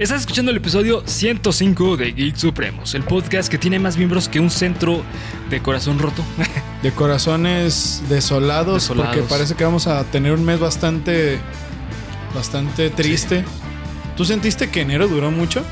Estás 0.00 0.22
escuchando 0.22 0.50
el 0.50 0.56
episodio 0.56 1.02
105 1.04 1.98
de 1.98 2.12
Geek 2.12 2.34
Supremos, 2.34 2.94
el 2.94 3.02
podcast 3.02 3.50
que 3.50 3.58
tiene 3.58 3.78
más 3.78 3.98
miembros 3.98 4.30
que 4.30 4.40
un 4.40 4.48
centro 4.48 5.02
de 5.50 5.60
corazón 5.60 5.98
roto. 5.98 6.24
De 6.82 6.90
corazones 6.90 8.02
desolados, 8.08 8.84
Desolados. 8.84 9.14
porque 9.14 9.28
parece 9.28 9.56
que 9.56 9.64
vamos 9.64 9.86
a 9.86 10.02
tener 10.04 10.32
un 10.32 10.42
mes 10.42 10.58
bastante, 10.58 11.38
bastante 12.34 12.88
triste. 12.88 13.44
¿Tú 14.16 14.24
sentiste 14.24 14.70
que 14.70 14.80
enero 14.80 15.06
duró 15.06 15.30
mucho? 15.30 15.62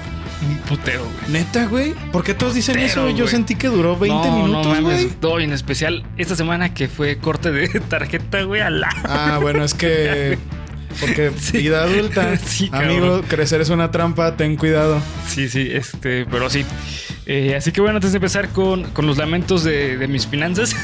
Un 0.47 0.59
putero, 0.59 1.05
güey. 1.05 1.33
Neta, 1.33 1.65
güey. 1.65 1.95
¿Por 2.13 2.23
qué 2.23 2.35
todos 2.35 2.53
dicen 2.53 2.75
Putero, 2.75 3.09
eso? 3.09 3.17
Yo 3.17 3.27
sentí 3.29 3.55
que 3.55 3.69
duró 3.69 3.97
20 3.99 4.29
no, 4.29 4.37
minutos, 4.37 4.67
no 4.67 4.75
mames, 4.75 5.05
güey. 5.05 5.17
todo 5.19 5.41
en 5.41 5.55
especial 5.55 6.05
esta 6.19 6.37
semana 6.37 6.75
que 6.75 6.89
fue 6.89 7.17
corte 7.17 7.51
de 7.51 7.81
tarjeta, 7.89 8.43
güey, 8.43 8.61
a 8.61 8.69
la. 8.69 8.91
Ah, 9.05 9.39
bueno, 9.41 9.65
es 9.65 9.73
que. 9.73 10.39
Porque 11.01 11.33
Sí. 11.39 11.59
vida 11.59 11.83
adulta. 11.83 12.37
Sí. 12.45 12.69
Amigo, 12.73 13.23
crecer 13.29 13.61
es 13.61 13.69
una 13.71 13.91
trampa, 13.91 14.37
ten 14.37 14.57
cuidado. 14.57 15.01
Sí, 15.27 15.49
sí, 15.49 15.69
este, 15.71 16.27
pero 16.27 16.49
sí. 16.51 16.65
Eh, 17.27 17.55
así 17.57 17.73
que 17.73 17.81
bueno, 17.83 17.97
antes 17.97 18.13
de 18.13 18.17
empezar 18.17 18.49
con, 18.49 18.85
con 18.91 19.07
los 19.07 19.19
lamentos 19.19 19.63
de, 19.63 19.99
de 19.99 20.09
mis 20.09 20.27
finanzas, 20.27 20.75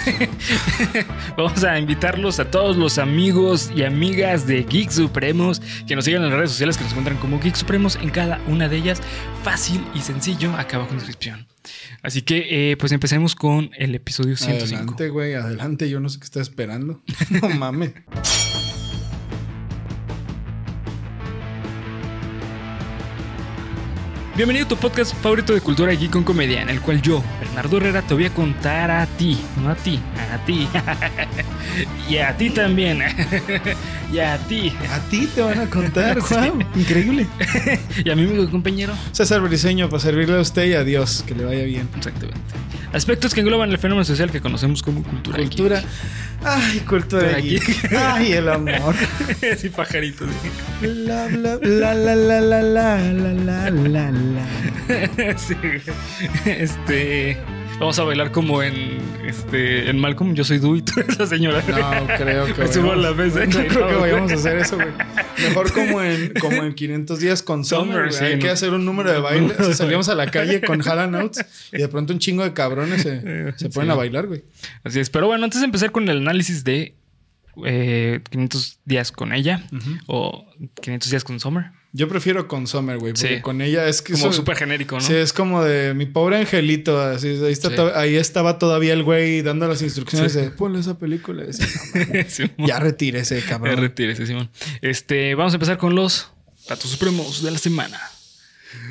vamos 1.38 1.64
a 1.64 1.78
invitarlos 1.78 2.38
a 2.38 2.50
todos 2.50 2.76
los 2.76 2.98
amigos 2.98 3.70
y 3.74 3.82
amigas 3.82 4.46
de 4.46 4.62
Geek 4.64 4.90
Supremos 4.90 5.62
que 5.86 5.96
nos 5.96 6.04
sigan 6.04 6.22
en 6.22 6.28
las 6.28 6.38
redes 6.38 6.50
sociales 6.50 6.76
que 6.76 6.84
nos 6.84 6.92
encuentran 6.92 7.16
como 7.18 7.40
Geek 7.40 7.54
Supremos 7.54 7.96
en 7.96 8.10
cada 8.10 8.40
una 8.46 8.68
de 8.68 8.76
ellas. 8.76 9.00
Fácil 9.42 9.82
y 9.94 10.00
sencillo, 10.00 10.54
acá 10.56 10.76
abajo 10.76 10.90
en 10.92 10.98
la 10.98 11.04
descripción. 11.04 11.46
Así 12.02 12.20
que 12.20 12.72
eh, 12.72 12.76
pues 12.76 12.92
empecemos 12.92 13.34
con 13.34 13.70
el 13.78 13.94
episodio 13.94 14.36
105. 14.36 14.76
Adelante, 14.76 15.08
güey, 15.08 15.34
adelante. 15.34 15.88
Yo 15.88 15.98
no 16.00 16.10
sé 16.10 16.18
qué 16.18 16.24
está 16.26 16.42
esperando. 16.42 17.02
no 17.30 17.48
mames. 17.48 17.92
Bienvenido 24.36 24.64
a 24.64 24.68
tu 24.68 24.76
podcast 24.76 25.14
favorito 25.14 25.54
de 25.54 25.60
cultura 25.60 25.92
aquí 25.92 26.08
con 26.08 26.24
comedia, 26.24 26.60
en 26.60 26.68
el 26.68 26.80
cual 26.80 27.00
yo, 27.00 27.22
Bernardo 27.38 27.76
Herrera, 27.76 28.02
te 28.02 28.14
voy 28.14 28.24
a 28.24 28.30
contar 28.30 28.90
a 28.90 29.06
ti, 29.06 29.38
no 29.62 29.70
a 29.70 29.76
ti, 29.76 30.00
a 30.32 30.44
ti. 30.44 30.66
y 32.10 32.16
a 32.16 32.36
ti 32.36 32.50
también. 32.50 33.00
y 34.12 34.18
a 34.18 34.36
ti. 34.38 34.72
A 34.90 34.98
ti 35.08 35.28
te 35.32 35.40
van 35.40 35.60
a 35.60 35.70
contar, 35.70 36.18
wow, 36.30 36.58
increíble. 36.74 37.28
y 38.04 38.10
a 38.10 38.16
mi 38.16 38.24
amigo 38.24 38.50
compañero. 38.50 38.92
César 39.12 39.40
Briseño, 39.40 39.88
para 39.88 40.00
servirle 40.00 40.36
a 40.36 40.40
usted 40.40 40.64
y 40.64 40.72
a 40.72 40.82
Dios, 40.82 41.22
que 41.24 41.36
le 41.36 41.44
vaya 41.44 41.62
bien. 41.62 41.88
Exactamente. 41.96 42.40
Aspectos 42.92 43.34
que 43.34 43.40
engloban 43.40 43.70
el 43.70 43.78
fenómeno 43.78 44.04
social 44.04 44.32
que 44.32 44.40
conocemos 44.40 44.82
como 44.82 45.02
cultura. 45.04 45.38
Cultura. 45.38 45.82
Ay, 46.44 46.80
cultura. 46.80 47.22
de 47.22 47.42
Geek. 47.42 47.92
Ay, 47.92 48.32
el 48.32 48.48
amor. 48.48 48.94
sí, 49.58 49.68
pajarito. 49.68 50.24
Sí. 50.26 50.86
La, 50.86 51.26
bla, 51.26 51.56
bla, 51.56 51.94
la, 51.94 52.14
la, 52.14 52.40
la, 52.40 52.62
la, 52.62 52.98
la, 52.98 53.70
la, 53.70 53.70
la. 53.70 54.23
sí. 55.36 55.54
Este. 56.46 57.36
Vamos 57.80 57.98
a 57.98 58.04
bailar 58.04 58.30
como 58.30 58.62
en 58.62 58.98
este 59.26 59.90
en 59.90 59.98
Malcolm. 59.98 60.34
Yo 60.34 60.44
soy 60.44 60.58
Du 60.58 60.76
y 60.76 60.82
tú 60.82 61.00
eres 61.00 61.18
la 61.18 61.26
señora. 61.26 61.60
No 61.66 62.06
creo 62.16 62.46
que 62.46 62.54
Me 62.62 62.72
subo 62.72 62.92
a 62.92 62.96
la 62.96 63.12
mesa. 63.12 63.44
No 63.46 63.50
creo 63.66 63.88
que 63.88 63.94
vayamos 64.00 64.30
a 64.30 64.34
hacer 64.36 64.58
eso, 64.58 64.76
güey. 64.76 64.88
Mejor 65.48 65.72
como 65.72 66.00
en, 66.02 66.32
como 66.34 66.62
en 66.62 66.72
500 66.74 67.18
días 67.18 67.42
con 67.42 67.64
Summer. 67.64 67.94
Summer, 67.96 68.12
sí, 68.12 68.24
Hay 68.24 68.36
no. 68.36 68.42
que 68.42 68.50
hacer 68.50 68.70
un 68.70 68.84
número 68.84 69.10
de 69.12 69.18
baile. 69.18 69.52
O 69.58 69.64
sea, 69.64 69.74
salimos 69.74 70.08
a 70.08 70.14
la 70.14 70.30
calle 70.30 70.60
con 70.60 70.86
Hala 70.88 71.08
Notes 71.08 71.44
y 71.72 71.78
de 71.78 71.88
pronto 71.88 72.12
un 72.12 72.20
chingo 72.20 72.44
de 72.44 72.52
cabrones 72.52 73.02
se, 73.02 73.52
se 73.58 73.68
ponen 73.70 73.88
Sí. 73.88 73.92
a 73.92 73.94
bailar, 73.94 74.26
güey. 74.28 74.44
Así 74.84 75.00
es. 75.00 75.10
Pero 75.10 75.26
bueno, 75.26 75.42
antes 75.44 75.60
de 75.60 75.64
empezar 75.66 75.90
con 75.90 76.08
el 76.08 76.18
análisis 76.18 76.62
de 76.62 76.94
eh, 77.64 78.20
500 78.30 78.78
días 78.84 79.10
con 79.10 79.32
ella 79.32 79.64
o 80.06 80.46
500 80.80 81.10
días 81.10 81.24
con 81.24 81.40
Summer. 81.40 81.72
Yo 81.96 82.08
prefiero 82.08 82.48
con 82.48 82.66
Summer, 82.66 82.98
güey, 82.98 83.12
porque 83.12 83.36
Sí. 83.36 83.40
con 83.40 83.60
ella 83.62 83.86
es 83.86 84.02
que 84.02 84.14
Como 84.14 84.32
súper 84.32 84.56
genérico, 84.56 84.96
¿no? 84.96 85.00
Sí, 85.00 85.14
es 85.14 85.32
como 85.32 85.62
de 85.62 85.94
mi 85.94 86.06
pobre 86.06 86.38
angelito. 86.38 87.00
Así, 87.00 87.28
ahí, 87.28 87.52
está 87.52 87.70
Sí. 87.70 87.76
to- 87.76 87.94
ahí 87.96 88.16
estaba 88.16 88.58
todavía 88.58 88.92
el 88.94 89.04
güey 89.04 89.42
dando 89.42 89.68
las 89.68 89.80
instrucciones 89.80 90.32
Sí. 90.32 90.40
de 90.40 90.50
ponle 90.50 90.80
esa 90.80 90.98
película. 90.98 91.44
Y 91.44 91.46
decía, 91.46 91.66
"No, 91.94 92.00
mames, 92.06 92.32
Simón. 92.34 92.52
ya 92.66 92.80
retírese, 92.80 93.38
Eh, 93.38 93.44
cabrón. 93.48 93.76
retírese, 93.78 94.26
Simón. 94.26 94.50
Este, 94.82 95.36
vamos 95.36 95.52
a 95.52 95.56
empezar 95.56 95.78
con 95.78 95.94
los 95.94 96.30
datos 96.68 96.90
supremos 96.90 97.42
de 97.44 97.52
la 97.52 97.58
semana. 97.58 98.00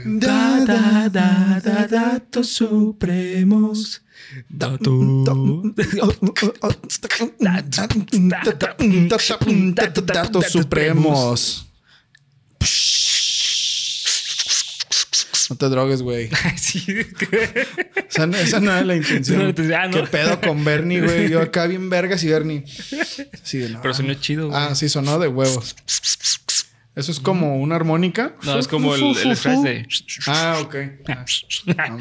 Da, 0.05 0.63
da, 0.65 1.09
da, 1.09 1.59
da, 1.61 1.87
datos 1.87 2.47
supremos. 2.47 4.01
Datos 4.47 4.91
supremos. 10.51 11.67
No 15.49 15.57
te 15.57 15.69
drogues, 15.69 16.01
güey. 16.01 16.29
sí. 16.57 16.83
Esa, 18.09 18.25
no- 18.27 18.37
esa 18.37 18.59
no 18.59 18.71
era 18.71 18.83
la 18.83 18.95
intención. 18.95 19.39
No, 19.45 19.53
te- 19.53 19.75
ah, 19.75 19.87
¿no? 19.87 20.01
¿Qué 20.01 20.07
pedo 20.07 20.39
con 20.41 20.63
Bernie, 20.63 21.01
güey? 21.01 21.29
Yo 21.29 21.41
acá 21.41 21.67
bien 21.67 21.89
vergas 21.89 22.23
y 22.23 22.29
Bernie. 22.29 22.63
Sí, 23.43 23.57
de 23.59 23.69
no. 23.69 23.81
Pero 23.81 23.93
sonó 23.93 24.13
chido, 24.15 24.47
güey. 24.49 24.59
Ah, 24.59 24.73
sí, 24.75 24.87
sonó 24.89 25.19
de 25.19 25.27
huevos. 25.27 25.75
Eso 26.95 27.11
es 27.11 27.19
como 27.19 27.57
una 27.57 27.75
armónica. 27.75 28.33
No, 28.43 28.57
es 28.59 28.67
como 28.67 28.93
el, 28.95 29.03
el 29.17 29.35
scratch 29.35 29.59
de. 29.63 29.87
Ah, 30.27 30.59
ok. 30.61 30.75
Ah, 31.09 31.25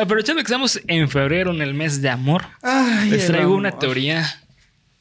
Aprovechando 0.00 0.40
que 0.42 0.46
estamos 0.46 0.80
en 0.88 1.08
febrero, 1.08 1.52
en 1.52 1.62
el 1.62 1.72
mes 1.72 2.02
de 2.02 2.10
amor, 2.10 2.44
Ay, 2.62 3.10
les 3.10 3.28
traigo 3.28 3.54
una 3.54 3.78
teoría 3.78 4.42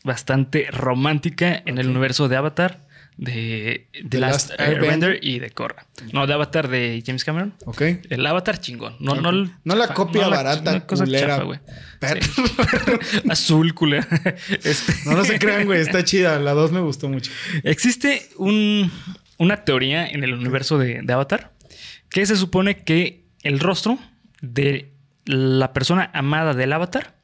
bastante 0.03 0.67
romántica 0.71 1.61
en 1.65 1.79
el 1.79 1.87
universo 1.89 2.27
de 2.29 2.37
Avatar, 2.37 2.81
de 3.17 3.87
The 3.93 4.03
The 4.09 4.19
Last, 4.19 4.49
Last 4.49 4.59
Airbender 4.61 5.19
y 5.21 5.39
de 5.39 5.51
Korra. 5.51 5.85
No, 6.11 6.25
de 6.25 6.33
Avatar 6.33 6.67
de 6.69 7.03
James 7.05 7.23
Cameron. 7.23 7.53
Ok. 7.65 7.81
El 8.09 8.25
Avatar 8.25 8.59
chingón. 8.59 8.95
No, 8.99 9.15
no, 9.15 9.29
el 9.29 9.51
No 9.63 9.75
la 9.75 9.93
copia 9.93 10.23
no 10.23 10.29
la- 10.31 10.35
barata, 10.37 10.71
una 10.71 10.85
cosa 10.87 11.03
culera. 11.03 11.27
chafa, 11.27 11.43
güey. 11.43 11.59
Sí. 12.01 13.21
Azul, 13.29 13.73
culera. 13.75 14.07
Este, 14.63 14.93
No, 15.05 15.13
no 15.13 15.23
se 15.25 15.37
crean, 15.39 15.65
güey. 15.65 15.81
Está 15.81 16.03
chida. 16.03 16.39
La 16.39 16.51
2 16.53 16.71
me 16.71 16.79
gustó 16.81 17.09
mucho. 17.09 17.31
Existe 17.63 18.27
un- 18.37 18.91
una 19.37 19.65
teoría 19.65 20.07
en 20.07 20.23
el 20.23 20.33
universo 20.33 20.77
de, 20.77 21.01
de 21.03 21.13
Avatar 21.13 21.51
que 22.09 22.25
se 22.25 22.35
supone 22.35 22.83
que 22.83 23.25
el 23.43 23.59
rostro 23.59 23.99
de 24.41 24.91
la 25.25 25.73
persona 25.73 26.09
amada 26.13 26.53
del 26.53 26.73
Avatar 26.73 27.15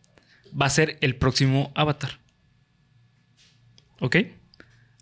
va 0.59 0.67
a 0.67 0.69
ser 0.69 0.97
el 1.01 1.15
próximo 1.15 1.71
Avatar. 1.75 2.19
¿Ok? 3.99 4.17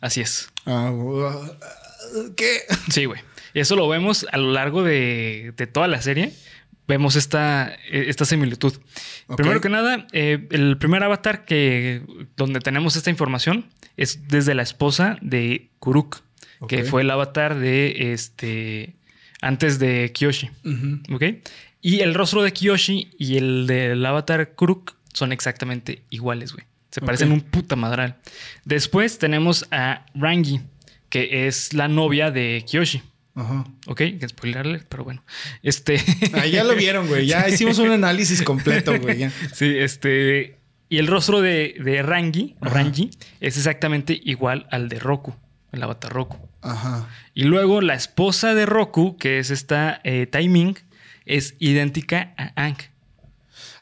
Así 0.02 0.22
es. 0.22 0.50
Uh, 0.66 2.34
¿Qué? 2.36 2.62
Sí, 2.90 3.06
güey. 3.06 3.22
Eso 3.54 3.76
lo 3.76 3.88
vemos 3.88 4.26
a 4.32 4.38
lo 4.38 4.52
largo 4.52 4.84
de, 4.84 5.54
de 5.56 5.68
toda 5.68 5.88
la 5.88 6.02
serie. 6.02 6.34
Vemos 6.88 7.16
esta, 7.16 7.76
esta 7.90 8.26
similitud. 8.26 8.74
Primero 9.36 9.60
que 9.60 9.70
nada, 9.70 10.06
eh, 10.12 10.48
el 10.52 10.78
primer 10.78 11.04
avatar 11.04 11.46
que 11.46 12.04
donde 12.38 12.60
tenemos 12.60 12.96
esta 12.96 13.10
información 13.10 13.66
es 13.98 14.28
desde 14.28 14.54
la 14.54 14.62
esposa 14.62 15.18
de 15.22 15.72
Kuruk, 15.80 16.22
que 16.68 16.84
fue 16.84 17.02
el 17.02 17.10
avatar 17.10 17.58
de 17.58 18.14
este 18.14 18.96
antes 19.42 19.80
de 19.80 20.12
Kyoshi. 20.14 20.52
Ujú. 20.64 21.16
¿Ok? 21.16 21.24
Y 21.82 22.02
el 22.02 22.14
rostro 22.14 22.44
de 22.44 22.52
Kyoshi 22.52 23.12
y 23.18 23.38
el 23.38 23.68
del 23.68 24.06
avatar 24.06 24.54
Kuruk 24.54 24.96
son 25.14 25.32
exactamente 25.32 26.04
iguales, 26.10 26.54
güey. 26.54 26.66
Se 26.96 27.02
parecen 27.02 27.34
un 27.34 27.42
puta 27.42 27.76
madral. 27.76 28.16
Después 28.64 29.20
tenemos 29.20 29.68
a 29.70 30.06
Rangi, 30.16 30.62
que 31.10 31.46
es 31.46 31.74
la 31.74 31.90
novia 31.90 32.32
de 32.32 32.64
Kyoshi. 32.66 33.04
Ajá. 33.36 33.66
Ok, 33.88 33.98
que 34.18 34.30
spoilerle, 34.30 34.82
pero 34.88 35.04
bueno. 35.04 35.22
Este. 35.62 36.02
Ah, 36.32 36.46
ya 36.46 36.64
lo 36.64 36.74
vieron, 36.74 37.10
güey. 37.10 37.26
Ya 37.26 37.50
hicimos 37.50 37.80
un 37.80 37.92
análisis 37.92 38.42
completo, 38.44 38.98
güey. 38.98 39.18
ya. 39.18 39.32
sí, 39.54 39.78
este. 39.78 40.58
Y 40.88 41.00
el 41.00 41.08
rostro 41.08 41.42
de, 41.42 41.76
de 41.84 42.02
Rangi, 42.02 42.56
Ajá. 42.62 42.76
Rangi, 42.76 43.10
es 43.42 43.58
exactamente 43.58 44.18
igual 44.24 44.66
al 44.72 44.88
de 44.88 44.98
Roku, 44.98 45.36
el 45.74 45.84
avatar 45.84 46.14
Roku. 46.14 46.48
Ajá. 46.62 47.10
Y 47.34 47.44
luego 47.44 47.82
la 47.82 47.96
esposa 47.96 48.56
de 48.56 48.66
Roku, 48.66 49.18
que 49.18 49.40
es 49.40 49.52
esta 49.52 50.00
eh, 50.06 50.28
Taiming, 50.28 50.78
es 51.26 51.56
idéntica 51.60 52.34
a 52.38 52.54
Ang. 52.56 52.78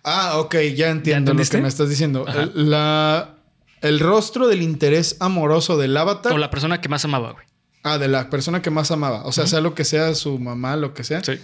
Ah, 0.03 0.38
ok, 0.39 0.55
ya 0.75 0.89
entiendo 0.89 1.33
lo 1.33 1.44
que 1.44 1.57
me 1.59 1.67
estás 1.67 1.89
diciendo. 1.89 2.25
El, 2.27 2.69
la, 2.69 3.35
el 3.81 4.00
rostro 4.00 4.47
del 4.47 4.61
interés 4.61 5.15
amoroso 5.19 5.77
del 5.77 5.95
avatar. 5.95 6.33
O 6.33 6.38
la 6.38 6.50
persona 6.50 6.81
que 6.81 6.89
más 6.89 7.05
amaba, 7.05 7.31
güey. 7.31 7.45
Ah, 7.83 7.97
de 7.97 8.07
la 8.07 8.29
persona 8.29 8.61
que 8.61 8.69
más 8.69 8.91
amaba. 8.91 9.25
O 9.25 9.31
sea, 9.31 9.47
sea 9.47 9.61
lo 9.61 9.75
que 9.75 9.83
sea 9.85 10.13
su 10.15 10.39
mamá, 10.39 10.75
lo 10.75 10.94
que 10.94 11.03
sea. 11.03 11.23
Sí. 11.23 11.39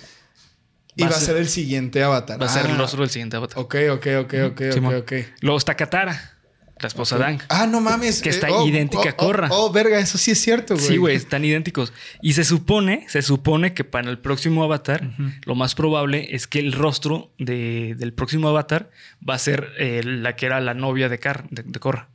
Y 0.95 1.03
Va 1.03 1.09
va, 1.09 1.15
a 1.15 1.19
ser- 1.19 1.37
el 1.37 1.47
siguiente 1.47 2.03
avatar. 2.03 2.41
Va 2.41 2.45
a 2.45 2.49
ser 2.49 2.65
el 2.65 2.73
Ah, 2.73 2.77
rostro 2.77 3.01
del 3.01 3.09
siguiente 3.09 3.37
avatar. 3.37 3.59
Ok, 3.59 3.75
ok, 3.91 4.07
ok, 4.21 4.33
ok, 4.51 4.61
ok, 4.77 4.93
ok. 4.99 5.13
Luego 5.41 5.57
está 5.57 5.75
Katara, 5.75 6.37
la 6.81 6.87
esposa 6.87 7.17
de 7.17 7.25
Ang. 7.25 7.41
Ah, 7.49 7.67
no 7.67 7.81
mames. 7.81 8.21
Que 8.21 8.29
está 8.29 8.51
oh, 8.51 8.67
idéntica 8.67 9.09
a 9.09 9.11
oh, 9.11 9.15
oh, 9.17 9.25
Korra. 9.25 9.47
Oh, 9.51 9.71
verga, 9.71 9.99
eso 9.99 10.17
sí 10.17 10.31
es 10.31 10.39
cierto, 10.41 10.75
güey. 10.75 10.85
Sí, 10.87 10.97
güey, 10.97 11.15
están 11.15 11.43
idénticos. 11.45 11.93
Y 12.21 12.33
se 12.33 12.43
supone, 12.43 13.05
se 13.09 13.21
supone 13.21 13.73
que 13.73 13.83
para 13.83 14.09
el 14.09 14.19
próximo 14.19 14.63
avatar, 14.63 15.09
lo 15.45 15.55
más 15.55 15.75
probable 15.75 16.35
es 16.35 16.47
que 16.47 16.59
el 16.59 16.73
rostro 16.73 17.31
de- 17.37 17.95
del 17.97 18.13
próximo 18.13 18.49
avatar 18.49 18.91
va 19.27 19.35
a 19.35 19.39
ser 19.39 19.69
eh, 19.77 20.01
la 20.03 20.35
que 20.35 20.45
era 20.45 20.59
la 20.61 20.73
novia 20.73 21.09
de, 21.09 21.19
Car, 21.19 21.47
de, 21.49 21.63
de 21.63 21.79
Korra. 21.79 22.09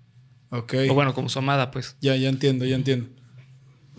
Ok. 0.51 0.75
O 0.89 0.95
bueno, 0.95 1.15
como 1.15 1.29
su 1.29 1.39
amada, 1.39 1.71
pues. 1.71 1.97
Ya, 2.01 2.17
ya 2.17 2.29
entiendo, 2.29 2.65
ya 2.65 2.77
entiendo. 2.77 3.09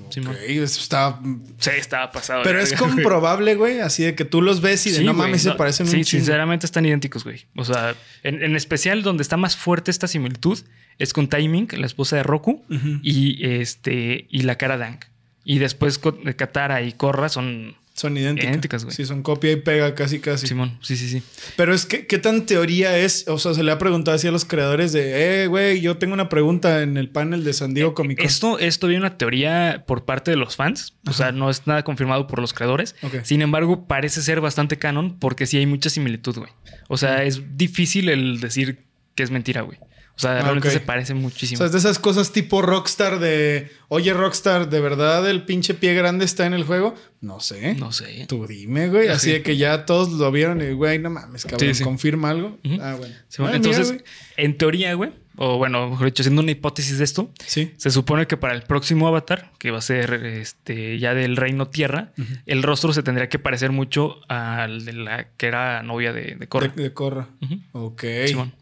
Eso 0.09 0.79
está. 0.79 1.19
Sí, 1.57 1.71
estaba 1.77 2.11
pasado. 2.11 2.43
Pero 2.43 2.59
es 2.59 2.71
verga, 2.71 2.85
comprobable, 2.85 3.55
güey. 3.55 3.79
Así 3.79 4.03
de 4.03 4.15
que 4.15 4.25
tú 4.25 4.41
los 4.41 4.61
ves 4.61 4.85
y 4.87 4.91
de 4.91 4.97
Sí, 4.99 5.03
no 5.03 5.13
mames 5.13 5.41
se 5.41 5.49
no, 5.49 5.57
parecen 5.57 5.87
Sí, 5.87 5.97
un 5.97 6.05
sinceramente 6.05 6.65
están 6.65 6.85
idénticos, 6.85 7.23
güey. 7.23 7.45
O 7.55 7.65
sea, 7.65 7.95
en, 8.23 8.43
en 8.43 8.55
especial 8.55 9.03
donde 9.03 9.23
está 9.23 9.37
más 9.37 9.55
fuerte 9.55 9.91
esta 9.91 10.07
similitud 10.07 10.59
es 10.97 11.13
con 11.13 11.27
Timing, 11.27 11.67
la 11.73 11.85
esposa 11.85 12.15
de 12.15 12.23
Roku, 12.23 12.63
y 13.01 13.45
este 13.45 14.27
y 14.29 14.41
la 14.43 14.57
cara 14.57 14.77
de 14.77 14.85
Hank. 14.85 15.05
Y 15.43 15.59
después 15.59 15.99
Katara 16.35 16.81
y 16.81 16.93
Korra 16.93 17.29
son 17.29 17.75
Son 17.95 18.17
idénticas. 18.17 18.49
Idénticas, 18.49 18.83
güey. 18.83 18.93
Sí, 18.93 19.05
son 19.05 19.23
copia 19.23 19.53
y 19.53 19.55
pega 19.55 19.95
casi, 19.95 20.19
casi. 20.19 20.47
Simón. 20.47 20.77
Sí, 20.81 20.97
sí, 20.97 21.07
sí. 21.07 21.23
Pero 21.55 21.73
es 21.73 21.85
que, 21.85 22.05
¿qué 22.07 22.17
tan 22.17 22.45
teoría 22.45 22.97
es? 22.97 23.25
O 23.29 23.39
sea, 23.39 23.53
se 23.53 23.63
le 23.63 23.71
ha 23.71 23.77
preguntado 23.77 24.15
así 24.15 24.27
a 24.27 24.31
los 24.31 24.43
creadores 24.43 24.91
de, 24.91 25.43
eh, 25.43 25.47
güey, 25.47 25.79
yo 25.79 25.97
tengo 25.97 26.13
una 26.13 26.27
pregunta 26.27 26.81
en 26.81 26.97
el 26.97 27.07
panel 27.07 27.45
de 27.45 27.53
San 27.53 27.73
Diego 27.73 27.93
Comic 27.93 28.17
Con. 28.17 28.27
Esto, 28.27 28.59
esto 28.59 28.87
viene 28.87 29.05
una 29.05 29.17
teoría 29.17 29.85
por 29.87 30.03
parte 30.03 30.29
de 30.29 30.35
los 30.35 30.57
fans. 30.57 30.93
O 31.07 31.13
sea, 31.13 31.31
no 31.31 31.49
es 31.49 31.67
nada 31.67 31.83
confirmado 31.83 32.27
por 32.27 32.39
los 32.39 32.53
creadores. 32.53 32.95
Sin 33.23 33.41
embargo, 33.41 33.87
parece 33.87 34.21
ser 34.21 34.41
bastante 34.41 34.77
canon 34.77 35.17
porque 35.17 35.45
sí 35.45 35.57
hay 35.57 35.65
mucha 35.65 35.89
similitud, 35.89 36.35
güey. 36.35 36.51
O 36.89 36.97
sea, 36.97 37.23
es 37.23 37.57
difícil 37.57 38.09
el 38.09 38.41
decir 38.41 38.79
que 39.15 39.23
es 39.23 39.31
mentira, 39.31 39.61
güey. 39.61 39.77
O 40.17 40.19
sea, 40.19 40.37
Ah, 40.37 40.41
realmente 40.43 40.69
se 40.71 40.79
parece 40.79 41.13
O 41.13 41.17
muchísimo. 41.17 41.57
sea, 41.57 41.65
es 41.65 41.73
de 41.73 41.79
esas 41.79 41.99
cosas 41.99 42.31
tipo 42.31 42.61
Rockstar 42.61 43.19
de, 43.19 43.69
oye, 43.89 44.13
Rockstar, 44.13 44.69
¿de 44.69 44.79
verdad 44.79 45.29
el 45.29 45.43
pinche 45.43 45.73
pie 45.73 45.93
grande 45.93 46.23
está 46.23 46.45
en 46.45 46.53
el 46.53 46.63
juego? 46.63 46.95
No 47.19 47.39
sé. 47.41 47.75
no 47.75 47.91
sé. 47.91 48.25
Tú 48.27 48.47
dime, 48.47 48.87
güey. 48.87 49.09
Así 49.09 49.27
Sí. 49.27 49.31
de 49.33 49.41
que 49.41 49.57
ya 49.57 49.85
todos 49.85 50.11
lo 50.13 50.31
vieron 50.31 50.61
y, 50.61 50.71
güey, 50.71 50.99
no 50.99 51.09
mames, 51.09 51.43
cabrón, 51.43 51.59
Sí, 51.69 51.73
sí. 51.75 51.83
confirma 51.83 52.29
algo. 52.29 52.57
Ah, 52.79 52.95
bueno. 52.97 53.13
Ah, 53.39 53.51
Entonces, 53.55 53.95
en 54.37 54.57
teoría, 54.57 54.93
güey, 54.93 55.11
o 55.37 55.57
bueno, 55.57 55.89
mejor 55.89 56.05
dicho, 56.05 56.21
haciendo 56.21 56.41
una 56.41 56.51
hipótesis 56.51 56.97
de 56.97 57.03
esto, 57.03 57.29
sí. 57.45 57.73
se 57.75 57.91
supone 57.91 58.25
que 58.25 58.37
para 58.37 58.53
el 58.53 58.61
próximo 58.61 59.09
avatar, 59.09 59.51
que 59.59 59.71
va 59.71 59.79
a 59.79 59.81
ser 59.81 60.13
este 60.13 60.97
ya 60.97 61.13
del 61.13 61.35
reino 61.35 61.67
tierra, 61.67 62.13
el 62.45 62.63
rostro 62.63 62.93
se 62.93 63.03
tendría 63.03 63.27
que 63.27 63.37
parecer 63.37 63.71
mucho 63.73 64.21
al 64.29 64.85
de 64.85 64.93
la 64.93 65.27
que 65.35 65.47
era 65.47 65.83
novia 65.83 66.13
de, 66.13 66.35
de 66.35 66.47
Korra. 66.47 66.69
De, 66.73 66.83
de 66.83 66.93
Corra. 66.93 67.27
Ok. 67.73 68.03
Simón. 68.27 68.53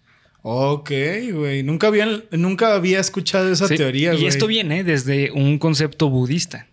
Ok, 0.46 0.92
güey. 1.32 1.64
Nunca 1.64 1.88
había, 1.88 2.06
nunca 2.32 2.76
había 2.76 3.00
escuchado 3.00 3.50
esa 3.52 3.68
Sí, 3.68 3.78
teoría, 3.78 4.14
Y 4.14 4.18
güey. 4.18 4.28
esto 4.28 4.46
viene 4.46 4.84
desde 4.84 5.32
un 5.32 5.58
concepto 5.58 6.10
budista. 6.10 6.68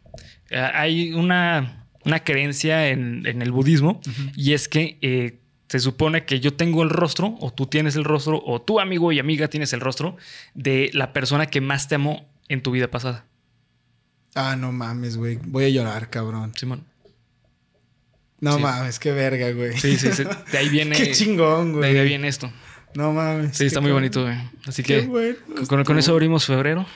Eh, 0.51 0.59
Hay 0.59 1.13
una, 1.15 1.87
una 2.05 2.25
creencia 2.25 2.89
en, 2.89 3.25
en 3.27 3.43
el 3.43 3.53
budismo 3.53 4.01
y 4.37 4.55
es 4.55 4.69
que 4.69 4.99
eh, 5.03 5.39
se 5.69 5.79
supone 5.79 6.25
que 6.25 6.41
yo 6.41 6.55
tengo 6.55 6.83
el 6.83 6.91
rostro, 6.91 7.37
o 7.41 7.53
tú 7.53 7.67
tienes 7.67 7.95
el 7.95 8.03
rostro, 8.03 8.43
o 8.45 8.61
tu 8.61 8.81
amigo 8.81 9.13
y 9.13 9.21
amiga 9.21 9.47
tienes 9.47 9.73
el 9.73 9.79
rostro 9.81 10.17
de 10.55 10.91
la 10.93 11.13
persona 11.13 11.47
que 11.47 11.61
más 11.61 11.87
te 11.87 11.95
amó 11.95 12.29
en 12.49 12.63
tu 12.65 12.73
vida 12.73 12.91
pasada. 12.91 13.25
Ah, 14.35 14.57
no 14.57 14.73
mames, 14.73 15.17
güey. 15.17 15.39
Voy 15.45 15.67
a 15.67 15.69
llorar, 15.69 16.11
cabrón. 16.11 16.53
Simón. 16.57 16.85
No 18.41 18.57
Sí. 18.57 18.63
mames, 18.63 18.99
qué 18.99 19.13
verga, 19.13 19.53
güey. 19.53 19.79
Sí, 19.79 19.97
sí, 19.97 20.11
sí. 20.13 20.25
De 20.51 20.59
ahí 20.59 20.69
viene. 20.71 20.97
Qué 20.97 21.13
chingón, 21.13 21.81
De 21.81 21.87
ahí 21.87 21.95
güey. 21.95 22.09
viene 22.09 22.27
esto. 22.27 22.51
No 22.95 23.13
mames. 23.13 23.57
Sí, 23.57 23.67
está 23.67 23.81
muy 23.81 23.93
bonito, 23.93 24.23
güey. 24.23 24.37
Así 24.67 24.83
Qué 24.83 25.03
que 25.03 25.07
bueno. 25.07 25.37
con, 25.69 25.85
con 25.85 25.99
eso 25.99 26.13
abrimos 26.13 26.45
febrero. 26.47 26.87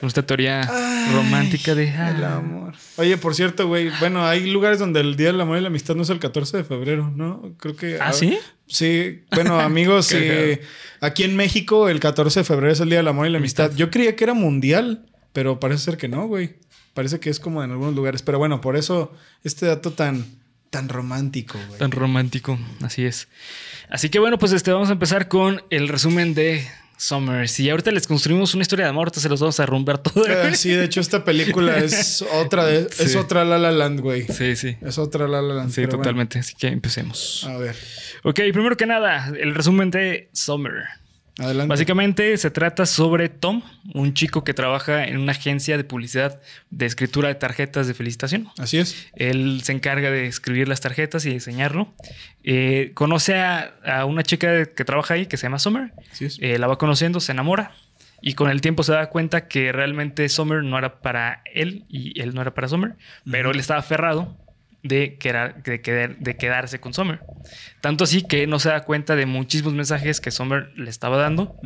Esta 0.00 0.22
teoría 0.24 0.60
Ay, 0.62 1.12
romántica 1.14 1.74
de. 1.74 1.90
ah, 1.90 2.10
El 2.16 2.24
amor. 2.24 2.74
Oye, 2.96 3.16
por 3.16 3.34
cierto, 3.34 3.66
güey. 3.66 3.90
Bueno, 3.98 4.24
hay 4.26 4.48
lugares 4.48 4.78
donde 4.78 5.00
el 5.00 5.16
Día 5.16 5.28
del 5.28 5.40
Amor 5.40 5.58
y 5.58 5.60
la 5.60 5.66
Amistad 5.68 5.96
no 5.96 6.02
es 6.02 6.10
el 6.10 6.20
14 6.20 6.58
de 6.58 6.64
febrero, 6.64 7.10
¿no? 7.16 7.52
Creo 7.58 7.74
que. 7.74 7.98
¿Ah, 8.00 8.12
sí? 8.12 8.38
Sí. 8.68 9.24
Bueno, 9.32 9.58
amigos. 9.60 10.08
Cagado. 10.08 10.58
Aquí 11.00 11.24
en 11.24 11.34
México, 11.34 11.88
el 11.88 11.98
14 11.98 12.40
de 12.40 12.44
febrero 12.44 12.72
es 12.72 12.78
el 12.78 12.90
Día 12.90 12.98
del 12.98 13.08
Amor 13.08 13.26
y 13.26 13.30
la 13.30 13.38
Amistad. 13.38 13.72
Yo 13.74 13.90
creía 13.90 14.14
que 14.14 14.22
era 14.22 14.34
mundial, 14.34 15.04
pero 15.32 15.58
parece 15.58 15.82
ser 15.84 15.96
que 15.96 16.06
no, 16.06 16.28
güey. 16.28 16.54
Parece 16.94 17.18
que 17.18 17.28
es 17.30 17.40
como 17.40 17.64
en 17.64 17.72
algunos 17.72 17.94
lugares. 17.96 18.22
Pero 18.22 18.38
bueno, 18.38 18.60
por 18.60 18.76
eso 18.76 19.12
este 19.42 19.66
dato 19.66 19.92
tan, 19.92 20.24
tan 20.70 20.88
romántico, 20.88 21.58
güey. 21.68 21.78
Tan 21.78 21.90
romántico, 21.90 22.58
así 22.82 23.04
es. 23.04 23.28
Así 23.90 24.08
que 24.10 24.18
bueno, 24.18 24.38
pues 24.38 24.52
este, 24.52 24.70
vamos 24.72 24.88
a 24.90 24.92
empezar 24.92 25.28
con 25.28 25.62
el 25.70 25.88
resumen 25.88 26.34
de 26.34 26.66
Summer. 26.98 27.48
Si 27.48 27.70
ahorita 27.70 27.90
les 27.92 28.06
construimos 28.06 28.54
una 28.54 28.62
historia 28.62 28.86
de 28.86 28.90
amor, 28.90 29.06
ahorita 29.06 29.20
se 29.20 29.28
los 29.28 29.40
vamos 29.40 29.58
a 29.60 29.66
romper 29.66 29.98
todo. 29.98 30.26
Eh, 30.26 30.54
sí, 30.56 30.70
de 30.70 30.84
hecho, 30.84 31.00
esta 31.00 31.24
película 31.24 31.78
es 31.78 32.22
otra 32.32 32.66
de, 32.66 32.88
es 32.98 33.16
otra 33.16 33.44
La 33.44 33.56
La 33.56 33.70
Land, 33.70 34.00
güey. 34.00 34.26
Sí, 34.26 34.56
sí. 34.56 34.76
Es 34.82 34.98
otra 34.98 35.28
La 35.28 35.40
La 35.40 35.54
Land. 35.54 35.72
Sí, 35.72 35.82
bueno. 35.82 35.96
totalmente. 35.98 36.40
Así 36.40 36.54
que 36.54 36.66
empecemos. 36.68 37.44
A 37.48 37.56
ver, 37.56 37.76
Ok, 38.24 38.34
primero 38.52 38.76
que 38.76 38.86
nada, 38.86 39.32
el 39.38 39.54
resumen 39.54 39.90
de 39.90 40.28
Summer. 40.32 40.72
Adelante. 41.38 41.68
Básicamente 41.68 42.36
se 42.36 42.50
trata 42.50 42.86
sobre 42.86 43.28
Tom, 43.28 43.62
un 43.94 44.14
chico 44.14 44.44
que 44.44 44.54
trabaja 44.54 45.04
en 45.04 45.18
una 45.18 45.32
agencia 45.32 45.76
de 45.76 45.84
publicidad 45.84 46.40
de 46.70 46.86
escritura 46.86 47.28
de 47.28 47.34
tarjetas 47.36 47.86
de 47.86 47.94
felicitación. 47.94 48.48
Así 48.58 48.78
es. 48.78 49.08
Él 49.14 49.60
se 49.64 49.72
encarga 49.72 50.10
de 50.10 50.26
escribir 50.26 50.68
las 50.68 50.80
tarjetas 50.80 51.24
y 51.26 51.30
diseñarlo. 51.30 51.94
Eh, 52.44 52.92
conoce 52.94 53.36
a, 53.36 53.74
a 53.84 54.04
una 54.04 54.22
chica 54.22 54.66
que 54.66 54.84
trabaja 54.84 55.14
ahí 55.14 55.26
que 55.26 55.36
se 55.36 55.44
llama 55.44 55.58
Summer. 55.58 55.92
Así 56.12 56.26
es. 56.26 56.38
Eh, 56.40 56.58
la 56.58 56.66
va 56.66 56.78
conociendo, 56.78 57.20
se 57.20 57.32
enamora 57.32 57.72
y 58.20 58.34
con 58.34 58.50
el 58.50 58.60
tiempo 58.60 58.82
se 58.82 58.92
da 58.92 59.08
cuenta 59.10 59.46
que 59.46 59.72
realmente 59.72 60.28
Summer 60.28 60.62
no 60.64 60.78
era 60.78 61.00
para 61.00 61.42
él 61.54 61.84
y 61.88 62.20
él 62.20 62.34
no 62.34 62.42
era 62.42 62.52
para 62.52 62.68
Summer, 62.68 62.96
pero 63.30 63.50
él 63.50 63.60
estaba 63.60 63.80
aferrado 63.80 64.36
de, 64.82 65.18
quedar- 65.18 65.62
de, 65.62 65.80
quedar- 65.82 66.16
de 66.18 66.36
quedarse 66.36 66.80
con 66.80 66.94
Summer. 66.94 67.20
Tanto 67.80 68.04
así 68.04 68.22
que 68.22 68.46
no 68.46 68.58
se 68.58 68.68
da 68.68 68.84
cuenta 68.84 69.16
de 69.16 69.26
muchísimos 69.26 69.74
mensajes 69.74 70.20
que 70.20 70.30
Summer 70.30 70.70
le 70.76 70.90
estaba 70.90 71.16
dando. 71.16 71.56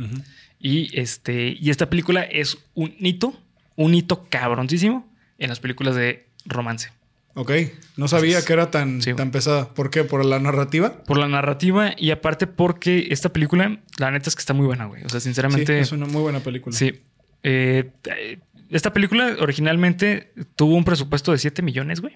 Y, 0.59 0.97
este, 0.99 1.55
y 1.59 1.69
esta 1.69 1.89
película 1.89 2.23
es 2.23 2.57
un 2.73 2.95
hito, 2.99 3.39
un 3.75 3.93
hito 3.95 4.27
cabroncísimo 4.29 5.11
en 5.37 5.49
las 5.49 5.59
películas 5.59 5.95
de 5.95 6.25
romance. 6.45 6.89
Ok, 7.35 7.51
no 7.97 8.07
sabía 8.07 8.27
Entonces, 8.37 8.45
que 8.45 8.53
era 8.53 8.69
tan, 8.71 9.01
sí. 9.01 9.13
tan 9.15 9.31
pesada. 9.31 9.73
¿Por 9.73 9.89
qué? 9.89 10.03
¿Por 10.03 10.23
la 10.23 10.39
narrativa? 10.39 11.03
Por 11.03 11.17
la 11.17 11.27
narrativa 11.27 11.93
y 11.97 12.11
aparte 12.11 12.45
porque 12.45 13.07
esta 13.09 13.29
película, 13.33 13.79
la 13.97 14.11
neta 14.11 14.29
es 14.29 14.35
que 14.35 14.41
está 14.41 14.53
muy 14.53 14.67
buena, 14.67 14.85
güey. 14.85 15.03
O 15.03 15.09
sea, 15.09 15.19
Sí, 15.19 15.25
sinceramente... 15.25 15.79
es 15.79 15.91
una 15.91 16.05
muy 16.05 16.21
buena 16.21 16.41
película. 16.41 16.75
Sí. 16.77 17.01
Eh, 17.41 17.89
eh, 18.05 18.37
esta 18.73 18.91
película 18.91 19.37
originalmente 19.39 20.33
tuvo 20.55 20.75
un 20.75 20.83
presupuesto 20.83 21.31
de 21.31 21.37
7 21.37 21.61
millones, 21.61 22.01
güey. 22.01 22.15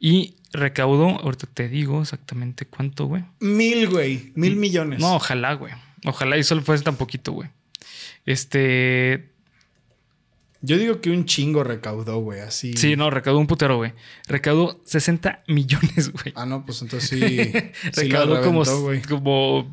Y 0.00 0.36
recaudó, 0.52 1.20
ahorita 1.20 1.46
te 1.52 1.68
digo 1.68 2.00
exactamente 2.00 2.66
cuánto, 2.66 3.04
güey. 3.06 3.24
Mil, 3.40 3.88
güey. 3.88 4.32
Mil 4.34 4.56
millones. 4.56 4.98
No, 4.98 5.16
ojalá, 5.16 5.52
güey. 5.54 5.74
Ojalá 6.04 6.38
y 6.38 6.44
solo 6.44 6.62
fuese 6.62 6.84
tan 6.84 6.96
poquito, 6.96 7.32
güey. 7.32 7.50
Este. 8.24 9.32
Yo 10.60 10.78
digo 10.78 11.00
que 11.00 11.10
un 11.10 11.26
chingo 11.26 11.62
recaudó, 11.62 12.18
güey. 12.18 12.40
Así. 12.40 12.72
Sí, 12.74 12.96
no, 12.96 13.10
recaudó 13.10 13.38
un 13.38 13.46
putero, 13.46 13.76
güey. 13.76 13.92
Recaudó 14.26 14.80
60 14.86 15.44
millones, 15.48 16.10
güey. 16.12 16.32
Ah, 16.34 16.46
no, 16.46 16.64
pues 16.64 16.80
entonces 16.80 17.10
sí. 17.10 17.18
sí 17.92 18.08
la 18.08 18.24
recaudó 18.24 18.64
reventó, 18.64 19.08
como 19.08 19.70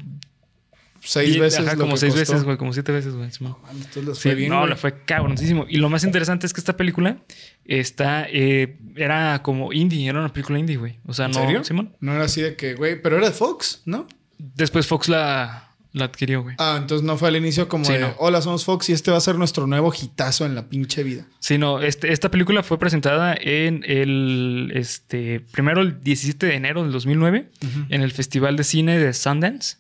Seis 1.06 1.40
veces. 1.40 1.60
ajá, 1.60 1.74
lo 1.76 1.82
como 1.82 1.94
que 1.94 2.00
seis 2.00 2.14
costó. 2.14 2.32
veces, 2.34 2.44
güey. 2.46 2.58
Como 2.58 2.74
siete 2.74 2.92
veces, 2.92 3.14
güey. 3.14 3.28
Entonces 3.28 4.04
les 4.06 4.18
Sí, 4.18 4.24
fue 4.30 4.36
bien. 4.36 4.50
no, 4.50 4.58
güey. 4.60 4.70
le 4.72 4.76
fue 4.76 5.04
cabroncísimo. 5.06 5.66
Y 5.70 5.78
lo 5.78 5.90
más 5.90 6.04
interesante 6.04 6.46
es 6.48 6.54
que 6.54 6.60
esta 6.60 6.76
película 6.76 7.18
está, 7.66 8.28
eh, 8.30 8.78
era 8.96 9.42
como 9.44 9.72
indie, 9.74 10.08
era 10.10 10.20
una 10.20 10.34
película 10.34 10.60
indie, 10.60 10.78
güey. 10.78 11.00
O 11.06 11.14
sea, 11.14 11.26
¿En 11.26 11.32
no, 11.32 11.40
serio? 11.42 11.64
Simón. 11.64 11.96
No 12.00 12.14
era 12.14 12.26
así 12.26 12.42
de 12.42 12.56
que, 12.56 12.74
güey, 12.76 13.02
pero 13.02 13.18
era 13.18 13.28
de 13.28 13.34
Fox, 13.34 13.82
¿no? 13.86 14.08
Después 14.38 14.86
Fox 14.88 15.08
la, 15.08 15.72
la 15.94 16.06
adquirió, 16.06 16.44
güey. 16.44 16.56
Ah, 16.60 16.76
entonces 16.80 17.06
no 17.06 17.18
fue 17.18 17.30
al 17.30 17.36
inicio 17.38 17.68
como 17.70 17.86
Sí, 17.86 17.94
de, 17.94 18.00
no. 18.00 18.14
hola, 18.18 18.42
somos 18.42 18.66
Fox 18.66 18.90
y 18.90 18.94
este 18.94 19.12
va 19.12 19.18
a 19.18 19.22
ser 19.22 19.36
nuestro 19.36 19.66
nuevo 19.66 19.94
hitazo 19.94 20.46
en 20.46 20.54
la 20.56 20.68
pinche 20.68 21.04
vida. 21.04 21.26
Sí, 21.40 21.58
no, 21.58 21.82
este, 21.82 22.12
esta 22.12 22.30
película 22.30 22.64
fue 22.64 22.78
presentada 22.78 23.36
en 23.40 23.84
el, 23.88 24.72
este, 24.76 25.40
primero 25.40 25.82
el 25.82 26.02
17 26.04 26.46
de 26.48 26.56
enero 26.56 26.84
del 26.84 26.92
2009 26.92 27.50
Ujú. 27.64 27.86
en 27.90 28.02
el 28.02 28.12
Festival 28.12 28.58
de 28.58 28.64
Cine 28.66 28.98
de 29.00 29.14
Sundance 29.14 29.78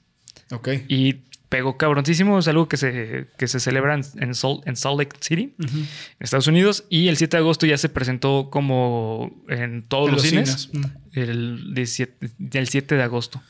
Ok. 0.51 0.69
y 0.87 1.15
pegó 1.49 1.77
cabroncísimo, 1.77 2.39
es 2.39 2.47
algo 2.47 2.67
que 2.67 2.75
se, 2.75 3.27
que 3.37 3.47
se 3.47 3.59
celebra 3.59 3.93
en, 3.93 4.03
en 4.19 4.35
Salt, 4.35 4.67
en 4.67 4.75
Salt 4.75 4.97
Lake 4.97 5.15
City, 5.21 5.53
en 5.59 5.87
Estados 6.19 6.47
Unidos, 6.47 6.85
y 6.89 7.07
el 7.07 7.17
7 7.17 7.37
de 7.37 7.41
agosto 7.41 7.65
ya 7.65 7.77
se 7.77 7.87
presentó 7.87 8.49
como 8.51 9.31
en 9.47 9.83
todos 9.83 10.07
En 10.09 10.13
los, 10.15 10.21
los 10.23 10.29
cines, 10.29 10.69
cines. 10.71 10.91
El, 11.13 11.73
17, 11.75 12.29
el 12.53 12.67
7 12.67 12.95
de 12.95 13.03
agosto, 13.03 13.41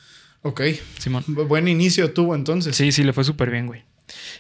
Ok. 0.42 0.62
Simón. 1.00 1.24
Bu- 1.28 1.48
Buen 1.48 1.68
inicio 1.68 2.12
tuvo 2.14 2.36
entonces. 2.36 2.76
Sí, 2.76 2.92
sí, 2.92 3.04
le 3.04 3.14
fue 3.14 3.24
súper 3.24 3.50
bien, 3.50 3.66
güey. 3.66 3.84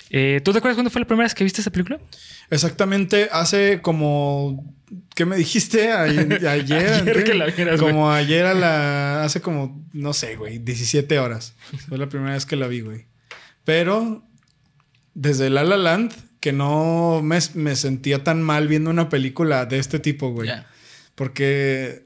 Eh, 0.09 0.41
¿Tú 0.43 0.51
te 0.51 0.59
acuerdas 0.59 0.75
cuándo 0.75 0.89
fue 0.91 1.01
la 1.01 1.07
primera 1.07 1.25
vez 1.25 1.33
que 1.33 1.43
viste 1.43 1.61
esa 1.61 1.71
película? 1.71 1.99
Exactamente, 2.49 3.27
hace 3.31 3.81
como. 3.81 4.73
¿Qué 5.15 5.25
me 5.25 5.35
dijiste? 5.35 5.91
A- 5.91 6.03
Ayer. 6.03 6.45
Ayer 6.47 7.03
¿qué? 7.13 7.23
que 7.23 7.33
la 7.33 7.45
vieras, 7.47 7.79
Como 7.79 8.11
ayer 8.11 8.45
a 8.45 8.53
la. 8.53 9.23
Hace 9.23 9.41
como, 9.41 9.83
no 9.93 10.13
sé, 10.13 10.35
güey, 10.35 10.59
17 10.59 11.17
horas. 11.19 11.55
Fue 11.89 11.97
la 11.97 12.07
primera 12.07 12.33
vez 12.33 12.45
que 12.45 12.55
la 12.55 12.67
vi, 12.67 12.81
güey. 12.81 13.05
Pero 13.63 14.23
desde 15.15 15.49
La 15.49 15.63
La 15.63 15.77
Land, 15.77 16.13
que 16.39 16.51
no 16.51 17.21
me, 17.23 17.39
me 17.55 17.75
sentía 17.75 18.23
tan 18.23 18.43
mal 18.43 18.67
viendo 18.67 18.91
una 18.91 19.09
película 19.09 19.65
de 19.65 19.79
este 19.79 19.99
tipo, 19.99 20.29
güey. 20.31 20.51
Porque 21.15 22.05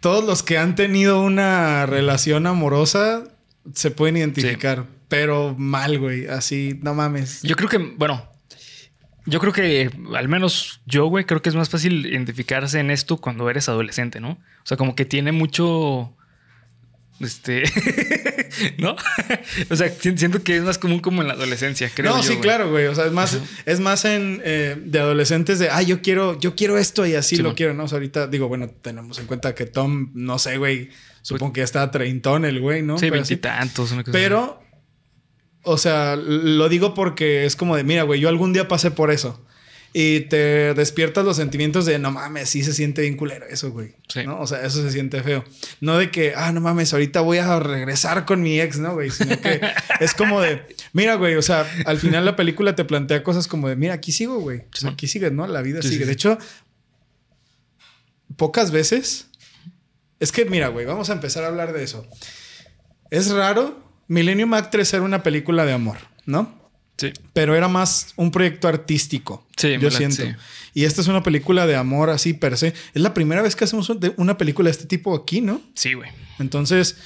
todos 0.00 0.24
los 0.24 0.42
que 0.42 0.58
han 0.58 0.74
tenido 0.74 1.20
una 1.22 1.86
relación 1.86 2.46
amorosa 2.46 3.24
se 3.74 3.90
pueden 3.90 4.16
identificar. 4.16 4.86
Pero 5.08 5.54
mal, 5.58 5.98
güey. 5.98 6.26
Así, 6.26 6.78
no 6.82 6.94
mames. 6.94 7.42
Yo 7.42 7.56
creo 7.56 7.68
que, 7.68 7.78
bueno, 7.78 8.30
Yo 9.26 9.40
creo 9.40 9.52
que, 9.52 9.90
al 10.14 10.28
menos 10.28 10.80
yo, 10.86 11.06
güey, 11.06 11.24
creo 11.24 11.40
que 11.40 11.48
es 11.48 11.54
más 11.54 11.70
fácil 11.70 12.04
identificarse 12.06 12.78
en 12.78 12.90
esto 12.90 13.16
cuando 13.18 13.48
eres 13.48 13.68
adolescente, 13.70 14.20
¿no? 14.20 14.32
O 14.32 14.64
sea, 14.66 14.76
como 14.76 14.94
que 14.94 15.04
tiene 15.06 15.32
mucho. 15.32 16.14
Este. 17.20 17.62
¿No? 18.78 18.96
o 19.70 19.76
sea, 19.76 19.88
si- 19.88 20.16
siento 20.18 20.42
que 20.42 20.56
es 20.56 20.62
más 20.62 20.78
común 20.78 21.00
como 21.00 21.22
en 21.22 21.28
la 21.28 21.34
adolescencia, 21.34 21.90
creo 21.94 22.10
no, 22.10 22.16
yo, 22.18 22.22
sí, 22.22 22.28
güey. 22.30 22.40
claro, 22.40 22.70
güey. 22.70 22.86
O 22.86 22.94
sea, 22.94 23.06
es 23.06 23.12
más, 23.12 23.38
es 23.66 23.80
más 23.80 24.04
en 24.04 24.42
eh, 24.44 24.76
de 24.84 24.98
adolescentes 25.00 25.58
de, 25.58 25.70
ah, 25.70 25.80
yo 25.82 26.02
quiero, 26.02 26.38
yo 26.40 26.54
quiero 26.56 26.76
esto 26.76 27.06
y 27.06 27.14
así 27.14 27.36
Sí, 27.36 27.42
lo 27.42 27.50
man. 27.50 27.56
quiero, 27.56 27.72
¿no? 27.74 27.84
O 27.84 27.88
sea, 27.88 27.96
ahorita 27.96 28.26
digo, 28.26 28.48
bueno, 28.48 28.68
tenemos 28.68 29.18
en 29.20 29.26
cuenta 29.26 29.54
que 29.54 29.66
Tom, 29.66 30.10
no 30.14 30.38
sé, 30.38 30.56
güey, 30.58 30.90
supongo 31.22 31.52
que 31.52 31.60
ya 31.60 31.64
está 31.64 31.90
treintón 31.90 32.44
el 32.44 32.60
güey, 32.60 32.82
¿no? 32.82 32.98
Sí, 32.98 33.02
Pero 33.06 33.14
veintitantos, 33.14 33.92
una 33.92 34.02
cosa. 34.02 34.12
Pero, 34.12 34.62
o 35.64 35.78
sea, 35.78 36.16
lo 36.16 36.68
digo 36.68 36.94
porque 36.94 37.44
es 37.44 37.56
como 37.56 37.76
de, 37.76 37.84
mira, 37.84 38.02
güey, 38.04 38.20
yo 38.20 38.28
algún 38.28 38.52
día 38.52 38.68
pasé 38.68 38.90
por 38.90 39.10
eso. 39.10 39.40
Y 39.96 40.22
te 40.22 40.74
despiertas 40.74 41.24
los 41.24 41.36
sentimientos 41.36 41.86
de, 41.86 42.00
no 42.00 42.10
mames, 42.10 42.50
sí 42.50 42.64
se 42.64 42.72
siente 42.72 43.02
bien 43.02 43.16
culero 43.16 43.46
eso, 43.46 43.70
güey. 43.70 43.94
Sí. 44.08 44.24
¿no? 44.24 44.40
O 44.40 44.46
sea, 44.48 44.66
eso 44.66 44.82
se 44.82 44.90
siente 44.90 45.22
feo. 45.22 45.44
No 45.80 45.96
de 45.98 46.10
que, 46.10 46.32
ah, 46.36 46.50
no 46.50 46.60
mames, 46.60 46.92
ahorita 46.92 47.20
voy 47.20 47.38
a 47.38 47.60
regresar 47.60 48.24
con 48.24 48.42
mi 48.42 48.60
ex, 48.60 48.78
¿no, 48.78 48.94
güey? 48.94 49.10
Sino 49.10 49.40
que 49.40 49.60
es 50.00 50.14
como 50.14 50.40
de, 50.40 50.62
mira, 50.92 51.14
güey, 51.14 51.36
o 51.36 51.42
sea, 51.42 51.64
al 51.86 51.98
final 51.98 52.24
la 52.24 52.34
película 52.34 52.74
te 52.74 52.84
plantea 52.84 53.22
cosas 53.22 53.46
como 53.46 53.68
de, 53.68 53.76
mira, 53.76 53.94
aquí 53.94 54.10
sigo, 54.10 54.40
güey. 54.40 54.62
O 54.74 54.76
sea, 54.76 54.90
aquí 54.90 55.06
sigues, 55.06 55.30
¿no? 55.30 55.46
La 55.46 55.62
vida 55.62 55.80
Sí, 55.80 55.90
sigue. 55.90 56.00
sí, 56.00 56.06
De 56.06 56.12
hecho, 56.12 56.38
pocas 58.36 58.70
veces. 58.72 59.28
Es 60.18 60.32
que, 60.32 60.44
mira, 60.44 60.68
güey, 60.68 60.86
vamos 60.86 61.10
a 61.10 61.12
empezar 61.12 61.44
a 61.44 61.48
hablar 61.48 61.72
de 61.72 61.84
eso. 61.84 62.04
Es 63.10 63.30
raro. 63.30 63.83
Millennium 64.08 64.54
Actress 64.54 64.92
era 64.94 65.02
una 65.02 65.22
película 65.22 65.64
de 65.64 65.72
amor, 65.72 65.96
¿no? 66.26 66.62
Sí. 66.96 67.12
Pero 67.32 67.56
era 67.56 67.66
más 67.68 68.12
un 68.16 68.30
proyecto 68.30 68.68
artístico. 68.68 69.46
Sí, 69.56 69.76
yo 69.80 69.90
siento. 69.90 70.22
sí. 70.22 70.28
Y 70.74 70.84
esta 70.84 71.00
es 71.00 71.08
una 71.08 71.22
película 71.22 71.66
de 71.66 71.74
amor 71.76 72.10
así 72.10 72.34
per 72.34 72.56
se. 72.56 72.68
Es 72.94 73.02
la 73.02 73.14
primera 73.14 73.42
vez 73.42 73.56
que 73.56 73.64
hacemos 73.64 73.90
una 74.16 74.38
película 74.38 74.68
de 74.68 74.72
este 74.72 74.86
tipo 74.86 75.14
aquí, 75.14 75.40
¿no? 75.40 75.60
Sí, 75.74 75.94
güey. 75.94 76.10
Entonces, 76.38 76.96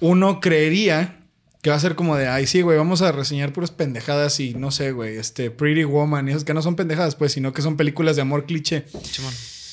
uno 0.00 0.40
creería 0.40 1.16
que 1.62 1.70
va 1.70 1.76
a 1.76 1.80
ser 1.80 1.94
como 1.94 2.16
de, 2.16 2.28
ay, 2.28 2.46
sí, 2.46 2.60
güey, 2.62 2.78
vamos 2.78 3.02
a 3.02 3.10
reseñar 3.12 3.52
puras 3.52 3.70
pendejadas 3.70 4.38
y 4.40 4.54
no 4.54 4.70
sé, 4.70 4.92
güey, 4.92 5.16
este 5.16 5.50
Pretty 5.50 5.84
Woman 5.84 6.28
y 6.28 6.30
esas 6.30 6.44
que 6.44 6.54
no 6.54 6.62
son 6.62 6.76
pendejadas, 6.76 7.16
pues, 7.16 7.32
sino 7.32 7.52
que 7.52 7.62
son 7.62 7.76
películas 7.76 8.16
de 8.16 8.22
amor 8.22 8.46
cliché. 8.46 8.84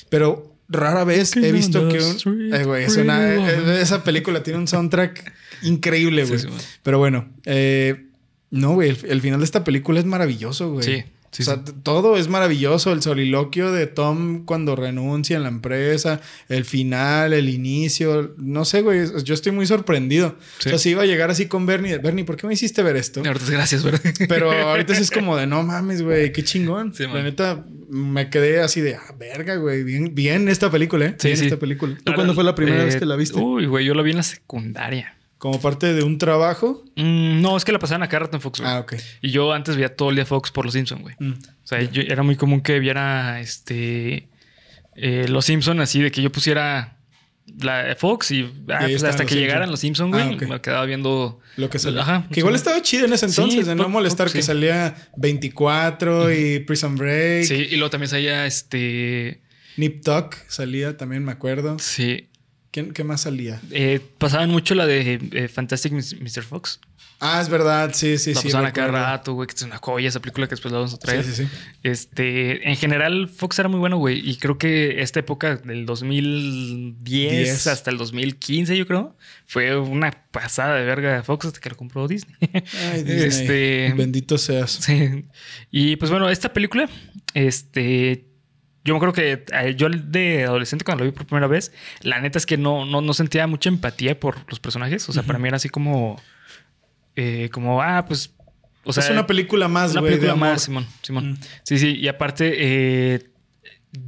Pero 0.10 0.56
rara 0.68 1.04
vez 1.04 1.36
he 1.36 1.52
visto 1.52 1.88
que 1.90 2.00
un. 2.28 2.54
Eh, 2.54 2.64
güey, 2.66 2.86
es 2.86 2.98
una- 2.98 3.80
esa 3.80 4.04
película 4.04 4.42
tiene 4.44 4.60
un 4.60 4.68
soundtrack 4.68 5.32
increíble, 5.64 6.26
güey. 6.26 6.40
sí. 6.40 6.48
Pero 6.84 7.00
bueno, 7.00 7.30
eh, 7.46 8.06
no, 8.52 8.74
güey, 8.74 8.90
el, 8.90 8.98
el 9.10 9.22
final 9.22 9.40
de 9.40 9.46
esta 9.46 9.64
película 9.64 10.00
es 10.00 10.06
maravilloso, 10.06 10.72
güey. 10.72 10.86
Sí, 10.86 11.04
sí, 11.32 11.44
o 11.44 11.46
sea, 11.46 11.62
sí. 11.66 11.74
todo 11.84 12.16
es 12.16 12.30
maravilloso. 12.30 12.94
El 12.94 13.02
soliloquio 13.02 13.72
de 13.72 13.86
Tom 13.88 14.46
cuando 14.46 14.76
renuncia 14.76 15.36
en 15.36 15.44
la 15.44 15.50
empresa, 15.50 16.22
el 16.48 16.64
final, 16.64 17.34
el 17.34 17.50
inicio. 17.50 18.34
No 18.38 18.64
sé, 18.64 18.82
güey. 18.82 19.02
Yo 19.24 19.34
estoy 19.34 19.52
muy 19.52 19.66
sorprendido. 19.66 20.38
Sí. 20.60 20.70
O 20.70 20.72
sea, 20.72 20.80
si 20.80 20.92
iba 20.92 21.04
a 21.04 21.06
llegar 21.06 21.30
así 21.30 21.48
con 21.48 21.66
Bernie, 21.66 21.98
Bernie, 21.98 22.24
¿por 22.24 22.38
qué 22.38 22.48
me 22.48 22.54
hiciste 22.54 22.82
ver 22.82 22.96
esto? 22.96 23.22
Ahorita 23.26 23.52
gracias, 23.52 23.84
¿verdad? 23.84 24.00
Pero 24.30 24.52
ahorita 24.52 24.96
sí 24.96 25.02
es 25.02 25.12
como 25.12 25.36
de 25.36 25.48
no 25.48 25.64
mames, 25.64 26.02
güey, 26.02 26.32
qué 26.32 26.44
chingón. 26.44 26.94
Sí, 26.94 27.04
la 27.04 27.24
neta, 27.24 27.66
me 27.90 28.30
quedé 28.30 28.62
así 28.62 28.80
de 28.80 28.96
ah, 28.96 29.14
verga, 29.20 29.56
güey. 29.56 29.84
Bien, 29.84 30.16
bien 30.16 30.48
esta 30.48 30.72
película, 30.72 31.08
¿eh? 31.08 31.16
Sí, 31.20 31.28
bien 31.28 31.38
sí. 31.40 31.46
esta 31.46 31.58
película. 31.58 31.98
¿Tú 32.04 32.14
cuándo 32.14 32.34
fue 32.34 32.46
la 32.46 32.56
primera 32.56 32.84
eh, 32.84 32.86
vez 32.86 32.96
que 32.96 33.06
la 33.06 33.18
viste? 33.18 33.38
Uy, 33.40 33.66
güey, 33.66 33.86
yo 33.86 33.94
la 33.96 34.02
vi 34.02 34.12
en 34.12 34.18
la 34.18 34.24
secundaria. 34.24 35.18
Como 35.38 35.60
parte 35.62 35.94
de 35.94 36.02
un 36.04 36.18
trabajo. 36.18 36.84
Mm, 36.96 37.42
no, 37.42 37.58
es 37.58 37.66
que 37.66 37.72
la 37.72 37.80
pasaban 37.80 38.04
a 38.04 38.08
cada 38.08 38.22
rato 38.26 38.38
en 38.38 38.42
Fox, 38.42 38.60
güey. 38.62 38.72
Ah, 38.72 38.80
ok. 38.80 38.96
Y 39.22 39.32
yo 39.32 39.52
antes 39.54 39.76
veía 39.76 39.96
todo 39.96 40.10
el 40.10 40.16
día 40.16 40.26
Fox 40.26 40.50
por 40.52 40.66
Los 40.66 40.74
Simpsons, 40.74 41.02
güey. 41.02 41.16
Mm. 41.20 41.32
O 41.34 41.68
sea, 41.68 41.82
yo- 41.82 42.02
era 42.02 42.24
muy 42.24 42.36
común 42.36 42.62
que 42.62 42.80
viera 42.80 43.40
este 43.42 44.30
eh, 44.96 45.26
Los 45.28 45.46
Simpsons 45.46 45.80
así 45.82 46.02
de 46.02 46.10
que 46.12 46.22
yo 46.22 46.32
pusiera 46.32 46.98
la 47.60 47.96
Fox 48.00 48.32
y, 48.32 48.42
ah, 48.70 48.80
pues, 48.82 49.04
hasta 49.04 49.26
que 49.26 49.36
llegaran 49.36 49.70
los 49.70 49.80
Simpsons, 49.82 50.10
güey, 50.12 50.24
Ah, 50.24 50.36
ok. 50.36 50.42
me 50.48 50.62
quedaba 50.62 50.86
viendo 50.86 51.40
Lo 51.58 51.70
que 51.70 51.78
salía. 51.80 52.02
Ajá, 52.02 52.28
que 52.32 52.40
igual 52.40 52.56
estaba 52.56 52.82
chido 52.82 53.06
en 53.06 53.14
ese 53.14 53.26
entonces, 53.28 53.60
Sí, 53.66 53.70
de 53.70 53.76
no 53.76 53.88
molestar 53.90 54.28
que 54.32 54.42
sí. 54.42 54.48
salía 54.48 54.96
24 55.18 56.34
y 56.34 56.60
Prison 56.62 56.96
Break. 56.96 57.44
Sí, 57.46 57.68
y 57.70 57.76
luego 57.76 57.90
también 57.92 58.10
salía 58.10 58.46
este 58.48 59.42
Nip 59.78 60.02
Tuck 60.04 60.36
salía 60.48 60.98
también, 60.98 61.24
me 61.24 61.34
acuerdo. 61.34 61.78
sí, 61.80 62.30
¿Quién, 62.76 62.92
¿Qué 62.92 63.06
más 63.06 63.22
salía? 63.22 63.62
eh, 63.72 64.02
pasaban 64.18 64.50
mucho 64.50 64.76
la 64.76 64.86
de 64.86 65.18
eh, 65.32 65.48
Fantastic 65.48 65.94
Mr. 65.94 66.44
Fox. 66.44 66.82
Ah, 67.22 67.40
es 67.42 67.48
verdad, 67.48 67.92
sí, 67.94 68.18
sí, 68.18 68.34
la 68.34 68.42
sí. 68.42 68.48
pasaban 68.48 68.68
a 68.68 68.74
cada 68.74 68.90
rato, 68.90 69.32
güey, 69.32 69.48
que 69.48 69.56
es 69.56 69.62
una 69.62 69.78
joya 69.78 70.10
esa 70.10 70.20
película 70.20 70.48
que 70.48 70.52
después 70.52 70.74
la 70.74 70.80
vamos 70.80 70.94
a 70.94 70.98
traer. 70.98 71.24
Sí, 71.24 71.32
sí, 71.34 71.46
sí. 71.46 71.50
Este, 71.84 72.70
en 72.70 72.76
general, 72.76 73.30
Fox 73.30 73.58
era 73.58 73.70
muy 73.70 73.80
bueno, 73.80 73.96
güey. 73.96 74.20
Y 74.30 74.36
creo 74.36 74.58
que 74.58 75.02
esta 75.02 75.22
época 75.22 75.56
del 75.56 75.86
2010 75.86 76.96
Diez. 77.04 77.68
hasta 77.68 77.90
el 77.92 77.98
2015, 77.98 78.76
yo 78.76 78.86
creo, 78.86 79.16
fue 79.46 79.78
una 79.78 80.12
pasada 80.32 80.76
de 80.76 80.84
verga 80.84 81.16
de 81.16 81.24
Fox 81.24 81.46
hasta 81.46 81.62
que 81.62 81.70
lo 81.70 81.78
compró 81.78 82.10
Disney. 82.10 82.36
Ay, 82.92 83.04
Disney. 83.04 83.24
Este, 83.24 83.94
Bendito 83.96 84.38
seas. 84.38 84.72
sí. 84.72 85.24
Y 85.72 85.96
pues 85.96 86.12
bueno, 86.12 86.30
esta 86.30 86.52
película, 86.52 86.90
este, 87.34 88.26
yo 88.86 88.94
me 88.94 88.98
acuerdo 88.98 89.14
que 89.14 89.44
eh, 89.52 89.76
yo 89.76 89.90
de 89.90 90.46
adolescente 90.46 90.86
cuando 90.86 91.04
lo 91.04 91.12
vi 91.12 91.16
por 91.18 91.26
primera 91.26 91.48
vez, 91.48 91.74
la 92.02 92.22
neta 92.22 92.38
es 92.38 92.46
que 92.46 92.56
no, 92.58 92.86
no, 92.86 93.02
no 93.02 93.14
sentía 93.14 93.46
mucha 93.48 93.68
empatía 93.70 94.18
por 94.20 94.38
los 94.50 94.60
personajes. 94.62 95.10
O 95.10 95.12
sea, 95.12 95.24
para 95.24 95.40
mí 95.40 95.48
era 95.48 95.58
así 95.58 95.68
como, 95.70 96.22
eh, 97.16 97.50
como, 97.52 97.82
ah, 97.82 98.06
pues, 98.08 98.32
o 98.84 98.94
sea, 98.94 99.04
es 99.04 99.10
una 99.10 99.26
película 99.28 99.68
más, 99.68 99.92
una 99.94 100.02
de 100.02 100.08
película 100.10 100.36
más, 100.36 100.62
Simón. 100.64 100.86
Simón. 101.02 101.38
Sí, 101.64 101.80
sí. 101.80 101.96
Y 101.98 102.08
aparte, 102.08 102.54
eh, 102.56 103.30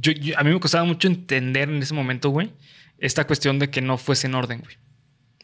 yo, 0.00 0.12
yo- 0.12 0.38
a 0.38 0.44
mí 0.44 0.52
me 0.52 0.60
costaba 0.60 0.84
mucho 0.84 1.08
entender 1.08 1.68
en 1.68 1.82
ese 1.82 1.94
momento, 1.94 2.30
güey, 2.30 2.52
esta 2.98 3.26
cuestión 3.26 3.58
de 3.58 3.70
que 3.70 3.80
no 3.80 3.98
fuese 3.98 4.26
en 4.28 4.34
orden, 4.36 4.60
güey. 4.60 4.76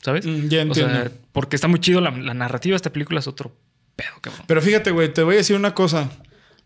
¿Sabes? 0.03 0.27
Mm, 0.27 0.49
ya 0.49 0.65
O 0.69 0.75
sea, 0.75 0.85
entiendo. 0.85 1.11
porque 1.33 1.57
está 1.57 1.67
muy 1.67 1.81
chido 1.81 2.01
la, 2.01 2.11
la 2.11 2.35
narrativa 2.35 2.77
esta 2.77 2.93
película, 2.93 3.21
es 3.21 3.27
otro 3.27 3.57
pedo, 3.97 4.13
cabrón. 4.21 4.45
Pero 4.47 4.61
fíjate, 4.63 4.91
güey, 4.91 5.13
te 5.13 5.23
voy 5.23 5.35
a 5.35 5.39
decir 5.39 5.57
una 5.57 5.73
cosa. 5.75 6.11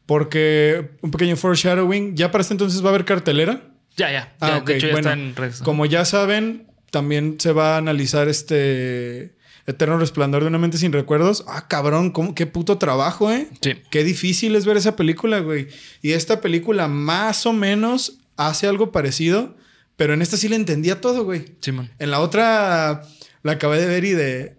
Porque 0.08 0.92
un 1.02 1.10
pequeño 1.10 1.36
foreshadowing. 1.36 2.16
¿Ya 2.16 2.30
para 2.30 2.40
este 2.40 2.54
entonces 2.54 2.82
va 2.82 2.86
a 2.86 2.88
haber 2.88 3.04
cartelera? 3.04 3.60
Ya, 3.94 4.10
ya. 4.10 4.34
Ah, 4.40 4.48
ya, 4.48 4.56
ok. 4.56 4.66
De 4.66 4.76
hecho, 4.78 4.86
ya 4.86 4.92
bueno, 4.94 5.10
está 5.10 5.20
en 5.20 5.36
redes. 5.36 5.60
como 5.60 5.84
ya 5.84 6.06
saben, 6.06 6.66
también 6.90 7.36
se 7.38 7.52
va 7.52 7.74
a 7.74 7.76
analizar 7.76 8.26
este 8.26 9.36
Eterno 9.66 9.98
Resplandor 9.98 10.44
de 10.44 10.48
una 10.48 10.56
mente 10.56 10.78
sin 10.78 10.94
recuerdos. 10.94 11.44
Ah, 11.46 11.68
cabrón, 11.68 12.10
¿cómo? 12.10 12.34
qué 12.34 12.46
puto 12.46 12.78
trabajo, 12.78 13.30
¿eh? 13.30 13.48
Sí. 13.60 13.74
Qué 13.90 14.02
difícil 14.02 14.56
es 14.56 14.64
ver 14.64 14.78
esa 14.78 14.96
película, 14.96 15.40
güey. 15.40 15.68
Y 16.00 16.12
esta 16.12 16.40
película 16.40 16.88
más 16.88 17.44
o 17.44 17.52
menos 17.52 18.16
hace 18.38 18.66
algo 18.66 18.92
parecido, 18.92 19.56
pero 19.96 20.14
en 20.14 20.22
esta 20.22 20.38
sí 20.38 20.48
le 20.48 20.56
entendía 20.56 21.02
todo, 21.02 21.22
güey. 21.22 21.52
Simón. 21.60 21.90
En 21.98 22.10
la 22.10 22.20
otra 22.20 23.02
la 23.42 23.52
acabé 23.52 23.78
de 23.78 23.86
ver 23.88 24.06
y 24.06 24.12
de... 24.12 24.56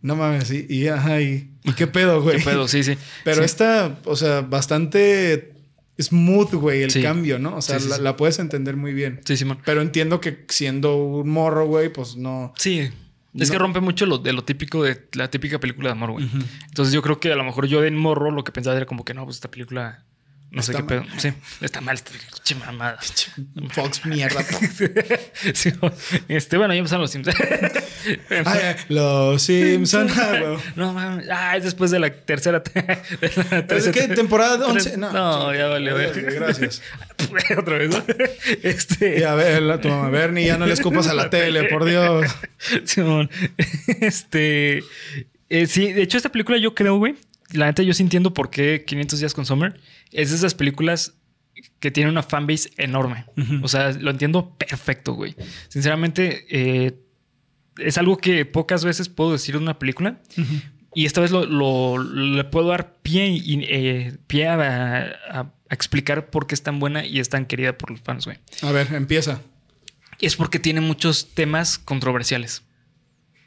No 0.00 0.16
mames, 0.16 0.50
y, 0.50 0.66
y 0.68 0.88
ajá, 0.88 1.20
y, 1.20 1.51
y 1.64 1.72
qué 1.72 1.86
pedo, 1.86 2.22
güey. 2.22 2.38
¿Qué 2.38 2.44
pedo? 2.44 2.68
Sí, 2.68 2.82
sí. 2.82 2.96
Pero 3.24 3.38
Sí. 3.38 3.44
esta, 3.44 3.98
o 4.04 4.16
sea, 4.16 4.40
bastante 4.42 5.52
smooth, 6.00 6.54
güey, 6.54 6.82
el 6.82 6.90
Sí. 6.90 7.02
cambio, 7.02 7.38
¿no? 7.38 7.56
O 7.56 7.62
sea, 7.62 7.78
Sí, 7.78 7.88
la, 8.00 8.16
puedes 8.16 8.38
entender 8.38 8.76
muy 8.76 8.92
bien. 8.92 9.20
Sí, 9.24 9.36
Simón. 9.36 9.58
Pero 9.64 9.82
entiendo 9.82 10.20
que 10.20 10.44
siendo 10.48 10.96
un 10.96 11.28
morro, 11.28 11.66
güey, 11.66 11.90
pues 11.92 12.16
no. 12.16 12.52
Sí. 12.56 12.90
Es 13.34 13.48
No. 13.48 13.52
que 13.52 13.58
rompe 13.58 13.80
mucho 13.80 14.04
lo, 14.06 14.18
de 14.18 14.32
lo 14.32 14.44
típico 14.44 14.82
de 14.82 15.06
la 15.12 15.30
típica 15.30 15.58
película 15.58 15.88
de 15.88 15.92
amor, 15.92 16.10
güey. 16.12 16.28
Entonces 16.68 16.92
yo 16.92 17.00
creo 17.02 17.18
que 17.20 17.32
a 17.32 17.36
lo 17.36 17.44
mejor 17.44 17.66
yo 17.66 17.80
de 17.80 17.90
morro 17.90 18.30
lo 18.30 18.44
que 18.44 18.52
pensaba 18.52 18.76
era 18.76 18.84
como 18.86 19.04
que 19.04 19.14
no, 19.14 19.24
pues 19.24 19.36
esta 19.36 19.50
película 19.50 20.04
no 20.52 20.62
sé 20.62 20.72
qué 20.74 20.82
pedo. 20.84 21.04
Sí, 21.18 21.32
está 21.60 21.80
mal 21.80 21.94
esta 21.96 22.10
pinche 22.12 22.54
mamada. 22.54 22.98
Fox 23.70 24.04
mierda. 24.06 24.44
Sí, 25.54 25.72
este, 26.28 26.56
bueno, 26.56 26.72
ya 26.74 26.78
empezaron 26.78 27.02
los 27.02 27.10
Simpsons. 27.10 27.36
Ay, 28.46 28.76
los 28.88 29.42
Simpson. 29.42 30.08
güey. 30.08 30.58
no 30.76 30.92
mames. 30.92 31.26
Ah, 31.30 31.56
es 31.56 31.64
después 31.64 31.90
de 31.90 31.98
la 31.98 32.10
tercera. 32.12 32.60
de 32.60 32.82
la 32.86 33.58
¿Es 33.58 33.66
tercera- 33.66 33.92
que 33.92 34.08
temporada 34.14 34.66
11? 34.66 34.90
tres- 34.90 34.98
No, 34.98 35.12
No, 35.12 35.54
ya 35.54 35.66
valió. 35.68 35.94
Gracias, 35.96 36.34
Gracias. 36.34 36.82
Otra 37.58 37.78
vez, 37.78 37.90
¿no? 37.90 38.04
Este. 38.62 39.20
Y 39.20 39.22
a 39.22 39.34
ver, 39.34 39.62
la, 39.62 39.80
tu 39.80 39.88
mamá, 39.88 40.10
Bernie, 40.10 40.46
ya 40.46 40.58
no 40.58 40.66
le 40.66 40.74
escupas 40.74 41.06
a 41.08 41.14
la 41.14 41.30
tele, 41.30 41.64
por 41.64 41.84
Dios. 41.84 42.26
Simón. 42.84 43.30
Este. 44.00 44.82
eh, 45.48 45.66
sí, 45.66 45.92
de 45.92 46.02
hecho, 46.02 46.16
esta 46.16 46.30
película 46.30 46.58
yo 46.58 46.74
creo, 46.74 46.96
güey. 46.98 47.14
La 47.52 47.66
neta, 47.66 47.82
yo 47.82 47.92
sí 47.94 48.02
entiendo 48.02 48.32
por 48.34 48.50
qué 48.50 48.84
500 48.86 49.18
días 49.20 49.34
con 49.34 49.46
Summer 49.46 49.78
es 50.10 50.30
de 50.30 50.36
esas 50.36 50.54
películas 50.54 51.14
que 51.80 51.90
tienen 51.90 52.10
una 52.12 52.22
fanbase 52.22 52.70
enorme. 52.78 53.26
O 53.62 53.68
sea, 53.68 53.92
lo 53.92 54.10
entiendo 54.10 54.56
perfecto, 54.56 55.12
güey. 55.14 55.36
Sinceramente, 55.68 56.46
eh, 56.50 56.94
es 57.78 57.98
algo 57.98 58.16
que 58.18 58.44
pocas 58.46 58.84
veces 58.84 59.08
puedo 59.08 59.32
decir 59.32 59.54
de 59.56 59.60
una 59.62 59.78
película. 59.78 60.20
Y 60.94 61.06
esta 61.06 61.20
vez 61.20 61.30
lo, 61.30 61.46
lo- 61.46 62.02
le 62.02 62.44
puedo 62.44 62.68
dar 62.68 62.96
pie, 63.02 63.28
y, 63.28 63.64
eh, 63.68 64.16
pie 64.26 64.46
a, 64.48 65.00
a- 65.30 65.40
a 65.40 65.74
explicar 65.74 66.28
por 66.30 66.46
qué 66.46 66.54
es 66.54 66.62
tan 66.62 66.78
buena 66.80 67.04
y 67.06 67.18
es 67.18 67.28
tan 67.30 67.46
querida 67.46 67.78
por 67.78 67.90
los 67.90 68.00
fans, 68.02 68.26
güey. 68.26 68.38
A 68.62 68.72
ver, 68.72 68.92
empieza. 68.92 69.40
Es 70.20 70.36
porque 70.36 70.58
tiene 70.58 70.80
muchos 70.82 71.34
temas 71.34 71.78
controversiales. 71.78 72.62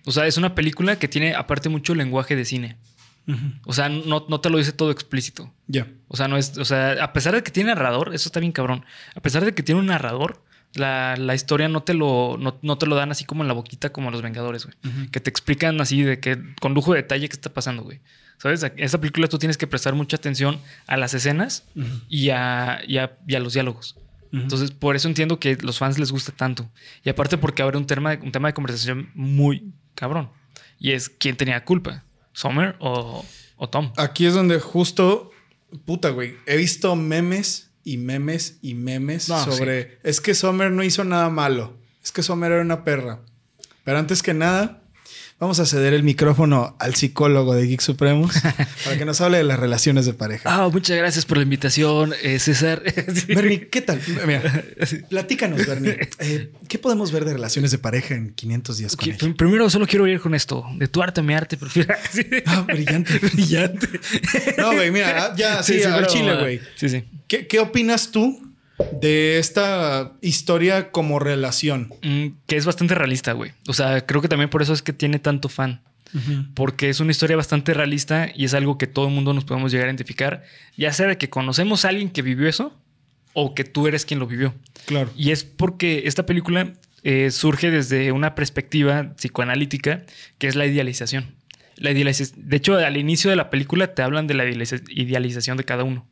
O 0.06 0.12
sea, 0.12 0.26
es 0.28 0.38
una 0.38 0.56
película 0.56 0.98
que 0.98 1.08
tiene 1.08 1.36
aparte 1.36 1.70
mucho 1.70 1.94
lenguaje 1.96 2.36
de 2.36 2.46
cine. 2.46 2.78
O 3.66 3.74
sea, 3.74 3.90
no, 3.90 4.26
no 4.30 4.40
te 4.40 4.50
lo 4.50 4.58
dice 4.58 4.72
todo 4.72 4.92
explícito. 4.92 5.52
Ya. 5.68 5.88
O 6.08 6.16
sea, 6.16 6.28
no 6.28 6.38
es. 6.38 6.58
O 6.58 6.66
sea, 6.66 7.04
a 7.04 7.14
pesar 7.14 7.34
de 7.34 7.44
que 7.44 7.52
tiene 7.52 7.70
narrador, 7.74 8.14
eso 8.14 8.30
está 8.30 8.40
bien 8.40 8.52
cabrón. 8.52 8.86
A 9.16 9.22
pesar 9.22 9.44
de 9.44 9.54
que 9.54 9.64
tiene 9.64 9.82
un 9.82 9.88
narrador, 9.88 10.44
la, 10.76 11.16
la 11.18 11.34
historia 11.34 11.68
no 11.68 11.84
te 11.84 11.94
lo, 11.94 12.38
no, 12.40 12.60
no 12.62 12.78
te 12.78 12.86
lo 12.86 12.96
dan 12.96 13.12
así 13.12 13.26
como 13.26 13.44
en 13.44 13.48
la 13.48 13.54
boquita, 13.54 13.92
como 13.92 14.12
los 14.12 14.22
Vengadores, 14.22 14.66
güey. 14.66 15.08
Que 15.10 15.20
te 15.20 15.30
explican 15.30 15.80
así 15.82 16.04
de 16.04 16.20
que 16.20 16.38
con 16.62 16.74
lujo 16.74 16.94
de 16.94 17.02
detalle 17.02 17.28
qué 17.30 17.34
está 17.34 17.54
pasando, 17.54 17.84
güey. 17.84 18.00
¿Sabes? 18.38 18.64
En 18.64 18.74
esta 18.78 19.00
película 19.00 19.28
tú 19.28 19.40
tienes 19.40 19.58
que 19.58 19.66
prestar 19.66 19.96
mucha 19.96 20.18
atención 20.18 20.60
a 20.88 20.98
las 20.98 21.14
escenas 21.14 21.64
y, 22.10 22.30
a, 22.30 22.82
y, 22.86 22.98
a, 22.98 23.18
y 23.26 23.36
a 23.36 23.40
los 23.40 23.54
diálogos. 23.54 23.96
Entonces, 24.32 24.72
por 24.72 24.98
eso 24.98 25.08
entiendo 25.08 25.40
que 25.40 25.56
los 25.62 25.78
fans 25.78 25.98
les 25.98 26.12
gusta 26.12 26.34
tanto. 26.34 26.70
Y 27.06 27.10
aparte 27.10 27.38
porque 27.38 27.62
abre 27.62 27.78
un 27.78 27.88
tema, 27.88 28.18
un 28.22 28.34
tema 28.34 28.50
de 28.50 28.54
conversación 28.54 29.10
muy 29.14 29.72
cabrón. 29.96 30.30
Y 30.78 30.92
es 30.92 31.08
quién 31.08 31.38
tenía 31.38 31.64
culpa, 31.64 32.04
Summer 32.36 32.76
o, 32.80 33.26
o 33.56 33.70
Tom. 33.70 33.92
Aquí 33.98 34.26
es 34.26 34.34
donde 34.34 34.60
justo, 34.60 35.32
puta, 35.86 36.10
güey, 36.10 36.36
he 36.46 36.58
visto 36.58 36.96
memes 36.96 37.72
y 37.84 37.98
memes 37.98 38.60
y 38.62 38.76
memes 38.76 39.30
No, 39.30 39.44
sobre, 39.44 40.00
es 40.04 40.22
que 40.22 40.36
Summer 40.36 40.72
no 40.72 40.84
hizo 40.84 41.04
nada 41.04 41.30
malo, 41.30 41.78
es 42.04 42.12
que 42.12 42.22
Summer 42.22 42.52
era 42.52 42.62
una 42.62 42.84
perra. 42.84 43.22
Pero 43.84 43.98
antes 43.98 44.22
que 44.22 44.34
nada, 44.34 44.84
vamos 45.40 45.60
a 45.60 45.66
ceder 45.66 45.94
el 45.94 46.04
micrófono 46.04 46.76
al 46.80 46.96
psicólogo 46.96 47.54
de 47.56 47.68
Geek 47.68 47.82
Supremos 47.82 48.34
para 48.86 48.98
que 48.98 49.06
nos 49.06 49.20
hable 49.22 49.38
de 49.38 49.44
las 49.44 49.60
relaciones 49.60 50.06
de 50.06 50.14
pareja. 50.14 50.50
Ah, 50.64 50.70
muchas 50.70 50.98
gracias 50.98 51.26
por 51.26 51.38
la 51.38 51.44
invitación, 51.44 52.14
eh, 52.24 52.40
César. 52.40 52.82
Bernie, 53.28 53.68
¿qué 53.68 53.82
tal? 53.82 54.00
Mira, 54.26 54.64
platícanos, 55.10 55.66
Bernie. 55.66 55.98
Eh, 56.20 56.52
¿Qué 56.68 56.80
podemos 56.80 57.12
ver 57.12 57.26
de 57.26 57.34
relaciones 57.34 57.72
de 57.72 57.78
pareja 57.78 58.16
en 58.16 58.34
500 58.34 58.78
días 58.78 58.96
con 58.96 59.04
Ok, 59.04 59.08
ella? 59.10 59.18
prim- 59.20 59.36
Primero 59.36 59.70
solo 59.70 59.86
quiero 59.86 60.08
ir 60.08 60.20
con 60.20 60.34
esto. 60.34 60.66
De 60.78 60.88
tu 60.88 61.04
arte 61.04 61.22
mi 61.22 61.34
arte, 61.34 61.58
prefiero. 61.58 61.94
Ah, 62.46 62.62
brillante. 62.62 63.20
Brillante. 63.20 63.88
No, 64.58 64.74
güey, 64.74 64.92
mira, 64.92 65.36
ya, 65.36 65.62
sí, 65.62 65.84
al 65.84 65.96
pero- 65.96 66.08
chile, 66.08 66.36
güey. 66.40 66.62
Sí, 66.76 66.90
sí. 66.90 67.04
¿Qué, 67.28 67.48
qué 67.48 67.60
opinas 67.60 68.12
tú 68.12 68.55
de 68.92 69.40
esta 69.40 70.14
historia 70.22 70.92
como 70.92 71.20
relación? 71.20 71.94
Mm, 72.02 72.28
que 72.46 72.58
es 72.58 72.66
bastante 72.66 72.96
realista, 72.96 73.34
güey. 73.34 73.52
O 73.68 73.74
sea, 73.74 74.06
creo 74.06 74.22
que 74.22 74.28
también 74.28 74.50
por 74.50 74.62
eso 74.62 74.74
es 74.74 74.82
que 74.82 74.94
tiene 74.94 75.20
tanto 75.20 75.50
fan. 75.50 75.82
Porque 76.54 76.88
es 76.90 77.02
una 77.02 77.12
historia 77.12 77.36
bastante 77.36 77.74
realista 77.74 78.30
y 78.34 78.46
es 78.46 78.54
algo 78.54 78.78
que 78.78 78.88
todo 78.88 79.08
el 79.10 79.14
mundo 79.14 79.34
nos 79.34 79.44
podemos 79.44 79.70
llegar 79.74 79.88
a 79.88 79.92
identificar. 79.92 80.44
Ya 80.78 80.94
sea 80.94 81.08
de 81.08 81.18
que 81.18 81.30
conocemos 81.30 81.84
a 81.84 81.90
alguien 81.90 82.10
que 82.10 82.22
vivió 82.22 82.48
eso 82.48 82.74
o 83.34 83.54
que 83.54 83.66
tú 83.66 83.86
eres 83.86 84.06
quien 84.06 84.22
lo 84.22 84.26
vivió. 84.28 84.56
Claro. 84.86 85.12
Y 85.18 85.32
es 85.32 85.44
porque 85.44 86.04
esta 86.06 86.26
película 86.26 86.72
eh, 87.04 87.32
surge 87.32 87.70
desde 87.70 88.14
una 88.14 88.34
perspectiva 88.34 89.14
psicoanalítica 89.18 90.06
que 90.38 90.48
es 90.48 90.56
la 90.56 90.66
idealización. 90.66 91.36
La 91.76 91.94
de 91.94 92.56
hecho, 92.56 92.78
al 92.78 92.96
inicio 92.96 93.30
de 93.30 93.36
la 93.36 93.50
película 93.50 93.94
te 93.94 94.02
hablan 94.02 94.26
de 94.28 94.36
la 94.36 94.46
idealiza- 94.46 94.82
idealización 94.88 95.58
de 95.58 95.66
cada 95.66 95.84
uno. 95.84 96.08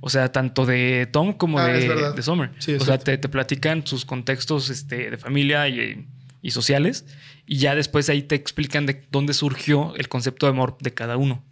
O 0.00 0.08
sea, 0.10 0.30
tanto 0.32 0.64
de 0.66 1.06
Tom 1.10 1.32
como 1.34 1.58
Ah, 1.58 1.66
de, 1.68 2.12
de 2.12 2.22
Summer. 2.22 2.50
Sí, 2.58 2.74
o 2.74 2.80
sea, 2.80 2.98
te, 2.98 3.18
te 3.18 3.28
platican 3.28 3.86
sus 3.86 4.04
contextos 4.04 4.70
este, 4.70 5.10
de 5.10 5.16
familia 5.18 5.68
y, 5.68 6.06
y 6.42 6.50
sociales. 6.52 7.04
Y 7.46 7.56
ya 7.58 7.74
después 7.74 8.08
ahí 8.10 8.22
te 8.22 8.34
explican 8.34 8.84
de 8.86 9.02
dónde 9.10 9.32
surgió 9.34 9.94
el 9.96 10.08
concepto 10.08 10.46
de 10.46 10.50
amor 10.50 10.76
de 10.80 10.92
cada 10.92 11.16
uno. 11.16 11.42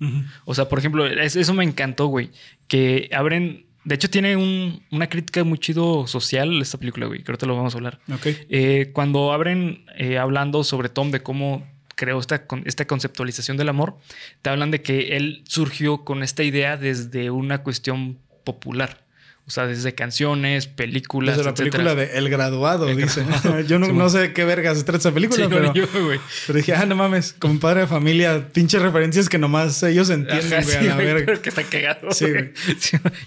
O 0.45 0.55
sea, 0.55 0.69
por 0.69 0.79
ejemplo, 0.79 1.07
es- 1.07 1.37
eso 1.37 1.55
me 1.55 1.65
encantó, 1.65 2.07
güey. 2.07 2.31
Que 2.69 3.09
abren. 3.13 3.65
De 3.85 3.95
hecho, 3.95 4.11
tiene 4.11 4.37
un- 4.37 4.83
una 4.91 5.09
crítica 5.09 5.45
muy 5.45 5.59
chido 5.59 6.07
social 6.07 6.61
esta 6.61 6.77
película, 6.79 7.07
güey. 7.07 7.23
Que 7.23 7.31
ahorita 7.31 7.47
lo 7.47 7.57
vamos 7.57 7.75
a 7.75 7.79
hablar. 7.79 8.01
Ok. 8.13 8.27
Eh, 8.51 8.91
cuando 8.93 9.33
abren 9.33 9.85
eh, 9.97 10.19
hablando 10.19 10.65
sobre 10.65 10.89
Tom, 10.89 11.11
de 11.13 11.23
cómo 11.23 11.67
creó 11.97 12.21
esta, 12.21 12.45
esta 12.65 12.87
conceptualización 12.87 13.57
del 13.57 13.69
amor, 13.69 13.97
te 14.43 14.51
hablan 14.51 14.71
de 14.71 14.83
que 14.83 15.17
él 15.17 15.43
surgió 15.49 16.05
con 16.05 16.23
esta 16.23 16.45
idea 16.45 16.77
desde 16.77 17.31
una 17.31 17.63
cuestión 17.65 18.19
popular. 18.45 19.05
O 19.49 19.51
sea, 19.53 19.69
desde 19.69 19.95
canciones, 19.95 20.67
películas, 20.67 21.37
Desde 21.37 21.49
la 21.49 21.55
película 21.55 21.95
de 21.95 22.19
El 22.19 22.29
Graduado, 22.29 22.89
El 22.89 22.97
dice. 22.97 23.23
Graduado. 23.23 23.61
Yo 23.69 23.79
no, 23.79 23.87
Sí, 23.87 23.93
no 23.93 23.95
bueno. 23.95 24.11
sé 24.11 24.19
de 24.19 24.33
qué 24.33 24.45
vergas 24.45 24.77
se 24.77 24.83
trata 24.83 24.99
esa 24.99 25.13
película, 25.15 25.45
Sí, 25.45 25.49
pero, 25.49 25.67
no, 25.67 25.73
yo, 25.75 25.87
güey. 26.05 26.19
pero 26.49 26.57
dije, 26.57 26.75
ah, 26.75 26.85
no 26.85 26.97
mames, 26.97 27.33
como 27.33 27.61
padre 27.61 27.83
de 27.83 27.87
familia, 27.87 28.49
pinches 28.53 28.83
referencias 28.83 29.29
que 29.29 29.39
nomás 29.39 29.81
ellos 29.85 30.11
entienden, 30.11 30.53
Ajá, 30.53 30.97
güey, 30.97 31.27
sí, 31.27 31.41
que 31.43 31.49
está 31.49 31.63
cagado. 31.63 32.11
Sí, 32.13 32.27
güey. 32.29 32.53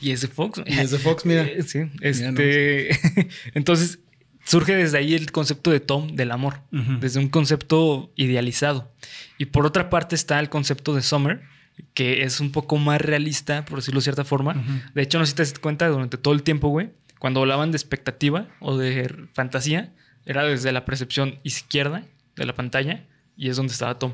Y 0.02 0.12
es 0.12 0.20
de 0.20 0.28
Fox. 0.28 0.62
Y 0.66 0.78
es 0.78 0.92
de 0.92 1.00
Fox, 1.00 1.26
mira. 1.26 1.44
Eh, 1.44 1.64
Mira 1.74 1.90
este. 2.02 3.00
Entonces, 3.54 4.00
surge 4.44 4.76
desde 4.76 4.98
ahí 4.98 5.16
el 5.16 5.32
concepto 5.32 5.72
de 5.72 5.80
Tom 5.80 6.16
del 6.16 6.32
amor, 6.32 6.62
desde 6.72 7.20
un 7.20 7.30
concepto 7.30 8.12
idealizado. 8.16 8.92
Y 9.38 9.46
por 9.46 9.66
otra 9.66 9.90
parte 9.90 10.16
está 10.16 10.40
el 10.40 10.50
concepto 10.50 10.96
de 10.96 11.02
Summer, 11.02 11.42
que 11.94 12.24
es 12.24 12.40
un 12.40 12.52
poco 12.52 12.78
más 12.78 13.02
realista, 13.02 13.66
por 13.66 13.80
decirlo 13.80 14.00
de 14.00 14.04
cierta 14.04 14.26
forma. 14.26 14.56
De 14.94 15.02
hecho, 15.02 15.20
no 15.20 15.26
sé 15.26 15.32
si 15.32 15.36
te 15.36 15.44
das 15.44 15.60
cuenta, 15.60 15.88
durante 15.88 16.18
todo 16.18 16.34
el 16.34 16.44
tiempo, 16.44 16.70
güey, 16.70 16.92
cuando 17.20 17.42
hablaban 17.42 17.72
de 17.72 17.78
expectativa 17.78 18.48
o 18.60 18.78
de 18.78 19.28
fantasía, 19.34 19.94
era 20.26 20.44
desde 20.44 20.72
la 20.72 20.86
percepción 20.86 21.40
izquierda 21.44 22.06
de 22.36 22.46
la 22.46 22.54
pantalla 22.54 23.06
y 23.36 23.50
es 23.50 23.58
donde 23.58 23.74
estaba 23.74 24.00
Tom. 24.00 24.14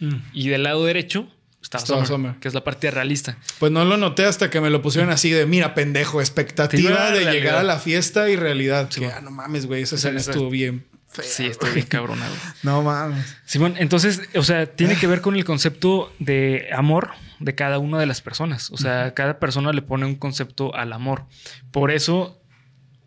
Mm. 0.00 0.16
Y 0.32 0.48
del 0.48 0.64
lado 0.64 0.84
derecho 0.84 1.28
estaba, 1.62 1.84
Summer, 1.86 2.06
Summer. 2.06 2.34
que 2.40 2.48
es 2.48 2.54
la 2.54 2.64
parte 2.64 2.90
realista. 2.90 3.36
Pues 3.58 3.72
no 3.72 3.84
lo 3.84 3.96
noté 3.96 4.24
hasta 4.24 4.50
que 4.50 4.60
me 4.60 4.70
lo 4.70 4.82
pusieron 4.82 5.10
así 5.10 5.30
de, 5.30 5.46
mira, 5.46 5.74
pendejo, 5.74 6.20
expectativa 6.20 6.90
de 6.90 7.10
realidad. 7.10 7.32
llegar 7.32 7.54
a 7.56 7.62
la 7.62 7.78
fiesta 7.78 8.28
y 8.28 8.36
realidad. 8.36 8.88
Sí, 8.90 9.00
que, 9.00 9.06
bueno. 9.06 9.18
ah, 9.18 9.22
no 9.22 9.30
mames, 9.30 9.66
güey, 9.66 9.82
esa 9.82 9.96
escena 9.96 10.20
estuvo 10.20 10.50
bien 10.50 10.84
fea. 11.08 11.24
Sí, 11.24 11.46
estoy 11.46 11.70
bien 11.72 11.86
cabronado. 11.86 12.34
No 12.62 12.82
mames. 12.82 13.36
Simón, 13.44 13.74
entonces, 13.78 14.22
o 14.34 14.42
sea, 14.42 14.66
tiene 14.66 14.96
que 14.96 15.06
ver 15.06 15.20
con 15.20 15.36
el 15.36 15.44
concepto 15.44 16.12
de 16.18 16.68
amor 16.74 17.10
de 17.38 17.54
cada 17.54 17.78
una 17.78 17.98
de 17.98 18.06
las 18.06 18.20
personas. 18.20 18.70
O 18.70 18.76
sea, 18.76 19.14
cada 19.14 19.38
persona 19.38 19.72
le 19.72 19.82
pone 19.82 20.06
un 20.06 20.14
concepto 20.14 20.74
al 20.74 20.92
amor. 20.92 21.26
Por 21.70 21.90
eso 21.90 22.40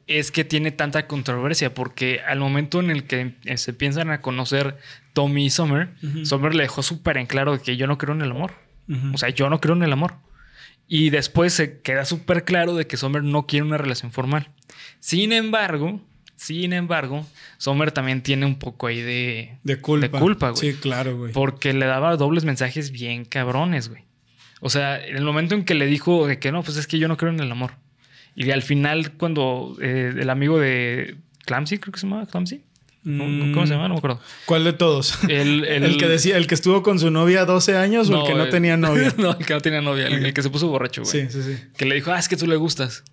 es 0.08 0.32
que 0.32 0.44
tiene 0.44 0.72
tanta 0.72 1.08
controversia, 1.08 1.74
porque 1.74 2.22
al 2.26 2.40
momento 2.40 2.80
en 2.80 2.92
el 2.92 3.06
que 3.06 3.36
se 3.56 3.74
piensan 3.74 4.12
a 4.12 4.22
conocer 4.22 4.78
Tommy 5.16 5.46
y 5.46 5.50
Summer, 5.50 5.90
Summer 6.26 6.54
le 6.54 6.64
dejó 6.64 6.84
súper 6.84 7.18
en 7.18 7.26
claro 7.26 7.54
de 7.54 7.60
que 7.64 7.78
yo 7.78 7.88
no 7.88 7.98
creo 7.98 8.14
en 8.14 8.22
el 8.22 8.30
amor. 8.30 8.52
O 9.14 9.18
sea, 9.18 9.30
yo 9.30 9.50
no 9.50 9.60
creo 9.60 9.76
en 9.76 9.82
el 9.82 9.94
amor. 9.94 10.14
Y 10.88 11.10
después 11.10 11.54
se 11.54 11.80
queda 11.82 12.06
súper 12.06 12.44
claro 12.44 12.76
de 12.76 12.86
que 12.86 12.98
Summer 12.98 13.24
no 13.24 13.48
quiere 13.48 13.66
una 13.66 13.80
relación 13.80 14.12
formal. 14.12 14.52
Sin 15.00 15.32
embargo, 15.32 16.00
sin 16.36 16.74
embargo, 16.74 17.26
Summer 17.58 17.92
también 17.92 18.22
tiene 18.22 18.46
un 18.46 18.60
poco 18.60 18.88
ahí 18.88 19.02
de, 19.02 19.58
De 19.64 19.78
culpa. 19.78 20.18
de 20.18 20.24
culpa, 20.24 20.50
güey. 20.52 20.74
Sí, 20.74 20.78
claro, 20.80 21.18
güey. 21.18 21.32
Porque 21.32 21.74
le 21.74 21.86
daba 21.86 22.18
dobles 22.18 22.44
mensajes 22.44 22.92
bien 22.92 23.26
cabrones, 23.26 23.90
güey. 23.90 24.04
O 24.60 24.70
sea, 24.70 25.04
en 25.04 25.16
el 25.16 25.24
momento 25.24 25.56
en 25.56 25.64
que 25.64 25.74
le 25.76 25.86
dijo 25.88 26.28
de 26.28 26.38
que 26.38 26.52
no, 26.52 26.62
pues 26.62 26.78
es 26.78 26.88
que 26.88 27.00
yo 27.00 27.08
no 27.08 27.18
creo 27.18 27.32
en 27.32 27.40
el 27.40 27.52
amor. 27.52 27.72
Y 28.36 28.52
al 28.52 28.62
final, 28.62 29.14
cuando 29.14 29.78
eh, 29.82 30.14
el 30.20 30.30
amigo 30.30 30.60
de 30.60 31.16
Clamsy, 31.46 31.78
creo 31.78 31.94
que 31.94 32.00
se 32.02 32.08
llama 32.08 32.26
Clamsy. 32.26 32.65
¿Cómo 33.06 33.68
se 33.68 33.74
llama? 33.74 33.88
No 33.88 33.94
me 33.94 33.98
acuerdo. 34.00 34.20
¿Cuál 34.46 34.64
de 34.64 34.74
todos? 34.74 35.18
El, 35.30 35.64
El, 35.70 35.98
que 35.98 36.08
decía, 36.08 36.38
el 36.38 36.48
que 36.48 36.56
estuvo 36.56 36.82
con 36.82 36.98
su 37.00 37.12
novia 37.12 37.46
12 37.46 37.78
años 37.78 38.10
o 38.10 38.22
el 38.22 38.28
que 38.28 38.34
no 38.34 38.50
tenía 38.50 38.78
novia. 38.78 39.14
no, 39.18 39.32
el 39.38 39.46
que 39.46 39.54
no 39.54 39.62
tenía 39.62 39.82
novia. 39.82 40.08
El, 40.08 40.34
que 40.34 40.42
se 40.42 40.50
puso 40.50 40.68
borracho, 40.68 41.04
güey. 41.04 41.12
sí, 41.12 41.28
sí, 41.30 41.44
sí. 41.44 41.64
Que 41.78 41.86
le 41.86 41.96
dijo, 41.96 42.12
ah, 42.12 42.18
es 42.20 42.28
que 42.28 42.36
tú 42.36 42.48
le 42.48 42.56
gustas. 42.56 43.04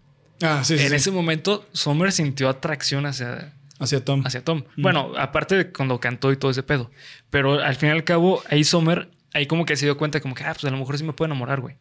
Ah, 0.40 0.62
sí, 0.64 0.76
sí. 0.78 0.85
en 0.85 0.90
sí. 0.90 0.96
ese 0.96 1.11
momento, 1.11 1.66
Summer 1.72 2.11
sintió 2.11 2.48
atracción 2.48 3.05
hacia, 3.07 3.52
Hacia 3.78 4.05
Tom. 4.05 4.22
hacia 4.26 4.42
Tom. 4.42 4.64
Bueno, 4.76 5.12
aparte 5.18 5.57
de 5.57 5.72
cuando 5.72 6.00
cantó 6.00 6.33
y 6.33 6.37
todo 6.37 6.50
ese 6.50 6.62
pedo. 6.62 6.90
Pero 7.31 7.61
al 7.62 7.76
fin 7.76 7.90
y 7.90 7.92
al 7.92 8.05
cabo, 8.05 8.42
ahí 8.48 8.64
Sommer, 8.64 9.11
ahí 9.35 9.46
como 9.46 9.64
que 9.66 9.76
se 9.76 9.85
dio 9.87 9.96
cuenta, 9.98 10.20
como 10.20 10.35
que, 10.35 10.44
ah, 10.44 10.52
pues 10.55 10.64
a 10.64 10.70
lo 10.70 10.78
mejor 10.78 10.96
sí 10.98 11.05
me 11.05 11.12
puedo 11.12 11.26
enamorar, 11.26 11.61
güey. 11.61 11.76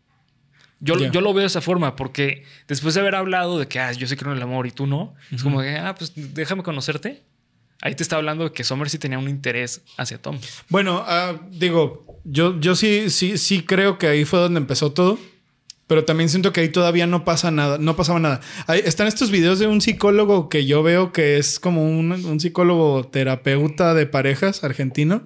Yo, 0.80 0.98
Ya. 0.98 1.12
yo 1.12 1.22
lo 1.22 1.32
veo 1.34 1.42
de 1.42 1.48
esa 1.48 1.62
forma, 1.62 1.96
porque 1.96 2.44
después 2.68 2.96
de 2.96 3.02
haber 3.02 3.16
hablado 3.16 3.58
de 3.60 3.68
que, 3.68 3.80
ah, 3.80 3.92
yo 3.94 4.06
sí 4.08 4.16
creo 4.16 4.32
en 4.32 4.38
el 4.38 4.44
amor 4.44 4.66
y 4.68 4.72
tú 4.72 4.88
no, 4.88 5.14
es 5.32 5.44
como 5.44 5.62
que, 5.62 5.78
ah, 5.78 5.94
pues 5.96 6.12
déjame 6.16 6.64
conocerte. 6.64 7.22
Ahí 7.82 7.96
te 7.96 8.04
está 8.04 8.16
hablando 8.16 8.46
de 8.46 8.52
que 8.52 8.64
Sommer 8.64 8.90
sí 8.90 9.00
tenía 9.00 9.18
un 9.18 9.28
interés 9.28 9.82
hacia 9.98 10.22
Tom. 10.22 10.40
Bueno, 10.70 11.04
ah, 11.08 11.40
digo, 11.52 12.06
yo, 12.24 12.60
yo 12.60 12.76
sí, 12.76 13.10
sí, 13.10 13.38
sí 13.38 13.64
creo 13.64 13.98
que 13.98 14.08
ahí 14.08 14.24
fue 14.24 14.40
donde 14.40 14.60
empezó 14.60 14.92
todo. 14.92 15.18
Pero 15.88 16.06
también 16.06 16.30
siento 16.30 16.54
que 16.54 16.62
ahí 16.62 16.70
todavía 16.70 17.06
no 17.06 17.26
pasa 17.26 17.52
nada, 17.52 17.78
no 17.78 17.98
pasaba 17.98 18.18
nada. 18.18 18.40
Ahí 18.66 18.82
están 18.86 19.08
estos 19.08 19.30
videos 19.30 19.60
de 19.60 19.68
un 19.68 19.82
psicólogo 19.82 20.48
que 20.48 20.66
yo 20.66 20.84
veo 20.84 21.12
que 21.12 21.38
es 21.38 21.60
como 21.60 21.84
un, 21.84 22.14
un 22.14 22.40
psicólogo 22.40 23.08
terapeuta 23.08 23.94
de 23.94 24.06
parejas 24.06 24.64
argentino. 24.64 25.24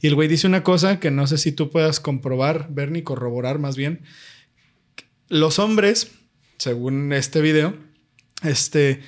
Y 0.00 0.08
el 0.08 0.16
güey 0.16 0.26
dice 0.26 0.48
una 0.48 0.64
cosa 0.64 0.98
que 0.98 1.12
no 1.12 1.28
sé 1.28 1.38
si 1.38 1.52
tú 1.52 1.70
puedas 1.70 2.00
comprobar, 2.00 2.66
Bernie, 2.70 3.04
corroborar 3.04 3.60
más 3.60 3.76
bien. 3.76 4.02
Los 5.28 5.60
hombres, 5.60 6.10
según 6.58 7.12
este 7.12 7.40
video, 7.40 7.72
este, 8.42 9.02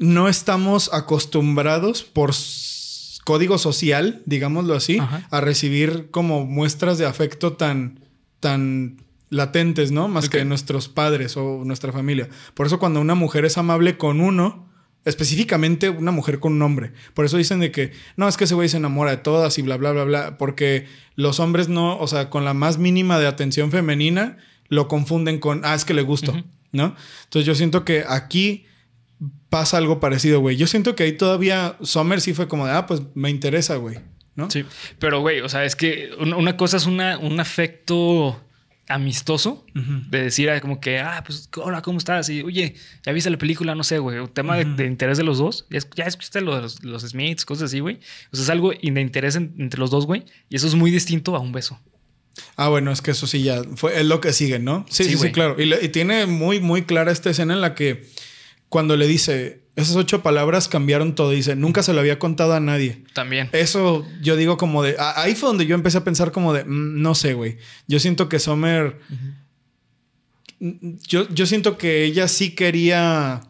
no 0.00 0.28
estamos 0.28 0.92
acostumbrados 0.92 2.02
por 2.02 2.32
código 3.24 3.58
social, 3.58 4.22
digámoslo 4.24 4.74
así, 4.74 4.98
Ajá. 4.98 5.28
a 5.30 5.40
recibir 5.40 6.08
como 6.10 6.46
muestras 6.46 6.96
de 6.98 7.06
afecto 7.06 7.52
tan, 7.52 8.00
tan 8.40 8.96
latentes, 9.28 9.92
¿no? 9.92 10.08
Más 10.08 10.30
que 10.30 10.44
nuestros 10.46 10.88
padres 10.88 11.36
o 11.36 11.62
nuestra 11.64 11.92
familia. 11.92 12.30
Por 12.54 12.66
eso 12.66 12.78
cuando 12.78 13.00
una 13.00 13.14
mujer 13.14 13.44
es 13.44 13.58
amable 13.58 13.98
con 13.98 14.20
uno, 14.20 14.68
Específicamente 15.06 15.88
una 15.88 16.10
mujer 16.10 16.40
con 16.40 16.52
un 16.52 16.60
hombre. 16.60 16.92
Por 17.14 17.24
eso 17.24 17.38
dicen 17.38 17.58
de 17.58 17.72
que 17.72 17.92
no, 18.16 18.28
es 18.28 18.36
que 18.36 18.44
ese 18.44 18.54
güey 18.54 18.68
se 18.68 18.76
enamora 18.76 19.12
de 19.12 19.16
todas 19.16 19.56
y 19.56 19.62
bla, 19.62 19.78
bla, 19.78 19.92
bla, 19.92 20.04
bla. 20.04 20.36
Porque 20.36 20.88
los 21.16 21.40
hombres 21.40 21.70
no, 21.70 21.98
o 21.98 22.06
sea, 22.06 22.28
con 22.28 22.44
la 22.44 22.52
más 22.52 22.76
mínima 22.76 23.18
de 23.18 23.26
atención 23.26 23.70
femenina, 23.70 24.36
lo 24.68 24.88
confunden 24.88 25.38
con, 25.38 25.62
ah, 25.64 25.74
es 25.74 25.86
que 25.86 25.94
le 25.94 26.02
gusto, 26.02 26.34
¿no? 26.72 26.94
Entonces 27.24 27.46
yo 27.46 27.54
siento 27.54 27.82
que 27.86 28.04
aquí 28.06 28.66
pasa 29.48 29.76
algo 29.76 30.00
parecido, 30.00 30.40
güey. 30.40 30.56
Yo 30.56 30.66
siento 30.66 30.94
que 30.94 31.04
ahí 31.04 31.12
todavía 31.12 31.76
Summer 31.82 32.20
sí 32.20 32.34
fue 32.34 32.48
como 32.48 32.66
de, 32.66 32.72
ah, 32.72 32.86
pues 32.86 33.02
me 33.14 33.30
interesa, 33.30 33.76
güey, 33.76 33.98
¿no? 34.34 34.50
Sí, 34.50 34.64
pero 34.98 35.20
güey, 35.20 35.40
o 35.40 35.48
sea, 35.48 35.64
es 35.64 35.76
que 35.76 36.10
una 36.18 36.56
cosa 36.56 36.76
es 36.76 36.86
una, 36.86 37.18
un 37.18 37.40
afecto 37.40 38.40
amistoso 38.90 39.64
de 39.74 40.24
decir 40.24 40.50
ah, 40.50 40.60
como 40.60 40.80
que, 40.80 40.98
ah, 40.98 41.22
pues, 41.24 41.48
hola, 41.56 41.80
¿cómo 41.80 41.98
estás? 41.98 42.28
Y, 42.28 42.42
oye, 42.42 42.74
¿ya 43.04 43.12
viste 43.12 43.30
la 43.30 43.38
película? 43.38 43.74
No 43.74 43.84
sé, 43.84 43.98
güey. 43.98 44.18
Un 44.18 44.28
tema 44.28 44.56
de, 44.56 44.86
interés 44.86 45.16
de 45.16 45.22
los 45.22 45.38
dos. 45.38 45.66
Ya, 45.70 45.78
ya 45.94 46.04
escuchaste 46.04 46.40
los, 46.40 46.82
los 46.82 47.02
Smiths, 47.02 47.44
cosas 47.44 47.66
así, 47.66 47.78
güey. 47.78 48.00
O 48.32 48.36
sea, 48.36 48.42
es 48.42 48.50
algo 48.50 48.70
de 48.70 49.00
interés 49.00 49.36
entre 49.36 49.78
los 49.78 49.90
dos, 49.90 50.06
güey. 50.06 50.24
Y 50.48 50.56
eso 50.56 50.66
es 50.66 50.74
muy 50.74 50.90
distinto 50.90 51.36
a 51.36 51.38
un 51.38 51.52
beso. 51.52 51.78
Ah, 52.56 52.68
bueno, 52.68 52.90
es 52.90 53.00
que 53.00 53.12
eso 53.12 53.26
sí 53.26 53.42
ya 53.42 53.62
fue, 53.76 53.98
es 53.98 54.06
lo 54.06 54.20
que 54.20 54.32
sigue, 54.32 54.58
¿no? 54.58 54.84
Sí, 54.88 55.04
sí, 55.04 55.16
sí, 55.16 55.30
claro. 55.30 55.56
Y, 55.62 55.72
y, 55.72 55.88
tiene 55.90 56.26
muy, 56.26 56.58
muy 56.58 56.82
clara 56.82 57.12
esta 57.12 57.30
escena 57.30 57.54
en 57.54 57.60
la 57.60 57.74
que 57.74 58.08
cuando 58.70 58.96
le 58.96 59.08
dice, 59.08 59.64
esas 59.74 59.96
ocho 59.96 60.22
palabras 60.22 60.68
cambiaron 60.68 61.16
todo, 61.16 61.30
dice, 61.30 61.56
nunca 61.56 61.82
se 61.82 61.92
lo 61.92 61.98
había 61.98 62.20
contado 62.20 62.54
a 62.54 62.60
nadie. 62.60 63.02
También. 63.12 63.50
Eso 63.52 64.06
yo 64.22 64.36
digo 64.36 64.56
como 64.56 64.84
de, 64.84 64.96
ahí 64.98 65.34
fue 65.34 65.48
donde 65.48 65.66
yo 65.66 65.74
empecé 65.74 65.98
a 65.98 66.04
pensar 66.04 66.30
como 66.30 66.54
de, 66.54 66.64
mm, 66.64 67.02
no 67.02 67.16
sé, 67.16 67.34
güey. 67.34 67.58
Yo 67.88 67.98
siento 67.98 68.28
que 68.28 68.38
Sommer, 68.38 69.00
yo, 70.60 71.28
yo 71.30 71.46
siento 71.46 71.76
que 71.76 72.04
ella 72.04 72.28
sí 72.28 72.54
quería, 72.54 73.40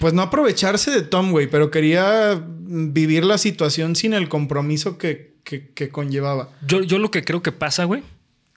pues 0.00 0.14
no 0.14 0.22
aprovecharse 0.22 0.90
de 0.90 1.02
Tom, 1.02 1.30
güey, 1.30 1.46
pero 1.46 1.70
quería 1.70 2.42
vivir 2.48 3.24
la 3.24 3.36
situación 3.36 3.96
sin 3.96 4.14
el 4.14 4.30
compromiso 4.30 4.96
que, 4.96 5.34
que, 5.44 5.90
conllevaba. 5.90 6.48
Yo, 6.66 6.82
yo 6.82 6.98
lo 6.98 7.10
que 7.10 7.22
creo 7.22 7.42
que 7.42 7.52
pasa, 7.52 7.84
güey, 7.84 8.02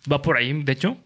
va 0.09 0.21
por 0.21 0.37
ahí, 0.37 0.63
de 0.63 0.71
hecho 0.71 0.97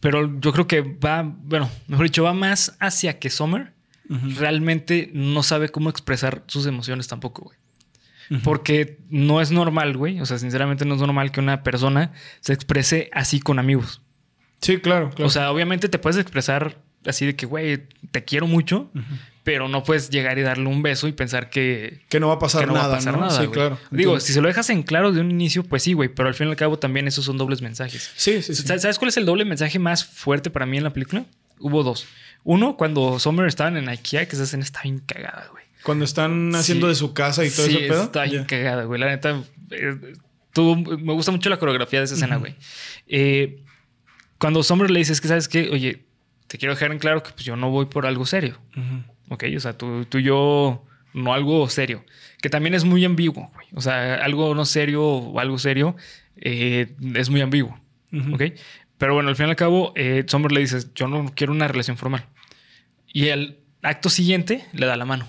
pero 0.00 0.40
yo 0.40 0.52
creo 0.52 0.66
que 0.66 0.80
va, 0.80 1.22
bueno, 1.22 1.70
mejor 1.86 2.06
dicho, 2.06 2.24
va 2.24 2.32
más 2.32 2.76
hacia 2.80 3.18
que 3.18 3.30
Summer 3.30 3.72
realmente 4.08 5.08
no 5.12 5.44
sabe 5.44 5.68
cómo 5.68 5.88
expresar 5.88 6.42
sus 6.48 6.66
emociones 6.66 7.06
tampoco, 7.06 7.42
güey. 7.44 7.58
Porque 8.42 8.98
no 9.08 9.40
es 9.40 9.50
normal, 9.50 9.96
güey. 9.96 10.20
O 10.20 10.26
sea, 10.26 10.38
sinceramente 10.38 10.84
no 10.84 10.94
es 10.94 11.00
normal 11.00 11.32
que 11.32 11.40
una 11.40 11.62
persona 11.62 12.12
se 12.40 12.52
exprese 12.52 13.08
así 13.12 13.40
con 13.40 13.58
amigos. 13.58 14.02
Sí, 14.60 14.78
claro, 14.78 15.10
claro. 15.10 15.26
O 15.26 15.30
sea, 15.30 15.50
obviamente 15.50 15.88
te 15.88 15.98
puedes 15.98 16.18
expresar 16.18 16.78
así 17.06 17.26
de 17.26 17.34
que, 17.34 17.46
güey, 17.46 17.88
te 18.10 18.24
quiero 18.24 18.46
mucho, 18.46 18.90
pero 19.42 19.68
no 19.68 19.82
puedes 19.82 20.10
llegar 20.10 20.38
y 20.38 20.42
darle 20.42 20.66
un 20.66 20.82
beso 20.82 21.08
y 21.08 21.12
pensar 21.12 21.50
que... 21.50 22.02
Que 22.08 22.20
no 22.20 22.28
va 22.28 22.34
a 22.34 22.38
pasar 22.38 22.66
nada. 22.66 22.88
Va 22.88 22.94
a 22.94 22.96
pasar 22.96 23.18
nada 23.18 23.40
sí, 23.40 23.48
claro. 23.48 23.78
Digo, 23.90 24.20
si 24.20 24.32
se 24.32 24.40
lo 24.40 24.48
dejas 24.48 24.68
en 24.70 24.82
claro 24.82 25.12
de 25.12 25.20
un 25.20 25.30
inicio, 25.30 25.64
pues 25.64 25.82
sí, 25.82 25.94
güey, 25.94 26.08
pero 26.08 26.28
al 26.28 26.34
fin 26.34 26.48
y 26.48 26.50
al 26.50 26.56
cabo 26.56 26.78
también 26.78 27.08
esos 27.08 27.24
son 27.24 27.38
dobles 27.38 27.62
mensajes. 27.62 28.10
Sí, 28.16 28.42
sí, 28.42 28.54
sí. 28.54 28.62
¿Sabes 28.66 28.98
cuál 28.98 29.08
es 29.08 29.16
el 29.16 29.24
doble 29.24 29.44
mensaje 29.44 29.78
más 29.78 30.04
fuerte 30.04 30.50
para 30.50 30.66
mí 30.66 30.76
en 30.76 30.84
la 30.84 30.92
película? 30.92 31.24
Hubo 31.58 31.82
dos. 31.82 32.06
Uno, 32.44 32.76
cuando 32.76 33.18
Summer 33.18 33.46
estaban 33.46 33.76
en 33.76 33.88
IKEA, 33.88 34.26
que 34.26 34.36
esa 34.36 34.44
escena 34.44 34.62
está 34.62 34.82
bien 34.82 34.98
cagada, 35.00 35.48
güey. 35.50 35.64
Cuando 35.82 36.04
están 36.04 36.54
haciendo 36.54 36.88
de 36.88 36.94
su 36.94 37.14
casa 37.14 37.44
y 37.44 37.50
todo 37.50 37.66
eso, 37.66 37.78
pedo. 37.78 38.02
está 38.04 38.24
bien 38.24 38.44
cagada, 38.44 38.84
güey. 38.84 39.00
La 39.00 39.06
neta, 39.06 39.42
eh, 39.70 39.96
me 40.56 41.12
gusta 41.14 41.32
mucho 41.32 41.48
la 41.48 41.58
coreografía 41.58 42.00
de 42.00 42.04
esa 42.04 42.14
escena, 42.14 42.36
güey. 42.36 42.54
Eh, 43.08 43.62
cuando 44.38 44.62
Summer 44.62 44.90
le 44.90 44.98
dice, 44.98 45.12
es 45.12 45.20
que, 45.20 45.28
¿sabes 45.28 45.48
qué? 45.48 45.70
Oye, 45.70 46.04
te 46.46 46.58
quiero 46.58 46.74
dejar 46.74 46.92
en 46.92 46.98
claro 46.98 47.22
que 47.22 47.30
pues, 47.32 47.44
yo 47.44 47.56
no 47.56 47.70
voy 47.70 47.86
por 47.86 48.06
algo 48.06 48.26
serio. 48.26 48.58
Ok, 49.30 49.44
o 49.56 49.60
sea, 49.60 49.78
tú, 49.78 50.04
tú, 50.04 50.18
y 50.18 50.24
yo, 50.24 50.82
no 51.14 51.32
algo 51.32 51.68
serio. 51.68 52.04
Que 52.42 52.50
también 52.50 52.74
es 52.74 52.84
muy 52.84 53.04
ambiguo, 53.04 53.50
güey. 53.54 53.68
O 53.74 53.80
sea, 53.80 54.16
algo 54.16 54.54
no 54.54 54.64
serio 54.64 55.04
o 55.04 55.38
algo 55.38 55.58
serio 55.58 55.96
eh, 56.36 56.94
es 57.14 57.30
muy 57.30 57.40
ambiguo. 57.40 57.78
Ok. 58.32 58.42
Pero 58.98 59.14
bueno, 59.14 59.28
al 59.28 59.36
fin 59.36 59.46
y 59.46 59.50
al 59.50 59.56
cabo, 59.56 59.92
eh, 59.94 60.24
Sommer 60.26 60.52
le 60.52 60.60
dice, 60.60 60.80
yo 60.94 61.06
no 61.06 61.32
quiero 61.34 61.52
una 61.52 61.68
relación 61.68 61.96
formal. 61.96 62.24
Y 63.12 63.28
el 63.28 63.60
acto 63.82 64.10
siguiente 64.10 64.64
le 64.72 64.86
da 64.86 64.96
la 64.96 65.04
mano. 65.04 65.28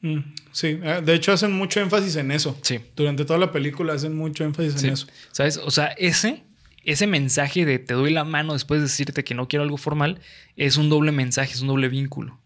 Mm, 0.00 0.18
sí, 0.52 0.78
eh, 0.82 1.00
de 1.04 1.14
hecho 1.14 1.32
hacen 1.32 1.52
mucho 1.52 1.80
énfasis 1.80 2.16
en 2.16 2.32
eso. 2.32 2.58
Sí. 2.62 2.80
Durante 2.96 3.24
toda 3.24 3.38
la 3.38 3.52
película 3.52 3.94
hacen 3.94 4.16
mucho 4.16 4.44
énfasis 4.44 4.82
en 4.82 4.92
eso. 4.92 5.06
¿Sabes? 5.32 5.56
O 5.56 5.70
sea, 5.70 5.86
ese 5.98 6.44
ese 6.84 7.06
mensaje 7.06 7.64
de 7.66 7.78
te 7.78 7.94
doy 7.94 8.12
la 8.12 8.24
mano 8.24 8.54
después 8.54 8.80
de 8.80 8.86
decirte 8.86 9.24
que 9.24 9.34
no 9.34 9.46
quiero 9.46 9.62
algo 9.62 9.76
formal 9.76 10.20
es 10.56 10.76
un 10.76 10.88
doble 10.88 11.12
mensaje, 11.12 11.52
es 11.52 11.60
un 11.60 11.68
doble 11.68 11.88
vínculo. 11.88 12.40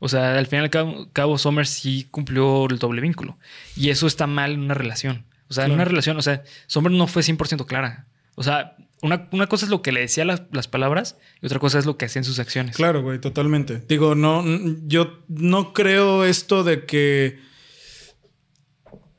O 0.00 0.08
sea, 0.08 0.36
al 0.36 0.46
final 0.46 0.70
al 0.72 1.12
cabo, 1.12 1.38
Sommer 1.38 1.66
sí 1.66 2.08
cumplió 2.10 2.66
el 2.68 2.78
doble 2.78 3.00
vínculo. 3.00 3.38
Y 3.76 3.90
eso 3.90 4.06
está 4.06 4.26
mal 4.26 4.52
en 4.52 4.60
una 4.60 4.74
relación. 4.74 5.24
O 5.48 5.54
sea, 5.54 5.66
en 5.66 5.72
una 5.72 5.84
relación, 5.84 6.16
o 6.16 6.22
sea, 6.22 6.42
Sommer 6.66 6.92
no 6.92 7.06
fue 7.06 7.22
100% 7.22 7.66
clara. 7.66 8.06
O 8.34 8.42
sea, 8.42 8.76
una, 9.02 9.28
cosa 9.48 9.66
es 9.66 9.70
lo 9.70 9.82
que 9.82 9.92
le 9.92 10.00
decía 10.00 10.24
las, 10.24 10.42
las, 10.52 10.68
palabras 10.68 11.16
y 11.42 11.46
otra 11.46 11.58
cosa 11.58 11.78
es 11.78 11.86
lo 11.86 11.96
que 11.96 12.06
hacía 12.06 12.20
en 12.20 12.24
sus 12.24 12.38
acciones. 12.38 12.76
Claro, 12.76 13.02
güey, 13.02 13.18
totalmente. 13.18 13.82
Digo, 13.88 14.14
no, 14.14 14.44
yo 14.86 15.20
no 15.28 15.72
creo 15.72 16.24
esto 16.24 16.64
de 16.64 16.84
que 16.84 17.38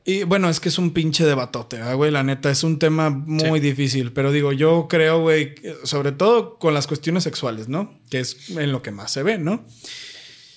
y 0.04 0.24
bueno, 0.24 0.48
es 0.48 0.58
que 0.58 0.68
es 0.68 0.78
un 0.78 0.92
pinche 0.92 1.24
debatote, 1.24 1.80
güey. 1.94 2.10
La 2.10 2.24
neta, 2.24 2.50
es 2.50 2.64
un 2.64 2.78
tema 2.78 3.10
muy 3.10 3.60
difícil. 3.60 4.12
Pero 4.12 4.32
digo, 4.32 4.52
yo 4.52 4.88
creo, 4.88 5.20
güey, 5.20 5.54
sobre 5.84 6.10
todo 6.10 6.58
con 6.58 6.74
las 6.74 6.88
cuestiones 6.88 7.22
sexuales, 7.22 7.68
¿no? 7.68 8.00
Que 8.10 8.18
es 8.18 8.50
en 8.50 8.72
lo 8.72 8.82
que 8.82 8.90
más 8.90 9.12
se 9.12 9.22
ve, 9.22 9.38
¿no? 9.38 9.64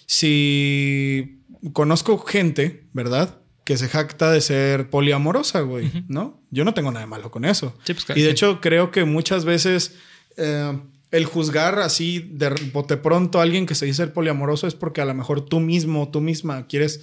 Si 0.05 1.41
conozco 1.73 2.17
gente, 2.19 2.85
¿verdad? 2.93 3.39
Que 3.63 3.77
se 3.77 3.87
jacta 3.87 4.31
de 4.31 4.41
ser 4.41 4.89
poliamorosa, 4.89 5.61
güey, 5.61 5.91
¿no? 6.07 6.41
Yo 6.51 6.63
no 6.63 6.73
tengo 6.73 6.91
nada 6.91 7.05
de 7.05 7.09
malo 7.09 7.31
con 7.31 7.45
eso. 7.45 7.75
Pues, 7.85 8.05
y 8.15 8.21
de 8.21 8.29
hecho, 8.29 8.61
creo 8.61 8.91
que 8.91 9.05
muchas 9.05 9.45
veces. 9.45 9.95
Eh, 10.37 10.79
el 11.11 11.25
juzgar 11.25 11.79
así 11.79 12.27
de 12.29 12.49
bote 12.73 12.97
pronto 12.97 13.39
a 13.39 13.43
alguien 13.43 13.65
que 13.65 13.75
se 13.75 13.85
dice 13.85 13.97
ser 13.97 14.11
poliamoroso 14.11 14.67
es 14.67 14.75
porque 14.75 14.99
a 14.99 15.05
lo 15.05 15.13
mejor 15.13 15.45
tú 15.45 15.61
mismo, 15.61 16.09
tú 16.09 16.19
misma 16.19 16.67
quieres, 16.67 17.01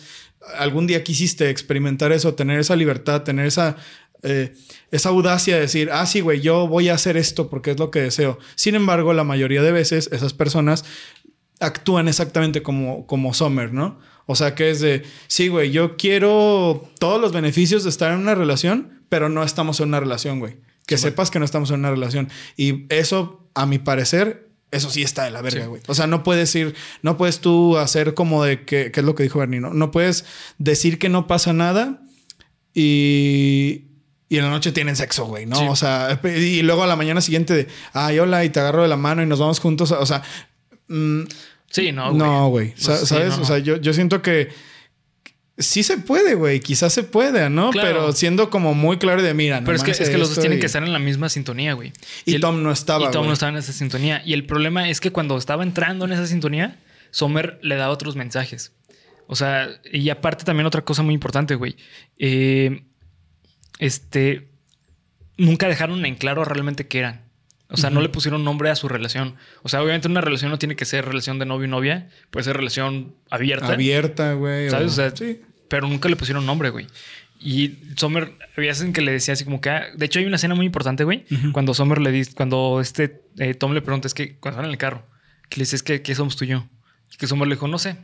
algún 0.59 0.87
día 0.87 1.03
quisiste 1.03 1.49
experimentar 1.49 2.13
eso, 2.13 2.35
tener 2.35 2.61
esa 2.61 2.77
libertad, 2.77 3.23
tener 3.23 3.47
esa, 3.47 3.77
eh, 4.23 4.55
esa 4.91 5.09
audacia 5.09 5.55
de 5.55 5.63
decir, 5.63 5.89
ah, 5.93 6.05
sí, 6.05 6.21
güey, 6.21 6.41
yo 6.41 6.69
voy 6.69 6.91
a 6.91 6.95
hacer 6.95 7.17
esto 7.17 7.49
porque 7.49 7.71
es 7.71 7.79
lo 7.79 7.91
que 7.91 8.01
deseo. 8.01 8.39
Sin 8.55 8.75
embargo, 8.75 9.15
la 9.15 9.25
mayoría 9.25 9.63
de 9.63 9.73
veces 9.73 10.11
esas 10.13 10.35
personas 10.35 10.85
actúan 11.63 12.09
exactamente 12.09 12.63
como, 12.63 13.07
como 13.07 13.33
Sommer, 13.35 13.73
¿no? 13.73 13.99
O 14.27 14.35
sea, 14.37 14.55
que 14.55 14.71
es 14.71 14.81
de, 14.81 15.03
sí, 15.27 15.49
güey, 15.49 15.71
yo 15.71 15.97
quiero 15.97 16.89
todos 16.99 17.21
los 17.21 17.33
beneficios 17.33 17.85
de 17.85 17.91
estar 17.91 18.13
en 18.13 18.21
una 18.21 18.35
relación, 18.35 19.03
pero 19.09 19.29
no 19.29 19.43
estamos 19.43 19.81
en 19.81 19.89
una 19.89 20.01
relación, 20.01 20.39
güey. 20.39 20.57
Que 20.87 20.99
sepas 20.99 21.31
que 21.31 21.39
no 21.39 21.45
estamos 21.45 21.71
en 21.71 21.81
una 21.81 21.91
relación. 21.91 22.29
Y 22.57 22.87
eso, 22.89 23.49
a 23.55 23.67
mi 23.67 23.79
parecer, 23.79 24.49
eso 24.71 24.91
sí 24.91 25.03
está 25.03 25.25
de 25.25 25.31
la 25.31 25.43
verga, 25.43 25.67
güey. 25.67 25.83
O 25.87 25.95
sea, 25.95 26.07
no 26.07 26.23
puedes 26.23 26.55
ir, 26.55 26.75
no 27.03 27.17
puedes 27.17 27.41
tú 27.41 27.79
hacer 27.79 28.15
como 28.15 28.43
de 28.45 28.65
que, 28.65 28.91
que 28.91 29.01
es 29.01 29.07
lo 29.07 29.15
que 29.15 29.23
dijo 29.23 29.39
Bernie, 29.39 29.61
¿no? 29.61 29.75
No 29.75 29.91
puedes 29.91 30.25
decir 30.59 30.99
que 30.99 31.09
no 31.09 31.27
pasa 31.27 31.53
nada 31.53 32.03
y, 32.75 33.85
y 34.29 34.39
en 34.39 34.45
la 34.45 34.51
noche 34.51 34.73
tienen 34.73 34.97
sexo, 34.97 35.27
güey, 35.27 35.45
¿no? 35.45 35.71
O 35.71 35.77
sea, 35.77 36.19
y 36.25 36.63
luego 36.63 36.83
a 36.83 36.87
la 36.87 36.97
mañana 36.97 37.21
siguiente 37.21 37.55
de, 37.55 37.69
ay, 37.93 38.19
hola, 38.19 38.45
y 38.45 38.51
te 38.51 38.61
agarro 38.61 38.83
de 38.83 38.89
la 38.89 38.97
mano 38.97 39.23
y 39.23 39.27
nos 39.27 39.41
vamos 39.41 39.61
juntos. 39.61 39.93
O 39.93 40.07
sea, 40.07 40.23
mm, 40.89 41.25
sí, 41.73 41.93
no, 41.93 42.13
güey. 42.13 42.19
No, 42.19 42.49
güey. 42.49 42.75
Pues 42.75 43.09
¿Sabes? 43.09 43.39
O 43.39 43.45
sea, 43.45 43.59
yo, 43.59 43.77
yo 43.77 43.93
siento 43.93 44.23
que 44.23 44.51
Sí 45.59 45.83
se 45.83 45.99
puede, 45.99 46.35
güey. 46.35 46.61
Quizás 46.61 46.95
se 46.95 47.03
puede, 47.03 47.51
¿no? 47.51 47.71
Pero 47.73 48.13
siendo 48.13 48.49
como 48.49 48.73
muy 48.73 48.97
claro 48.97 49.23
de 49.23 49.35
mira. 49.35 49.63
Pero 49.65 49.77
es 49.77 49.83
que, 49.83 49.91
es 49.91 50.09
que 50.09 50.17
los 50.17 50.31
dos 50.31 50.41
tienen 50.41 50.59
que 50.59 50.67
estar 50.67 50.83
en 50.83 50.93
la 50.93 50.99
misma 50.99 51.29
sintonía, 51.29 51.75
güey. 51.75 51.93
Y, 52.25 52.41
Tom 52.41 52.63
no 52.63 52.73
estaba. 52.73 53.09
Y 53.09 53.11
Tom 53.11 53.27
no 53.27 53.35
estaba 53.35 53.51
en 53.51 53.59
esa 53.59 53.73
sintonía. 53.73 54.23
Y 54.25 54.33
el 54.33 54.47
problema 54.47 54.89
es 54.89 55.01
que 55.01 55.11
cuando 55.11 55.37
estaba 55.37 55.63
entrando 55.63 56.07
en 56.07 56.13
esa 56.13 56.27
sintonía, 56.27 56.79
Sommer 57.11 57.59
le 57.63 57.77
da 57.77 57.91
otros 57.91 58.17
mensajes. 58.17 58.73
O 59.27 59.37
sea, 59.37 59.69
y 59.93 60.09
aparte 60.09 60.45
también 60.45 60.67
otra 60.67 60.83
cosa 60.83 61.03
muy 61.03 61.13
importante, 61.13 61.55
güey. 61.55 61.77
Eh, 62.19 62.85
este. 63.79 64.49
Nunca 65.37 65.69
dejaron 65.69 66.05
en 66.07 66.15
claro 66.15 66.45
realmente 66.45 66.89
qué 66.89 67.01
eran. 67.01 67.21
O 67.73 67.77
sea, 67.77 67.91
no 67.91 68.01
le 68.01 68.09
pusieron 68.09 68.45
nombre 68.45 68.71
a 68.71 68.77
su 68.77 68.89
relación. 68.89 69.35
O 69.63 69.69
sea, 69.69 69.83
obviamente 69.83 70.09
una 70.09 70.21
relación 70.21 70.51
no 70.51 70.59
tiene 70.59 70.77
que 70.77 70.85
ser 70.85 71.07
relación 71.07 71.39
de 71.39 71.47
novio 71.47 71.67
y 71.67 71.71
novia. 71.71 72.09
Puede 72.31 72.45
ser 72.45 72.57
relación 72.57 73.15
abierta. 73.31 73.73
Abierta, 73.73 74.35
güey. 74.35 74.71
¿Sabes? 74.71 74.93
O 74.93 74.95
sea, 74.95 75.17
sí. 75.17 75.41
Pero 75.69 75.89
nunca 75.89 76.09
le 76.09 76.17
pusieron 76.17 76.45
nombre, 76.45 76.71
güey. 76.71 76.87
Y 77.41 77.79
Sommer, 77.97 78.33
había 78.57 78.71
veces 78.71 78.93
que 78.93 79.01
le 79.01 79.11
decía 79.11 79.35
así 79.35 79.45
como 79.45 79.61
que... 79.61 79.71
Ah, 79.71 79.87
de 79.97 80.07
hecho, 80.07 80.19
hay 80.19 80.27
una 80.27 80.37
escena 80.37 80.55
muy 80.55 80.67
importante, 80.67 81.03
güey. 81.05 81.25
Cuando 81.53 81.75
Sommer 81.75 82.01
le 82.01 82.13
dice... 82.13 82.33
Cuando 82.35 82.81
este 82.81 83.23
eh, 83.39 83.55
Tom 83.55 83.73
le 83.73 83.83
pregunta, 83.83 84.07
es 84.07 84.15
que... 84.15 84.37
Cuando 84.37 84.57
están 84.57 84.67
en 84.67 84.73
el 84.73 84.79
carro. 84.79 85.05
Que 85.49 85.57
le 85.57 85.63
dice, 85.63 85.77
es 85.77 85.83
que 85.83 86.03
¿qué 86.03 86.15
somos 86.15 86.37
tú 86.37 86.45
y 86.45 86.49
yo? 86.49 86.67
Y 87.13 87.17
que 87.17 87.27
Sommer 87.27 87.49
le 87.49 87.57
dijo, 87.57 87.67
no 87.67 87.79
sé. 87.79 87.97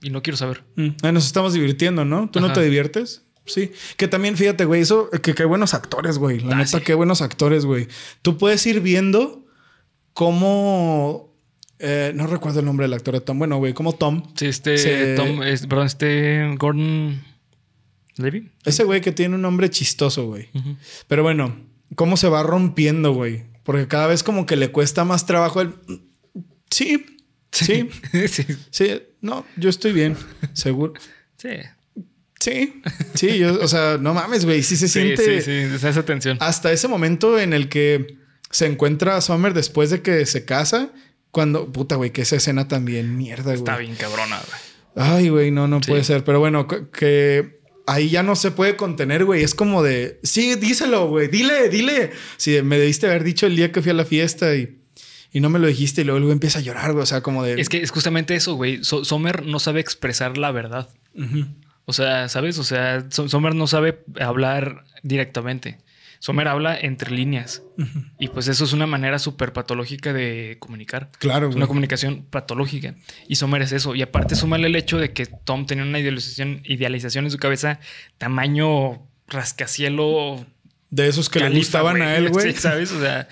Y 0.00 0.10
no 0.10 0.22
quiero 0.22 0.36
saber. 0.36 0.62
Mm. 0.76 0.88
Ah, 1.02 1.12
nos 1.12 1.26
estamos 1.26 1.54
divirtiendo, 1.54 2.04
¿no? 2.04 2.30
¿Tú 2.30 2.40
no 2.40 2.52
te 2.52 2.62
diviertes? 2.62 3.23
Sí, 3.46 3.72
que 3.96 4.08
también 4.08 4.36
fíjate, 4.36 4.64
güey, 4.64 4.80
eso, 4.80 5.10
que 5.10 5.34
qué 5.34 5.44
buenos 5.44 5.74
actores, 5.74 6.18
güey. 6.18 6.40
La 6.40 6.56
ah, 6.56 6.58
neta, 6.60 6.80
qué 6.80 6.94
buenos 6.94 7.20
actores, 7.22 7.66
güey. 7.66 7.88
Tú 8.22 8.38
puedes 8.38 8.64
ir 8.66 8.80
viendo 8.80 9.44
cómo 10.12 11.32
Eh, 11.80 12.12
no 12.14 12.26
recuerdo 12.28 12.60
el 12.60 12.66
nombre 12.66 12.84
del 12.84 12.94
actor 12.94 13.14
de 13.14 13.20
Tom. 13.20 13.38
Bueno, 13.38 13.58
güey, 13.58 13.74
como 13.74 13.92
Tom. 13.94 14.22
Sí, 14.36 14.46
este. 14.46 14.78
Se- 14.78 15.14
Tom, 15.16 15.42
es- 15.42 15.66
perdón, 15.66 15.86
este. 15.86 16.54
Gordon. 16.56 17.22
Levy. 18.16 18.52
Ese 18.64 18.84
güey 18.84 19.00
que 19.00 19.10
tiene 19.12 19.34
un 19.34 19.42
nombre 19.42 19.68
chistoso, 19.70 20.26
güey. 20.26 20.48
Pero 21.08 21.24
bueno, 21.24 21.56
cómo 21.96 22.16
se 22.16 22.28
va 22.28 22.42
rompiendo, 22.44 23.12
güey. 23.12 23.42
Porque 23.64 23.88
cada 23.88 24.06
vez 24.06 24.22
como 24.22 24.46
que 24.46 24.56
le 24.56 24.70
cuesta 24.70 25.04
más 25.04 25.26
trabajo 25.26 25.60
el... 25.60 25.74
Sí, 26.70 27.04
sí, 27.50 27.88
sí. 28.28 28.44
sí. 28.70 29.02
No, 29.20 29.44
yo 29.56 29.68
estoy 29.68 29.92
bien, 29.92 30.16
seguro. 30.52 30.92
Sí. 31.38 31.48
Sí, 32.44 32.82
sí, 33.14 33.38
yo, 33.38 33.58
o 33.60 33.68
sea, 33.68 33.96
no 34.00 34.12
mames, 34.14 34.44
güey. 34.44 34.62
Sí 34.62 34.76
se 34.76 34.88
Sí, 34.88 35.00
siente... 35.00 35.40
sí, 35.40 35.68
sí. 35.78 35.86
Esa, 35.86 36.04
tensión. 36.04 36.36
Hasta 36.40 36.72
ese 36.72 36.88
momento 36.88 37.38
en 37.38 37.52
el 37.52 37.68
que 37.68 38.18
se 38.50 38.66
encuentra 38.66 39.16
a 39.16 39.20
Summer 39.20 39.54
después 39.54 39.90
de 39.90 40.02
que 40.02 40.26
se 40.26 40.44
casa. 40.44 40.90
Cuando... 41.30 41.72
Puta, 41.72 41.96
güey, 41.96 42.10
que 42.10 42.22
esa 42.22 42.36
escena 42.36 42.68
también 42.68 43.16
mierda, 43.16 43.44
güey. 43.44 43.56
Está 43.56 43.76
bien 43.78 43.94
cabrona, 43.96 44.38
güey. 44.46 45.08
Ay, 45.08 45.28
güey, 45.30 45.50
no, 45.50 45.66
no 45.68 45.80
Sí. 45.82 45.90
puede 45.90 46.04
ser. 46.04 46.22
Pero 46.24 46.38
bueno, 46.38 46.68
que- 46.68 47.58
ahí 47.86 48.08
ya 48.08 48.22
no 48.22 48.36
se 48.36 48.50
puede 48.50 48.76
contener, 48.76 49.24
güey. 49.24 49.42
Es 49.42 49.54
como 49.54 49.82
de, 49.82 50.20
sí, 50.22 50.54
díselo, 50.54 51.08
güey, 51.08 51.28
dile, 51.28 51.68
dile. 51.68 52.12
Sí, 52.36 52.60
me 52.62 52.78
debiste 52.78 53.06
haber 53.06 53.24
dicho 53.24 53.46
el 53.46 53.56
día 53.56 53.72
que 53.72 53.82
fui 53.82 53.90
a 53.90 53.94
la 53.94 54.04
fiesta 54.04 54.54
y, 54.54 54.78
y 55.32 55.40
no 55.40 55.50
me 55.50 55.58
lo 55.58 55.66
dijiste 55.66 56.02
y 56.02 56.04
luego, 56.04 56.18
luego 56.20 56.32
empieza 56.32 56.60
a 56.60 56.62
llorar, 56.62 56.92
güey. 56.92 57.02
O 57.02 57.06
sea, 57.06 57.20
como 57.22 57.42
de... 57.42 57.60
Es 57.60 57.68
que 57.68 57.82
es 57.82 57.90
justamente 57.90 58.34
eso, 58.36 58.54
güey. 58.54 58.84
So- 58.84 59.04
Sommer 59.04 59.44
no 59.44 59.58
sabe 59.58 59.80
expresar 59.80 60.38
la 60.38 60.52
verdad. 60.52 60.88
O 61.86 61.92
sea, 61.92 62.28
¿sabes? 62.28 62.58
O 62.58 62.64
sea, 62.64 63.04
So- 63.10 63.28
Sommer 63.28 63.54
no 63.54 63.66
sabe 63.66 64.02
hablar 64.20 64.84
directamente. 65.02 65.78
Sommer 66.18 66.48
habla 66.48 66.78
entre 66.80 67.10
líneas. 67.10 67.62
Y 68.18 68.28
pues 68.28 68.48
eso 68.48 68.64
es 68.64 68.72
una 68.72 68.86
manera 68.86 69.18
súper 69.18 69.52
patológica 69.52 70.14
de 70.14 70.56
comunicar. 70.58 71.10
Claro, 71.18 71.50
Es 71.50 71.54
una 71.56 71.66
comunicación 71.66 72.24
patológica. 72.30 72.94
Y 73.28 73.34
Sommer 73.36 73.60
es 73.60 73.72
eso. 73.72 73.94
Y 73.94 74.00
aparte, 74.00 74.34
súmale 74.34 74.68
el 74.68 74.76
hecho 74.76 74.96
de 74.96 75.12
que 75.12 75.26
Tom 75.26 75.66
tenía 75.66 75.84
una 75.84 75.98
idealización, 75.98 76.62
idealización 76.64 77.26
en 77.26 77.30
su 77.30 77.36
cabeza 77.38 77.78
tamaño 78.16 79.06
rascacielo. 79.28 80.46
De 80.94 81.08
esos 81.08 81.28
que 81.28 81.40
le 81.40 81.50
gustaban 81.56 82.00
a 82.02 82.16
él, 82.16 82.28
güey. 82.30 82.52
Sí, 82.52 82.60
¿sabes? 82.60 82.92
O 82.92 83.00
sea, 83.00 83.26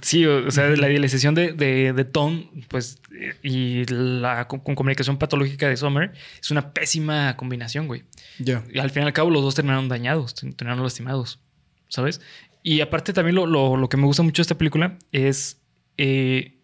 sí, 0.00 0.24
o, 0.24 0.46
o 0.46 0.50
sea, 0.50 0.68
la 0.68 0.88
idealización 0.88 1.34
de, 1.34 1.52
de- 1.52 1.92
de 1.92 2.04
Tom, 2.04 2.44
pues, 2.68 2.98
y 3.42 3.84
la 3.86 4.48
con, 4.48 4.60
con 4.60 4.74
comunicación 4.74 5.18
patológica 5.18 5.68
de 5.68 5.76
Sommer 5.76 6.12
es 6.40 6.50
una 6.50 6.72
pésima 6.72 7.36
combinación, 7.36 7.86
güey. 7.86 8.04
Ya. 8.38 8.64
Y 8.72 8.78
al 8.78 8.90
fin 8.90 9.02
y 9.02 9.06
al 9.06 9.12
cabo, 9.12 9.30
los 9.30 9.42
dos 9.42 9.54
terminaron 9.54 9.88
dañados, 9.88 10.34
terminaron 10.34 10.82
lastimados, 10.82 11.40
¿sabes? 11.88 12.20
Y 12.62 12.80
aparte, 12.80 13.12
también 13.12 13.34
lo, 13.34 13.46
lo- 13.46 13.76
lo 13.76 13.88
que 13.90 13.96
me 13.98 14.06
gusta 14.06 14.22
mucho 14.22 14.40
de 14.40 14.44
esta 14.44 14.56
película 14.56 14.96
es 15.12 15.58
eh, 15.98 16.54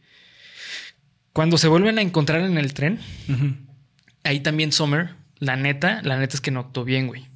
cuando 1.33 1.59
se 1.59 1.69
vuelven 1.69 1.99
a 1.99 2.03
encontrar 2.03 2.41
en 2.41 2.57
el 2.59 2.73
tren. 2.75 2.99
Ahí 4.25 4.41
también 4.41 4.73
Sommer, 4.73 5.11
la 5.39 5.57
neta, 5.57 6.01
la 6.03 6.19
neta 6.19 6.35
es 6.35 6.41
que 6.41 6.51
no 6.51 6.61
actuó 6.61 6.85
bien, 6.85 7.07
güey. 7.07 7.27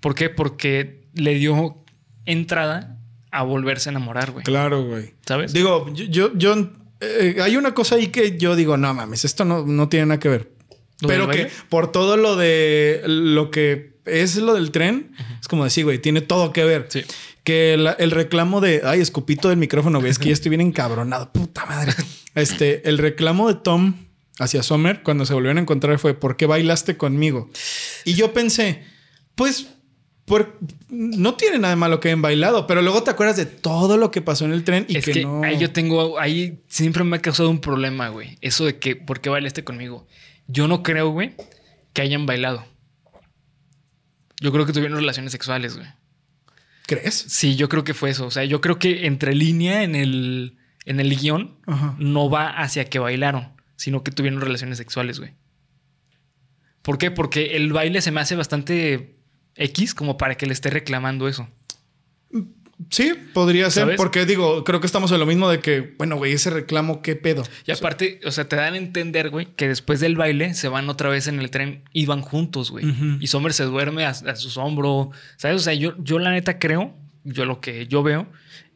¿Por 0.00 0.14
qué? 0.14 0.30
Porque 0.30 1.04
le 1.14 1.34
dio 1.34 1.84
entrada 2.32 2.98
a 3.30 3.42
volverse 3.42 3.88
a 3.88 3.92
enamorar, 3.92 4.30
güey. 4.30 4.44
Claro, 4.44 4.84
güey. 4.84 5.14
¿Sabes? 5.26 5.52
Digo, 5.52 5.92
yo, 5.92 6.04
yo, 6.04 6.32
yo- 6.36 6.70
eh, 7.00 7.36
hay 7.42 7.56
una 7.56 7.74
cosa 7.74 7.94
ahí 7.96 8.08
que 8.08 8.38
yo 8.38 8.56
digo, 8.56 8.76
no 8.76 8.92
mames, 8.94 9.24
esto 9.24 9.44
no, 9.44 9.64
no 9.66 9.88
tiene 9.88 10.06
nada 10.06 10.20
que 10.20 10.28
ver. 10.28 10.52
¿Lo 11.00 11.08
Pero 11.08 11.28
que 11.28 11.48
por 11.68 11.92
todo 11.92 12.16
lo 12.16 12.34
de 12.36 13.02
lo 13.06 13.50
que 13.50 13.98
es 14.04 14.36
lo 14.36 14.54
del 14.54 14.70
tren, 14.72 15.12
es 15.40 15.46
como 15.46 15.64
decir, 15.64 15.84
güey, 15.84 15.98
tiene 15.98 16.20
todo 16.22 16.52
que 16.52 16.64
ver. 16.64 16.86
Sí. 16.88 17.04
Que 17.44 17.76
la- 17.76 17.92
el 17.92 18.10
reclamo 18.10 18.60
de, 18.60 18.80
ay, 18.84 19.00
escupito 19.00 19.48
del 19.48 19.58
micrófono, 19.58 20.00
güey, 20.00 20.10
es 20.10 20.18
que 20.18 20.26
ya 20.28 20.32
estoy 20.32 20.48
bien 20.50 20.60
encabronado, 20.60 21.32
puta 21.32 21.64
madre. 21.66 21.92
Este, 22.34 22.88
el 22.88 22.98
reclamo 22.98 23.48
de 23.48 23.54
Tom 23.54 23.94
hacia 24.38 24.62
Summer 24.62 25.02
cuando 25.02 25.26
se 25.26 25.34
volvieron 25.34 25.58
a 25.58 25.60
encontrar 25.62 25.98
fue, 25.98 26.14
¿por 26.14 26.36
qué 26.36 26.46
bailaste 26.46 26.96
conmigo? 26.96 27.50
Y 28.04 28.14
yo 28.14 28.32
pensé, 28.32 28.84
pues, 29.34 29.68
por, 30.28 30.58
no 30.88 31.34
tiene 31.34 31.58
nada 31.58 31.74
de 31.74 31.76
malo 31.76 32.00
que 32.00 32.08
hayan 32.08 32.22
bailado, 32.22 32.66
pero 32.66 32.82
luego 32.82 33.02
te 33.02 33.10
acuerdas 33.10 33.36
de 33.36 33.46
todo 33.46 33.96
lo 33.96 34.10
que 34.10 34.22
pasó 34.22 34.44
en 34.44 34.52
el 34.52 34.62
tren 34.62 34.84
y 34.88 34.98
es 34.98 35.04
que, 35.04 35.12
que, 35.12 35.22
no. 35.22 35.42
ahí 35.42 35.58
yo 35.58 35.72
tengo, 35.72 36.18
ahí 36.18 36.62
siempre 36.68 37.02
me 37.04 37.16
ha 37.16 37.22
causado 37.22 37.50
un 37.50 37.60
problema, 37.60 38.08
güey. 38.08 38.38
Eso 38.40 38.64
de 38.64 38.78
que, 38.78 38.94
¿por 38.94 39.20
qué 39.20 39.30
bailaste 39.30 39.64
conmigo? 39.64 40.06
Yo 40.46 40.68
no 40.68 40.82
creo, 40.82 41.10
güey, 41.10 41.34
que 41.92 42.02
hayan 42.02 42.26
bailado. 42.26 42.64
Yo 44.40 44.52
creo 44.52 44.66
que 44.66 44.72
tuvieron 44.72 44.98
relaciones 44.98 45.32
sexuales, 45.32 45.76
güey. 45.76 45.88
¿Crees? 46.86 47.14
Sí, 47.28 47.56
yo 47.56 47.68
creo 47.68 47.84
que 47.84 47.92
fue 47.92 48.10
eso. 48.10 48.26
O 48.26 48.30
sea, 48.30 48.44
yo 48.44 48.60
creo 48.60 48.78
que 48.78 49.06
entre 49.06 49.34
línea 49.34 49.82
en 49.82 49.94
el, 49.94 50.58
en 50.84 51.00
el 51.00 51.16
guion 51.16 51.58
Ajá. 51.66 51.96
no 51.98 52.30
va 52.30 52.48
hacia 52.48 52.84
que 52.86 52.98
bailaron, 52.98 53.52
sino 53.76 54.02
que 54.02 54.10
tuvieron 54.10 54.40
relaciones 54.40 54.78
sexuales, 54.78 55.18
güey. 55.18 55.34
¿Por 56.82 56.96
qué? 56.96 57.10
Porque 57.10 57.56
el 57.56 57.72
baile 57.72 58.00
se 58.00 58.10
me 58.10 58.20
hace 58.20 58.36
bastante 58.36 59.17
X 59.58 59.94
como 59.94 60.16
para 60.16 60.36
que 60.36 60.46
le 60.46 60.52
esté 60.52 60.70
reclamando 60.70 61.28
eso. 61.28 61.48
Sí, 62.90 63.12
podría 63.34 63.70
ser, 63.70 63.82
¿Sabes? 63.82 63.96
porque 63.96 64.24
digo, 64.24 64.62
creo 64.62 64.80
que 64.80 64.86
estamos 64.86 65.10
en 65.10 65.18
lo 65.18 65.26
mismo 65.26 65.48
de 65.50 65.58
que, 65.58 65.94
bueno, 65.98 66.16
güey, 66.16 66.32
ese 66.32 66.48
reclamo, 66.48 67.02
¿qué 67.02 67.16
pedo? 67.16 67.42
Y 67.66 67.72
aparte, 67.72 68.20
o 68.24 68.30
sea, 68.30 68.48
te 68.48 68.54
dan 68.54 68.74
a 68.74 68.76
entender, 68.76 69.30
güey, 69.30 69.46
que 69.56 69.66
después 69.66 69.98
del 69.98 70.14
baile 70.16 70.54
se 70.54 70.68
van 70.68 70.88
otra 70.88 71.08
vez 71.08 71.26
en 71.26 71.40
el 71.40 71.50
tren 71.50 71.82
y 71.92 72.06
van 72.06 72.22
juntos, 72.22 72.70
güey. 72.70 72.86
Y 73.20 73.26
Sommer 73.26 73.52
se 73.52 73.64
duerme 73.64 74.06
a, 74.06 74.10
a 74.10 74.36
su 74.36 74.60
hombro, 74.60 75.10
¿sabes? 75.36 75.56
O 75.56 75.64
sea, 75.64 75.74
yo, 75.74 75.94
yo 75.98 76.20
la 76.20 76.30
neta 76.30 76.60
creo, 76.60 76.94
yo 77.24 77.44
lo 77.46 77.60
que 77.60 77.88
yo 77.88 78.04
veo, 78.04 78.28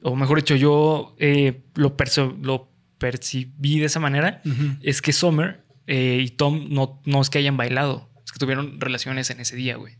o 0.02 0.16
mejor 0.16 0.38
dicho, 0.38 0.56
yo 0.56 1.14
eh, 1.18 1.60
lo, 1.74 1.94
lo 2.42 2.68
percibí 2.98 3.78
de 3.78 3.86
esa 3.86 4.00
manera, 4.00 4.42
es 4.82 5.00
que 5.00 5.12
Sommer 5.12 5.62
eh, 5.86 6.18
y 6.22 6.30
Tom 6.30 6.66
no, 6.70 7.00
no 7.04 7.20
es 7.20 7.30
que 7.30 7.38
hayan 7.38 7.56
bailado, 7.56 8.10
es 8.24 8.32
que 8.32 8.40
tuvieron 8.40 8.80
relaciones 8.80 9.30
en 9.30 9.40
ese 9.40 9.54
día, 9.54 9.76
güey. 9.76 9.94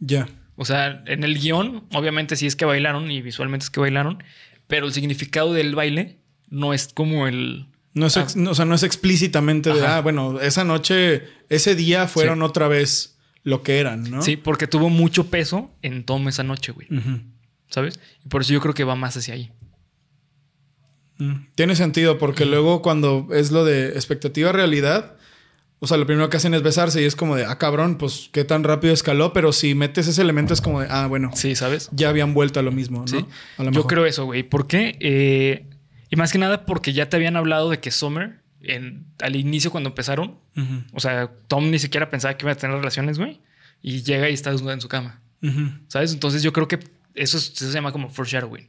Ya. 0.00 0.28
O 0.56 0.64
sea, 0.64 1.02
en 1.06 1.22
el 1.24 1.38
guion, 1.38 1.84
obviamente 1.92 2.36
sí 2.36 2.46
es 2.46 2.56
que 2.56 2.64
bailaron 2.64 3.10
y 3.10 3.20
visualmente 3.22 3.64
es 3.64 3.70
que 3.70 3.80
bailaron, 3.80 4.22
pero 4.66 4.86
el 4.86 4.92
significado 4.92 5.52
del 5.52 5.74
baile 5.74 6.18
no 6.48 6.72
es 6.74 6.88
como 6.94 7.26
el... 7.26 7.66
No 7.92 8.06
es, 8.06 8.16
Ah. 8.16 8.22
ex- 8.22 8.36
no, 8.36 8.50
o 8.50 8.54
sea, 8.54 8.64
no 8.64 8.74
es 8.74 8.82
explícitamente 8.82 9.72
de, 9.72 9.86
ah, 9.86 10.00
bueno, 10.00 10.40
esa 10.40 10.64
noche, 10.64 11.22
ese 11.48 11.74
día 11.74 12.06
fueron 12.08 12.42
otra 12.42 12.68
vez 12.68 13.18
lo 13.42 13.62
que 13.62 13.78
eran, 13.78 14.10
¿no? 14.10 14.22
Sí, 14.22 14.36
porque 14.36 14.66
tuvo 14.66 14.90
mucho 14.90 15.28
peso 15.30 15.70
en 15.82 16.04
Tom 16.04 16.28
esa 16.28 16.42
noche, 16.42 16.72
güey. 16.72 16.88
¿Sabes? 17.68 17.98
Y 18.24 18.28
por 18.28 18.42
eso 18.42 18.52
yo 18.52 18.60
creo 18.60 18.74
que 18.74 18.84
va 18.84 18.96
más 18.96 19.16
hacia 19.16 19.34
ahí. 19.34 19.50
Mm. 21.18 21.46
Tiene 21.54 21.74
sentido, 21.76 22.18
porque 22.18 22.44
luego 22.44 22.82
cuando 22.82 23.28
es 23.32 23.50
lo 23.50 23.64
de 23.64 23.88
expectativa 23.90 24.52
realidad, 24.52 25.15
o 25.78 25.86
sea, 25.86 25.96
lo 25.96 26.06
primero 26.06 26.28
que 26.30 26.36
hacen 26.38 26.54
es 26.54 26.62
besarse 26.62 27.02
y 27.02 27.04
es 27.04 27.16
como 27.16 27.36
de, 27.36 27.44
ah, 27.44 27.58
cabrón, 27.58 27.98
pues 27.98 28.30
qué 28.32 28.44
tan 28.44 28.64
rápido 28.64 28.92
escaló, 28.94 29.32
pero 29.32 29.52
si 29.52 29.74
metes 29.74 30.06
ese 30.08 30.22
elemento 30.22 30.54
es 30.54 30.60
como 30.60 30.80
de, 30.80 30.86
ah, 30.90 31.06
bueno, 31.06 31.30
Sí, 31.34 31.54
¿sabes? 31.54 31.88
ya 31.92 32.08
habían 32.08 32.32
vuelto 32.34 32.60
a 32.60 32.62
lo 32.62 32.72
mismo, 32.72 33.00
¿no? 33.00 33.06
Sí. 33.08 33.24
A 33.58 33.62
lo 33.62 33.70
Yo 33.70 33.78
mejor. 33.78 33.86
creo 33.86 34.06
eso, 34.06 34.24
güey. 34.24 34.42
¿Por 34.42 34.66
qué? 34.66 34.96
Eh, 35.00 35.66
y 36.10 36.16
más 36.16 36.32
que 36.32 36.38
nada 36.38 36.64
porque 36.66 36.92
ya 36.92 37.08
te 37.08 37.16
habían 37.16 37.36
hablado 37.36 37.68
de 37.70 37.78
que 37.80 37.90
Summer, 37.90 38.40
en, 38.62 39.06
al 39.20 39.36
inicio 39.36 39.70
cuando 39.70 39.90
empezaron, 39.90 40.38
o 40.92 41.00
sea, 41.00 41.30
Tom 41.48 41.70
ni 41.70 41.78
siquiera 41.78 42.08
pensaba 42.10 42.36
que 42.36 42.44
iba 42.46 42.52
a 42.52 42.56
tener 42.56 42.76
relaciones, 42.76 43.18
güey. 43.18 43.40
Y 43.82 44.02
llega 44.02 44.30
y 44.30 44.32
está 44.34 44.50
desnuda 44.52 44.72
en 44.72 44.80
su 44.80 44.88
cama. 44.88 45.20
¿Sabes? 45.88 46.12
Entonces 46.14 46.42
yo 46.42 46.52
creo 46.52 46.66
que 46.68 46.78
eso, 47.14 47.36
es- 47.36 47.52
eso 47.54 47.66
se 47.66 47.72
llama 47.72 47.92
como 47.92 48.08
foreshadowing. 48.08 48.68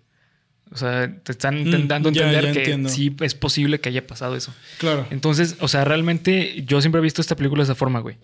O 0.71 0.77
sea, 0.77 1.13
te 1.23 1.31
están 1.31 1.63
Mm, 1.63 1.87
dando 1.87 2.09
a 2.09 2.11
ya, 2.11 2.21
entender 2.27 2.45
ya 2.45 2.51
que 2.53 2.59
entiendo. 2.59 2.89
sí 2.89 3.15
es 3.21 3.35
posible 3.35 3.79
que 3.79 3.89
haya 3.89 4.05
pasado 4.05 4.35
eso. 4.35 4.53
Claro. 4.79 5.07
Entonces, 5.11 5.55
o 5.59 5.67
sea, 5.67 5.85
realmente 5.85 6.63
yo 6.65 6.81
siempre 6.81 6.99
he 6.99 7.03
visto 7.03 7.21
esta 7.21 7.35
película 7.35 7.61
de 7.61 7.65
esa 7.65 7.75
forma, 7.75 7.99
güey. 7.99 8.17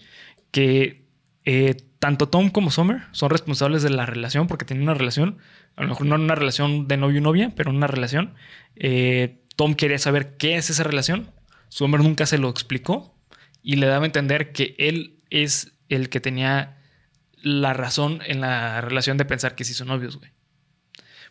Que 0.52 1.04
eh, 1.46 1.76
tanto 2.00 2.30
Tom 2.30 2.50
como 2.50 2.70
Summer 2.72 3.04
son 3.12 3.30
responsables 3.30 3.82
de 3.84 3.90
la 3.90 4.06
relación 4.06 4.48
porque 4.48 4.66
tienen 4.66 4.84
una 4.84 4.94
relación, 4.94 5.38
a 5.76 5.84
lo 5.84 5.90
mejor 5.90 6.06
no 6.06 6.16
una 6.16 6.36
relación 6.36 6.88
de 6.88 6.98
novio 6.98 7.18
y 7.20 7.22
novia, 7.22 7.52
pero 7.56 7.70
una 7.72 7.88
relación. 7.88 8.34
Eh, 8.76 9.40
Tom 9.56 9.76
quería 9.76 10.00
saber 10.00 10.36
qué 10.38 10.56
es 10.58 10.70
esa 10.70 10.84
relación. 10.84 11.32
Summer 11.70 12.02
nunca 12.02 12.26
se 12.26 12.38
lo 12.38 12.50
explicó 12.50 13.16
y 13.62 13.78
le 13.78 13.88
daba 13.88 14.04
a 14.04 14.06
entender 14.08 14.52
que 14.52 14.76
él 14.78 15.20
es 15.30 15.72
el 15.90 16.10
que 16.10 16.20
tenía 16.20 16.78
la 17.42 17.74
razón 17.74 18.22
en 18.26 18.42
la 18.42 18.82
relación 18.82 19.18
de 19.18 19.26
pensar 19.26 19.56
que 19.56 19.64
sí 19.64 19.74
son 19.74 19.88
novios, 19.88 20.18
güey. 20.18 20.32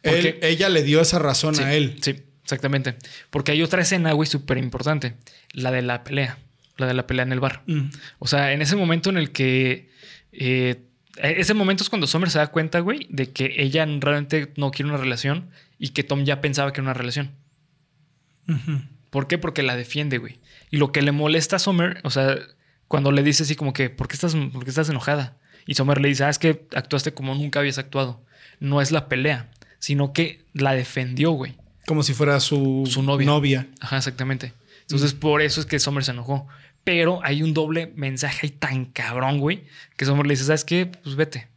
Él- 0.02 0.38
ella 0.42 0.68
le 0.68 0.82
dio 0.82 1.00
esa 1.00 1.18
razón 1.18 1.54
Sí, 1.54 1.62
a 1.62 1.74
él. 1.74 1.96
Sí, 2.00 2.16
exactamente. 2.42 2.96
Porque 3.30 3.52
hay 3.52 3.62
otra 3.62 3.82
escena, 3.82 4.12
güey, 4.12 4.28
súper 4.28 4.58
importante. 4.58 5.16
La 5.52 5.70
de 5.70 5.82
la 5.82 6.04
pelea. 6.04 6.38
La 6.78 6.86
de 6.86 6.94
la 6.94 7.06
pelea 7.06 7.24
en 7.24 7.32
el 7.32 7.40
bar. 7.40 7.62
Mm. 7.66 7.90
O 8.18 8.26
sea, 8.26 8.52
en 8.52 8.62
ese 8.62 8.76
momento 8.76 9.10
en 9.10 9.16
el 9.18 9.30
que. 9.32 9.90
eh, 10.32 10.82
ese 11.18 11.52
momento 11.52 11.82
es 11.84 11.90
cuando 11.90 12.06
Summer 12.06 12.30
se 12.30 12.38
da 12.38 12.46
cuenta, 12.46 12.80
güey, 12.80 13.06
de 13.10 13.30
que 13.32 13.54
ella 13.58 13.84
realmente 13.84 14.50
no 14.56 14.70
quiere 14.70 14.88
una 14.90 14.98
relación 14.98 15.50
y 15.78 15.90
que 15.90 16.04
Tom 16.04 16.24
ya 16.24 16.40
pensaba 16.40 16.72
que 16.72 16.80
era 16.80 16.84
una 16.86 16.94
relación. 16.94 17.32
¿Por 19.10 19.26
qué? 19.28 19.38
Porque 19.38 19.62
la 19.62 19.76
defiende, 19.76 20.18
güey. 20.18 20.40
Y 20.70 20.78
lo 20.78 20.90
que 20.90 21.02
le 21.02 21.12
molesta 21.12 21.56
a 21.56 21.58
Summer, 21.58 22.00
o 22.02 22.10
sea, 22.10 22.36
cuando 22.88 23.12
le 23.12 23.22
dice 23.22 23.42
así 23.42 23.54
como 23.56 23.72
que, 23.72 23.90
¿por 23.90 24.08
qué 24.08 24.14
estás, 24.14 24.34
por 24.34 24.64
qué 24.64 24.70
estás 24.70 24.88
enojada? 24.88 25.36
Y 25.66 25.74
Summer 25.74 26.00
le 26.00 26.08
dice, 26.08 26.24
ah, 26.24 26.30
es 26.30 26.38
que 26.38 26.66
actuaste 26.74 27.12
como 27.12 27.34
nunca 27.34 27.60
habías 27.60 27.78
actuado. 27.78 28.24
No 28.58 28.80
es 28.80 28.90
la 28.90 29.08
pelea, 29.08 29.50
sino 29.82 30.12
que 30.12 30.44
la 30.54 30.74
defendió, 30.74 31.32
güey. 31.32 31.54
Como 31.88 32.04
si 32.04 32.14
fuera 32.14 32.38
su, 32.38 32.84
Su 32.88 33.02
novia. 33.02 33.26
novia. 33.26 33.66
Ajá, 33.80 33.96
exactamente. 33.96 34.52
Entonces, 34.82 35.12
por 35.12 35.42
eso 35.42 35.58
es 35.58 35.66
que 35.66 35.80
Summer 35.80 36.04
se 36.04 36.12
enojó. 36.12 36.46
Pero 36.84 37.18
hay 37.24 37.42
un 37.42 37.52
doble 37.52 37.92
mensaje 37.96 38.40
ahí 38.46 38.50
tan 38.50 38.84
cabrón, 38.84 39.40
güey, 39.40 39.64
que 39.96 40.04
Summer 40.04 40.24
le 40.24 40.34
dice, 40.34 40.44
¿sabes 40.44 40.64
qué? 40.64 40.86
Pues 40.86 41.16
vete. 41.16 41.48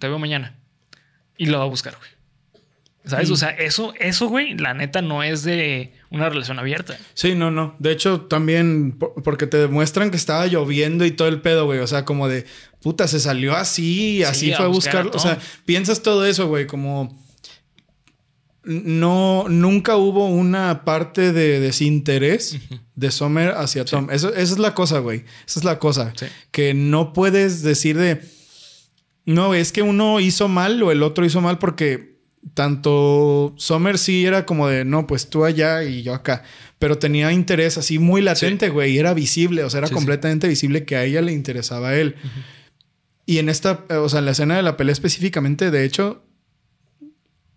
Te 0.00 0.08
veo 0.08 0.18
mañana. 0.18 0.56
Y 1.38 1.46
lo 1.46 1.58
va 1.58 1.64
a 1.64 1.68
buscar, 1.68 1.96
güey. 1.96 2.10
¿Sabes? 3.04 3.30
O 3.30 3.36
sea, 3.36 3.50
eso, 3.50 3.92
eso, 4.00 4.28
güey, 4.28 4.54
la 4.56 4.72
neta 4.74 5.02
no 5.02 5.22
es 5.22 5.44
de 5.44 5.92
una 6.10 6.28
relación 6.30 6.58
abierta. 6.58 6.96
Sí, 7.12 7.34
no, 7.36 7.50
no. 7.52 7.76
De 7.78 7.92
hecho, 7.92 8.22
también 8.22 8.92
por- 8.98 9.22
porque 9.22 9.46
te 9.46 9.58
demuestran 9.58 10.10
que 10.10 10.16
estaba 10.16 10.46
lloviendo 10.48 11.04
y 11.04 11.10
todo 11.12 11.28
el 11.28 11.40
pedo, 11.42 11.66
güey. 11.66 11.78
O 11.80 11.86
sea, 11.86 12.04
como 12.04 12.28
de 12.28 12.46
puta, 12.80 13.06
se 13.06 13.20
salió 13.20 13.54
así, 13.54 14.24
así 14.24 14.52
fue 14.54 14.64
a 14.64 14.68
buscar 14.68 14.96
a 14.96 15.02
buscar. 15.04 15.16
O 15.16 15.18
sea, 15.20 15.38
piensas 15.66 16.02
todo 16.02 16.24
eso, 16.26 16.48
güey, 16.48 16.66
como 16.66 17.22
no, 18.64 19.46
nunca 19.48 19.96
hubo 19.96 20.26
una 20.28 20.84
parte 20.84 21.32
de 21.32 21.60
desinterés 21.60 22.58
de 22.94 23.10
Summer 23.10 23.50
hacia 23.56 23.84
Tom. 23.84 24.08
Eso, 24.10 24.30
esa 24.30 24.40
es 24.54 24.58
la 24.58 24.74
cosa, 24.74 24.98
güey. 25.00 25.24
Esa 25.46 25.60
es 25.60 25.64
la 25.64 25.78
cosa. 25.78 26.12
Sí. 26.16 26.26
Que 26.50 26.74
no 26.74 27.12
puedes 27.12 27.62
decir 27.62 27.96
de, 27.98 28.22
no, 29.26 29.54
es 29.54 29.72
que 29.72 29.82
uno 29.82 30.20
hizo 30.20 30.48
mal 30.48 30.82
o 30.82 30.92
el 30.92 31.02
otro 31.02 31.24
hizo 31.24 31.40
mal 31.40 31.58
porque 31.58 32.14
tanto 32.52 33.54
Summer 33.56 33.96
sí 33.96 34.26
era 34.26 34.44
como 34.44 34.68
de, 34.68 34.84
no, 34.84 35.06
pues 35.06 35.30
tú 35.30 35.44
allá 35.44 35.82
y 35.84 36.02
yo 36.02 36.14
acá. 36.14 36.42
Pero 36.78 36.98
tenía 36.98 37.32
interés 37.32 37.78
así 37.78 37.98
muy 37.98 38.20
latente, 38.20 38.68
güey. 38.68 38.92
Y 38.92 38.98
era 38.98 39.14
visible, 39.14 39.64
o 39.64 39.70
sea, 39.70 39.78
era 39.78 39.88
completamente 39.88 40.48
visible 40.48 40.84
que 40.84 40.96
a 40.96 41.04
ella 41.04 41.22
le 41.22 41.32
interesaba 41.32 41.90
a 41.90 41.96
él. 41.96 42.16
Y 43.24 43.38
en 43.38 43.48
esta, 43.48 43.84
o 43.88 44.08
sea, 44.08 44.18
en 44.18 44.26
la 44.26 44.32
escena 44.32 44.56
de 44.56 44.62
la 44.62 44.76
pelea 44.76 44.92
específicamente, 44.92 45.70
de 45.70 45.84
hecho, 45.84 46.22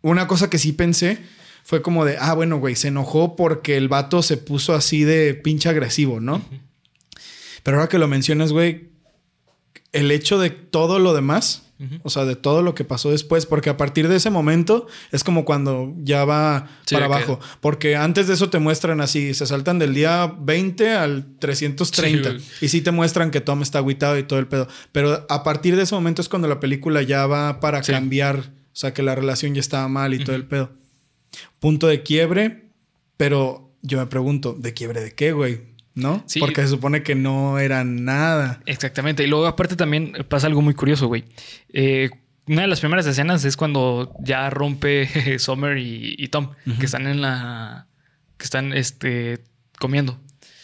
una 0.10 0.28
cosa 0.28 0.50
que 0.50 0.58
sí 0.58 0.72
pensé 0.74 1.20
fue 1.64 1.82
como 1.82 2.06
de, 2.06 2.18
ah, 2.20 2.34
bueno, 2.34 2.58
güey, 2.58 2.76
se 2.76 2.88
enojó 2.90 3.36
porque 3.36 3.76
el 3.78 3.88
vato 3.90 4.22
se 4.24 4.38
puso 4.38 4.74
así 4.74 5.04
de 5.04 5.34
pinche 5.34 5.68
agresivo, 5.70 6.20
¿no? 6.20 6.42
Pero 7.64 7.78
ahora 7.78 7.90
que 7.90 7.98
lo 8.00 8.08
mencionas, 8.08 8.52
güey, 8.54 8.90
el 9.92 10.12
hecho 10.12 10.40
de 10.40 10.50
todo 10.50 11.00
lo 11.00 11.14
demás, 11.14 11.64
o 12.02 12.10
sea, 12.10 12.26
de 12.26 12.36
todo 12.36 12.64
lo 12.64 12.74
que 12.74 12.84
pasó 12.84 13.12
después, 13.12 13.46
porque 13.46 13.70
a 13.70 13.78
partir 13.78 14.08
de 14.08 14.16
ese 14.16 14.30
momento 14.32 14.88
es 15.12 15.24
como 15.24 15.46
cuando 15.46 15.94
ya 16.00 16.26
va 16.26 16.68
Sí, 16.88 16.96
para 16.96 17.06
abajo, 17.06 17.40
porque 17.62 17.96
antes 17.96 18.28
de 18.28 18.34
eso 18.34 18.50
te 18.50 18.58
muestran 18.58 19.00
así, 19.00 19.34
se 19.36 19.46
saltan 19.46 19.78
del 19.78 19.94
día 19.94 20.34
20 20.40 20.90
al 20.94 21.26
330 21.38 22.30
Sí, 22.30 22.36
güey. 22.36 22.46
y 22.62 22.68
sí 22.70 22.82
te 22.82 22.90
muestran 22.92 23.30
que 23.30 23.42
Tom 23.42 23.62
está 23.62 23.78
aguitado 23.80 24.18
y 24.18 24.24
todo 24.24 24.40
el 24.40 24.48
pedo, 24.48 24.68
pero 24.92 25.26
a 25.30 25.44
partir 25.44 25.76
de 25.76 25.84
ese 25.84 25.94
momento 25.94 26.22
es 26.22 26.30
cuando 26.30 26.48
la 26.48 26.60
película 26.60 27.04
ya 27.04 27.28
va 27.28 27.60
para 27.60 27.84
Sí. 27.84 27.92
cambiar, 27.92 28.54
o 28.78 28.80
sea, 28.80 28.94
que 28.94 29.02
la 29.02 29.16
relación 29.16 29.56
ya 29.56 29.60
estaba 29.60 29.88
mal 29.88 30.14
y 30.14 30.24
todo 30.24 30.36
el 30.36 30.46
pedo. 30.46 30.70
Punto 31.60 31.88
de 31.88 32.04
quiebre, 32.04 32.66
pero 33.18 33.74
yo 33.82 33.98
me 33.98 34.06
pregunto, 34.06 34.54
¿de 34.54 34.76
quiebre 34.76 35.02
de 35.02 35.16
qué, 35.16 35.32
güey? 35.32 35.62
¿No? 35.96 36.24
Sí. 36.28 36.40
Porque 36.40 36.62
se 36.62 36.68
supone 36.68 37.02
que 37.02 37.16
no 37.16 37.58
era 37.58 37.84
nada. 37.84 38.62
Exactamente. 38.68 39.24
Y 39.24 39.28
luego, 39.28 39.48
aparte, 39.48 39.76
también 39.76 40.14
pasa 40.30 40.46
algo 40.46 40.62
muy 40.62 40.76
curioso, 40.76 41.08
güey. 41.08 41.24
Eh, 41.74 42.12
una 42.46 42.62
de 42.62 42.68
las 42.68 42.80
primeras 42.80 43.08
escenas 43.08 43.44
es 43.46 43.58
cuando 43.58 44.16
ya 44.20 44.48
rompe 44.52 45.40
Summer 45.40 45.80
y, 45.80 46.14
y 46.16 46.28
Tom, 46.28 46.52
que 46.80 46.86
están 46.86 47.08
en 47.08 47.20
la. 47.20 47.88
que 48.38 48.44
están 48.44 48.74
este, 48.74 49.40
comiendo. 49.80 50.20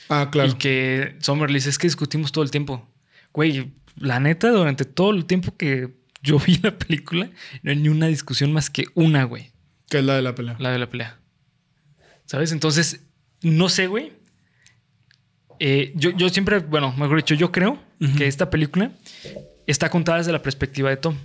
Ah, 0.09 0.29
claro. 0.31 0.51
Y 0.51 0.53
que 0.53 1.15
Summer 1.17 1.49
le 1.49 1.55
dice: 1.55 1.71
Es 1.71 1.79
que 1.79 1.87
discutimos 1.87 2.31
todo 2.31 2.43
el 2.43 2.51
tiempo. 2.51 2.87
Güey, 3.33 3.71
la 3.95 4.19
neta, 4.19 4.51
durante 4.51 4.85
todo 4.85 5.09
el 5.09 5.25
tiempo 5.25 5.57
que 5.57 6.02
yo 6.23 6.39
vi 6.39 6.57
la 6.63 6.77
película, 6.77 7.29
no 7.61 7.71
hay 7.71 7.77
ni 7.77 7.89
una 7.89 8.07
discusión 8.07 8.51
más 8.53 8.69
que 8.69 8.85
una, 8.95 9.25
güey. 9.25 9.51
Que 9.89 9.99
es 9.99 10.03
la 10.05 10.15
de 10.15 10.21
la 10.23 10.33
pelea. 10.33 10.55
La 10.59 10.71
de 10.71 10.79
la 10.79 10.89
pelea. 10.89 11.19
¿Sabes? 12.25 12.51
Entonces, 12.51 13.01
no 13.41 13.69
sé, 13.69 13.87
güey. 13.87 14.13
Eh, 15.59 15.93
yo, 15.95 16.09
yo 16.11 16.29
siempre, 16.29 16.59
bueno, 16.59 16.93
mejor 16.97 17.17
dicho, 17.17 17.35
yo 17.35 17.51
creo 17.51 17.79
que 18.17 18.27
esta 18.27 18.49
película 18.49 18.91
está 19.67 19.89
contada 19.89 20.17
desde 20.17 20.31
la 20.31 20.41
perspectiva 20.41 20.89
de 20.89 20.97
Tom. 20.97 21.15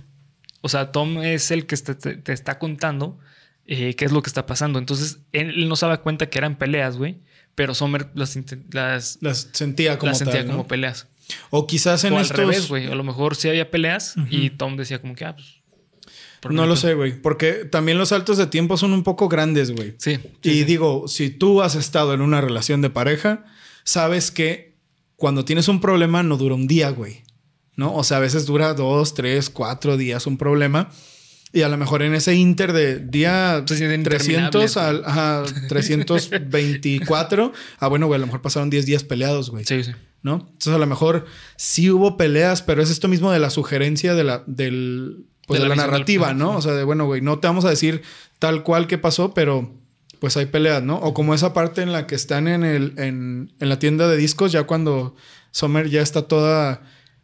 O 0.61 0.69
sea, 0.69 0.91
Tom 0.91 1.21
es 1.23 1.51
el 1.51 1.65
que 1.65 1.75
te, 1.77 1.95
te- 1.95 2.15
te 2.17 2.31
está 2.33 2.57
contando 2.59 3.17
eh, 3.65 3.95
qué 3.95 4.05
es 4.05 4.11
lo 4.11 4.21
que 4.21 4.29
está 4.29 4.45
pasando. 4.45 4.79
Entonces, 4.79 5.19
él 5.33 5.67
no 5.67 5.75
se 5.75 5.85
daba 5.85 6.01
cuenta 6.01 6.29
que 6.29 6.37
eran 6.37 6.57
peleas, 6.57 6.97
güey. 6.97 7.17
Pero 7.55 7.73
Summer 7.75 8.07
las, 8.13 8.35
las, 8.71 9.17
Las 9.21 9.49
sentía 9.51 9.97
como 9.97 10.11
las 10.11 10.19
sentía 10.19 10.39
tal, 10.39 10.47
¿no? 10.47 10.51
como 10.53 10.67
peleas. 10.67 11.07
O 11.49 11.67
quizás 11.67 12.03
en 12.03 12.13
o 12.13 12.17
al 12.17 12.23
estos... 12.23 12.37
revés, 12.37 12.67
güey. 12.67 12.87
A 12.87 12.95
lo 12.95 13.03
mejor 13.03 13.35
sí 13.35 13.49
había 13.49 13.69
peleas 13.69 14.15
y 14.29 14.49
Tom 14.51 14.77
decía 14.77 14.99
como 14.99 15.15
que, 15.15 15.25
ah, 15.25 15.35
pues... 15.35 15.55
¿por 16.39 16.51
qué 16.51 16.55
No 16.55 16.65
lo 16.65 16.75
sé, 16.75 16.93
güey. 16.93 17.21
Porque 17.21 17.65
también 17.65 17.97
los 17.97 18.09
saltos 18.09 18.37
de 18.37 18.47
tiempo 18.47 18.77
son 18.77 18.93
un 18.93 19.03
poco 19.03 19.29
grandes, 19.29 19.71
güey. 19.71 19.95
Sí. 19.97 20.15
sí, 20.15 20.49
y 20.49 20.53
sí. 20.59 20.63
digo, 20.63 21.07
si 21.07 21.29
tú 21.29 21.61
has 21.61 21.75
estado 21.75 22.13
en 22.13 22.21
una 22.21 22.41
relación 22.41 22.81
de 22.81 22.89
pareja, 22.89 23.45
sabes 23.83 24.31
que 24.31 24.75
cuando 25.15 25.45
tienes 25.45 25.67
un 25.67 25.81
problema 25.81 26.23
no 26.23 26.37
dura 26.37 26.55
un 26.55 26.67
día, 26.67 26.89
güey. 26.89 27.23
¿No? 27.75 27.95
O 27.95 28.03
sea, 28.03 28.17
a 28.17 28.19
veces 28.19 28.45
dura 28.45 28.73
dos, 28.73 29.13
tres, 29.13 29.49
cuatro 29.49 29.97
días 29.97 30.27
un 30.27 30.37
problema. 30.37 30.89
Y 31.51 31.63
a 31.63 31.69
lo 31.69 31.77
mejor 31.77 32.03
en 32.03 32.13
ese 32.13 32.35
inter 32.35 32.73
de 32.73 32.99
día 32.99 33.63
Pues, 33.65 33.81
es 33.81 33.87
300 34.03 34.21
interminable, 34.21 34.67
al 34.75 35.03
ajá, 35.05 35.43
324, 35.67 37.53
ah, 37.79 37.87
bueno, 37.87 38.05
güey, 38.07 38.17
a 38.17 38.19
lo 38.19 38.27
mejor 38.27 38.41
pasaron 38.41 38.69
10 38.69 38.85
días 38.85 39.03
peleados, 39.03 39.49
güey. 39.49 39.65
Sí, 39.65 39.83
sí. 39.83 39.91
¿No? 40.23 40.35
Entonces 40.47 40.73
a 40.73 40.77
lo 40.79 40.85
mejor 40.87 41.25
sí 41.55 41.89
hubo 41.89 42.17
peleas, 42.17 42.61
pero 42.61 42.81
es 42.81 42.89
esto 42.89 43.07
mismo 43.07 43.31
de 43.31 43.39
la 43.39 43.49
sugerencia 43.49 44.15
de 44.15 44.23
la, 44.23 44.43
del, 44.47 45.25
pues, 45.47 45.59
De 45.59 45.63
de 45.65 45.69
la 45.69 45.75
la, 45.75 45.83
visión 45.83 45.91
del- 45.91 45.91
narrativa, 45.91 46.33
¿no? 46.33 46.57
O 46.57 46.61
sea, 46.61 46.73
de 46.73 46.83
bueno, 46.83 47.05
güey, 47.05 47.21
no 47.21 47.39
te 47.39 47.47
vamos 47.47 47.65
a 47.65 47.69
decir 47.69 48.01
tal 48.39 48.63
cual 48.63 48.87
que 48.87 48.97
pasó, 48.97 49.33
pero 49.33 49.73
pues 50.19 50.35
hay 50.37 50.47
peleas, 50.47 50.83
¿no? 50.83 50.97
O 50.97 51.13
como 51.13 51.33
esa 51.33 51.53
parte 51.53 51.81
en 51.81 51.93
la 51.93 52.05
que 52.05 52.15
están 52.15 52.47
en, 52.49 52.63
el, 52.65 52.93
en, 52.97 53.53
en 53.59 53.69
la 53.69 53.79
tienda 53.79 54.07
de 54.09 54.17
discos, 54.17 54.51
ya 54.51 54.63
cuando 54.63 55.15
Summer 55.51 55.89
ya 55.89 56.01
está 56.01 56.27
toda 56.27 56.81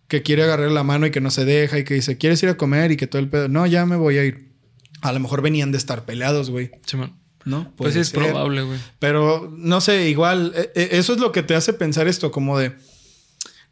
que 0.07 0.21
quiere 0.21 0.43
agarrar 0.43 0.71
la 0.71 0.83
mano 0.83 1.05
y 1.05 1.11
que 1.11 1.19
no 1.19 1.29
se 1.31 1.43
deja 1.45 1.77
y 1.79 1.83
que 1.83 1.95
dice, 1.95 2.17
¿quieres 2.17 2.41
ir 2.43 2.49
a 2.49 2.57
comer? 2.57 2.91
Y 2.91 2.97
que 2.97 3.07
todo 3.07 3.19
el 3.21 3.27
pedo, 3.27 3.49
no, 3.49 3.65
ya 3.65 3.85
me 3.85 3.95
voy 3.97 4.17
a 4.19 4.23
ir. 4.23 4.53
A 5.01 5.11
lo 5.11 5.19
mejor 5.19 5.41
venían 5.41 5.71
de 5.71 5.77
estar 5.77 6.05
peleados, 6.05 6.49
güey, 6.51 6.71
Simón. 6.85 7.15
¿No? 7.45 7.63
Pues 7.75 7.93
Puede 7.93 8.01
es 8.01 8.09
ser. 8.09 8.19
probable, 8.23 8.63
güey. 8.63 8.79
Pero 8.99 9.53
no 9.57 9.79
sé, 9.81 10.09
igual, 10.09 10.51
eh, 10.55 10.71
eh, 10.75 10.89
eso 10.91 11.13
es 11.13 11.19
lo 11.19 11.31
que 11.31 11.43
te 11.43 11.55
hace 11.55 11.73
pensar 11.73 12.07
esto, 12.07 12.31
como 12.31 12.57
de, 12.59 12.73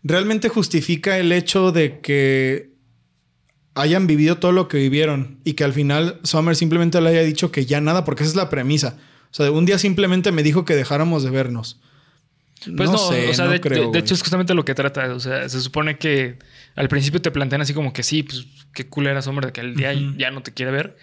realmente 0.03 0.49
justifica 0.49 1.17
el 1.17 1.31
hecho 1.31 1.71
de 1.71 1.99
que 1.99 2.71
hayan 3.75 4.05
vivido 4.07 4.37
todo 4.37 4.51
lo 4.51 4.67
que 4.67 4.77
vivieron 4.77 5.39
y 5.43 5.53
que 5.53 5.63
al 5.63 5.73
final 5.73 6.19
Summer 6.23 6.55
simplemente 6.55 7.01
le 7.01 7.09
haya 7.09 7.23
dicho 7.23 7.51
que 7.51 7.65
ya 7.65 7.81
nada, 7.81 8.05
porque 8.05 8.23
esa 8.23 8.29
es 8.31 8.35
la 8.35 8.49
premisa. 8.49 8.97
O 9.31 9.33
sea, 9.35 9.49
un 9.51 9.65
día 9.65 9.79
simplemente 9.79 10.31
me 10.31 10.43
dijo 10.43 10.63
que 10.65 10.75
dejáramos 10.75 11.23
de 11.23 11.31
vernos. 11.31 11.79
Pues 12.77 12.89
no, 12.89 12.97
sé, 12.97 13.29
o 13.29 13.33
sea, 13.33 13.45
no 13.45 13.51
de, 13.51 13.59
creo, 13.59 13.91
de- 13.91 13.99
hecho 13.99 14.13
es 14.13 14.21
justamente 14.21 14.53
lo 14.53 14.63
que 14.63 14.73
trata. 14.75 15.13
O 15.13 15.19
sea, 15.19 15.49
se 15.49 15.59
supone 15.59 15.97
que 15.97 16.37
al 16.75 16.87
principio 16.87 17.21
te 17.21 17.29
plantean 17.31 17.61
así 17.61 17.73
como 17.73 17.91
que 17.91 18.03
sí, 18.03 18.23
pues 18.23 18.45
qué 18.73 18.87
cool 18.87 19.07
era 19.07 19.21
Summer 19.21 19.47
de 19.47 19.51
que 19.51 19.61
el 19.61 19.75
día 19.75 19.93
ya 20.17 20.31
no 20.31 20.43
te 20.43 20.53
quiere 20.53 20.71
ver. 20.71 20.95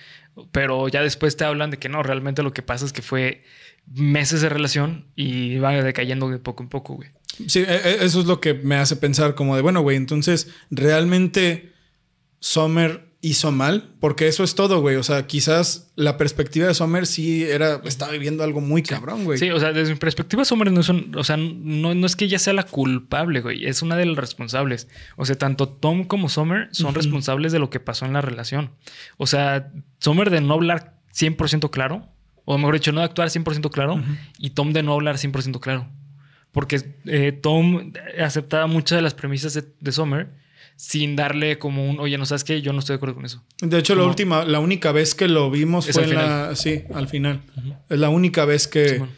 Pero 0.52 0.88
ya 0.88 1.02
después 1.02 1.36
te 1.36 1.44
hablan 1.44 1.70
de 1.70 1.78
que 1.78 1.88
no, 1.88 2.02
realmente 2.02 2.42
lo 2.42 2.52
que 2.52 2.62
pasa 2.62 2.84
es 2.86 2.92
que 2.92 3.02
fue 3.02 3.42
meses 3.86 4.40
de 4.40 4.48
relación 4.48 5.06
y 5.16 5.58
va 5.58 5.72
decayendo 5.82 6.28
de 6.30 6.38
poco 6.38 6.62
en 6.62 6.68
poco, 6.68 6.94
güey. 6.94 7.10
Sí, 7.46 7.60
e- 7.60 7.62
e- 7.62 8.04
eso 8.04 8.20
es 8.20 8.26
lo 8.26 8.40
que 8.40 8.54
me 8.54 8.76
hace 8.76 8.96
pensar 8.96 9.34
como 9.34 9.56
de, 9.56 9.62
bueno, 9.62 9.80
güey, 9.80 9.96
entonces 9.96 10.48
realmente 10.70 11.72
Summer 12.40 13.09
hizo 13.22 13.52
mal, 13.52 13.90
porque 14.00 14.28
eso 14.28 14.42
es 14.44 14.54
todo, 14.54 14.80
güey. 14.80 14.96
O 14.96 15.02
sea, 15.02 15.26
quizás 15.26 15.90
la 15.94 16.16
perspectiva 16.16 16.66
de 16.66 16.74
Summer 16.74 17.06
sí 17.06 17.44
era, 17.44 17.80
estaba 17.84 18.12
viviendo 18.12 18.42
algo 18.44 18.60
muy 18.62 18.82
cabrón, 18.82 19.24
güey. 19.24 19.38
Sí, 19.38 19.50
o 19.50 19.60
sea, 19.60 19.72
desde 19.72 19.92
mi 19.92 19.98
perspectiva, 19.98 20.44
Summer 20.44 20.72
no 20.72 20.80
es 20.80 20.88
un- 20.88 21.14
o 21.16 21.22
sea, 21.22 21.36
no, 21.36 21.94
no 21.94 22.06
es 22.06 22.16
que 22.16 22.24
ella 22.24 22.38
sea 22.38 22.54
la 22.54 22.62
culpable, 22.62 23.42
güey, 23.42 23.66
es 23.66 23.82
una 23.82 23.96
de 23.96 24.06
las 24.06 24.16
responsables. 24.16 24.88
O 25.16 25.26
sea, 25.26 25.36
tanto 25.36 25.68
Tom 25.68 26.04
como 26.04 26.28
Summer 26.30 26.68
son 26.72 26.94
responsables 26.94 27.52
de 27.52 27.58
lo 27.58 27.68
que 27.68 27.78
pasó 27.80 28.06
en 28.06 28.14
la 28.14 28.22
relación. 28.22 28.70
O 29.18 29.26
sea, 29.26 29.70
Summer 29.98 30.30
de 30.30 30.40
no 30.40 30.54
hablar 30.54 30.94
100% 31.14 31.70
claro, 31.70 32.08
o 32.46 32.56
mejor 32.56 32.74
dicho, 32.74 32.92
no 32.92 33.00
de 33.00 33.04
actuar 33.06 33.28
100% 33.28 33.70
claro, 33.70 34.02
y 34.38 34.50
Tom 34.50 34.72
de 34.72 34.82
no 34.82 34.94
hablar 34.94 35.18
100% 35.18 35.60
claro. 35.60 35.88
Porque 36.52 36.96
eh, 37.04 37.32
Tom 37.32 37.92
aceptaba 38.18 38.66
muchas 38.66 38.96
de 38.96 39.02
las 39.02 39.14
premisas 39.14 39.52
de, 39.54 39.64
de 39.78 39.92
Summer 39.92 40.39
sin 40.82 41.14
darle 41.14 41.58
como 41.58 41.88
un, 41.90 42.00
oye, 42.00 42.16
no 42.16 42.24
sabes 42.24 42.42
qué, 42.42 42.62
yo 42.62 42.72
no 42.72 42.78
estoy 42.78 42.94
de 42.94 42.96
acuerdo 42.96 43.14
con 43.16 43.26
eso. 43.26 43.42
De 43.60 43.78
hecho, 43.78 43.94
la 43.94 44.04
última, 44.04 44.44
la 44.46 44.60
única 44.60 44.92
vez 44.92 45.14
que 45.14 45.28
lo 45.28 45.50
vimos 45.50 45.86
Es 45.86 45.94
fue 45.94 46.04
en 46.04 46.14
la. 46.14 46.56
Sí, 46.56 46.84
al 46.94 47.06
final. 47.06 47.42
Es 47.90 47.98
la 47.98 48.08
única 48.08 48.46
vez 48.46 48.66
que, 48.66 48.88
Simón. 48.88 49.10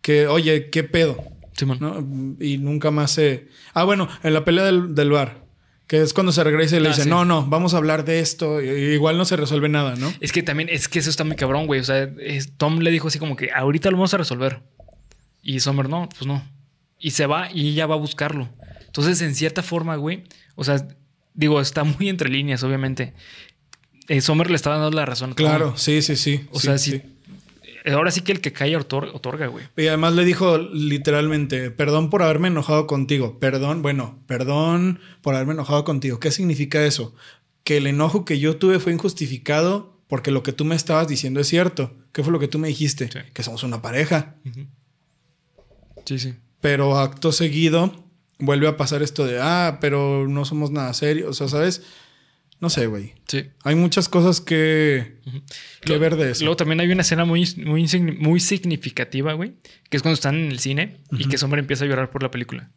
que, 0.00 0.28
oye, 0.28 0.70
qué 0.70 0.84
pedo. 0.84 1.16
Simón. 1.56 1.78
¿no? 1.80 1.98
Y 2.44 2.58
nunca 2.58 2.92
más 2.92 3.10
se. 3.10 3.48
Ah, 3.74 3.82
bueno, 3.82 4.08
en 4.22 4.32
la 4.32 4.44
pelea 4.44 4.62
del, 4.64 4.94
del 4.94 5.10
bar. 5.10 5.42
Que 5.88 6.00
es 6.00 6.14
cuando 6.14 6.30
se 6.32 6.42
regresa 6.44 6.76
y 6.76 6.80
le 6.80 6.86
Ah, 6.88 6.92
dice, 6.92 7.02
sí. 7.02 7.08
no, 7.10 7.24
no, 7.24 7.44
vamos 7.46 7.74
a 7.74 7.78
hablar 7.78 8.04
de 8.04 8.20
esto. 8.20 8.62
Y 8.62 8.68
igual 8.94 9.18
no 9.18 9.24
se 9.24 9.36
resuelve 9.36 9.68
nada, 9.68 9.96
¿no? 9.96 10.10
Es 10.20 10.30
que 10.30 10.42
también, 10.44 10.68
es 10.70 10.86
que 10.88 11.00
eso 11.00 11.10
está 11.10 11.24
muy 11.24 11.34
cabrón, 11.36 11.66
güey. 11.66 11.80
O 11.80 11.84
sea, 11.84 12.08
es- 12.20 12.56
Tom 12.56 12.78
le 12.78 12.92
dijo 12.92 13.08
así 13.08 13.18
como 13.18 13.34
que 13.36 13.50
ahorita 13.52 13.90
lo 13.90 13.96
vamos 13.96 14.14
a 14.14 14.18
resolver. 14.18 14.60
Y 15.42 15.58
Summer, 15.58 15.88
no, 15.88 16.08
pues 16.08 16.26
no. 16.26 16.42
Y 16.98 17.10
se 17.10 17.26
va 17.26 17.50
y 17.52 17.70
ella 17.70 17.86
va 17.86 17.96
a 17.96 17.98
buscarlo. 17.98 18.48
Entonces, 18.86 19.20
en 19.22 19.34
cierta 19.34 19.62
forma, 19.62 19.96
güey, 19.96 20.22
o 20.54 20.64
sea, 20.64 20.86
digo, 21.34 21.60
está 21.60 21.84
muy 21.84 22.08
entre 22.08 22.28
líneas, 22.28 22.62
obviamente. 22.62 23.12
Eh, 24.08 24.20
Summer 24.20 24.50
le 24.50 24.56
estaba 24.56 24.76
dando 24.78 24.96
la 24.96 25.06
razón. 25.06 25.34
Claro, 25.34 25.76
sí, 25.76 26.02
sí, 26.02 26.16
sí. 26.16 26.46
O 26.50 26.58
sí, 26.60 26.66
sea, 26.66 26.78
sí. 26.78 26.90
si 27.84 27.90
ahora 27.90 28.10
sí 28.10 28.20
que 28.20 28.32
el 28.32 28.40
que 28.40 28.52
otor- 28.52 29.10
otorga, 29.14 29.46
güey. 29.46 29.64
Y 29.76 29.86
además 29.86 30.14
le 30.14 30.24
dijo 30.24 30.58
literalmente, 30.58 31.70
perdón 31.70 32.10
por 32.10 32.22
haberme 32.22 32.48
enojado 32.48 32.86
contigo. 32.86 33.38
Perdón, 33.38 33.82
bueno, 33.82 34.18
perdón 34.26 35.00
por 35.22 35.34
haberme 35.34 35.54
enojado 35.54 35.84
contigo. 35.84 36.20
¿Qué 36.20 36.30
significa 36.30 36.84
eso? 36.84 37.14
Que 37.64 37.76
el 37.78 37.86
enojo 37.86 38.24
que 38.24 38.38
yo 38.38 38.56
tuve 38.56 38.78
fue 38.80 38.92
injustificado 38.92 39.96
porque 40.08 40.30
lo 40.30 40.42
que 40.42 40.52
tú 40.52 40.64
me 40.64 40.74
estabas 40.74 41.08
diciendo 41.08 41.40
es 41.40 41.48
cierto. 41.48 41.94
¿Qué 42.12 42.22
fue 42.22 42.32
lo 42.32 42.38
que 42.38 42.48
tú 42.48 42.58
me 42.58 42.68
dijiste? 42.68 43.08
Sí. 43.10 43.18
Que 43.32 43.42
somos 43.42 43.62
una 43.62 43.80
pareja. 43.82 44.34
Sí, 46.04 46.18
sí. 46.18 46.34
Pero 46.60 46.98
acto 46.98 47.32
seguido 47.32 48.04
vuelve 48.38 48.68
a 48.68 48.76
pasar 48.76 49.02
esto 49.02 49.26
de, 49.26 49.38
ah, 49.40 49.78
pero 49.80 50.26
no 50.28 50.44
somos 50.44 50.70
nada 50.70 50.92
serios. 50.94 51.28
O 51.30 51.34
sea, 51.34 51.48
¿sabes? 51.48 51.82
No 52.60 52.70
sé, 52.70 52.86
güey. 52.86 53.14
Sí. 53.26 53.46
Hay 53.64 53.74
muchas 53.74 54.08
cosas 54.08 54.40
que, 54.40 55.16
que 55.80 55.94
Lo- 55.94 55.98
ver 55.98 56.14
de 56.16 56.30
eso. 56.30 56.44
Luego 56.44 56.56
también 56.56 56.78
hay 56.80 56.90
una 56.92 57.02
escena 57.02 57.24
muy, 57.24 57.44
muy, 57.64 57.86
muy 58.18 58.38
significativa, 58.40 59.32
güey, 59.32 59.54
que 59.90 59.96
es 59.96 60.02
cuando 60.02 60.14
están 60.14 60.36
en 60.36 60.50
el 60.52 60.58
cine 60.60 60.98
y 61.10 61.26
que 61.28 61.38
Summer 61.38 61.58
empieza 61.58 61.84
a 61.84 61.88
llorar 61.88 62.10
por 62.10 62.22
la 62.22 62.30
película. 62.30 62.70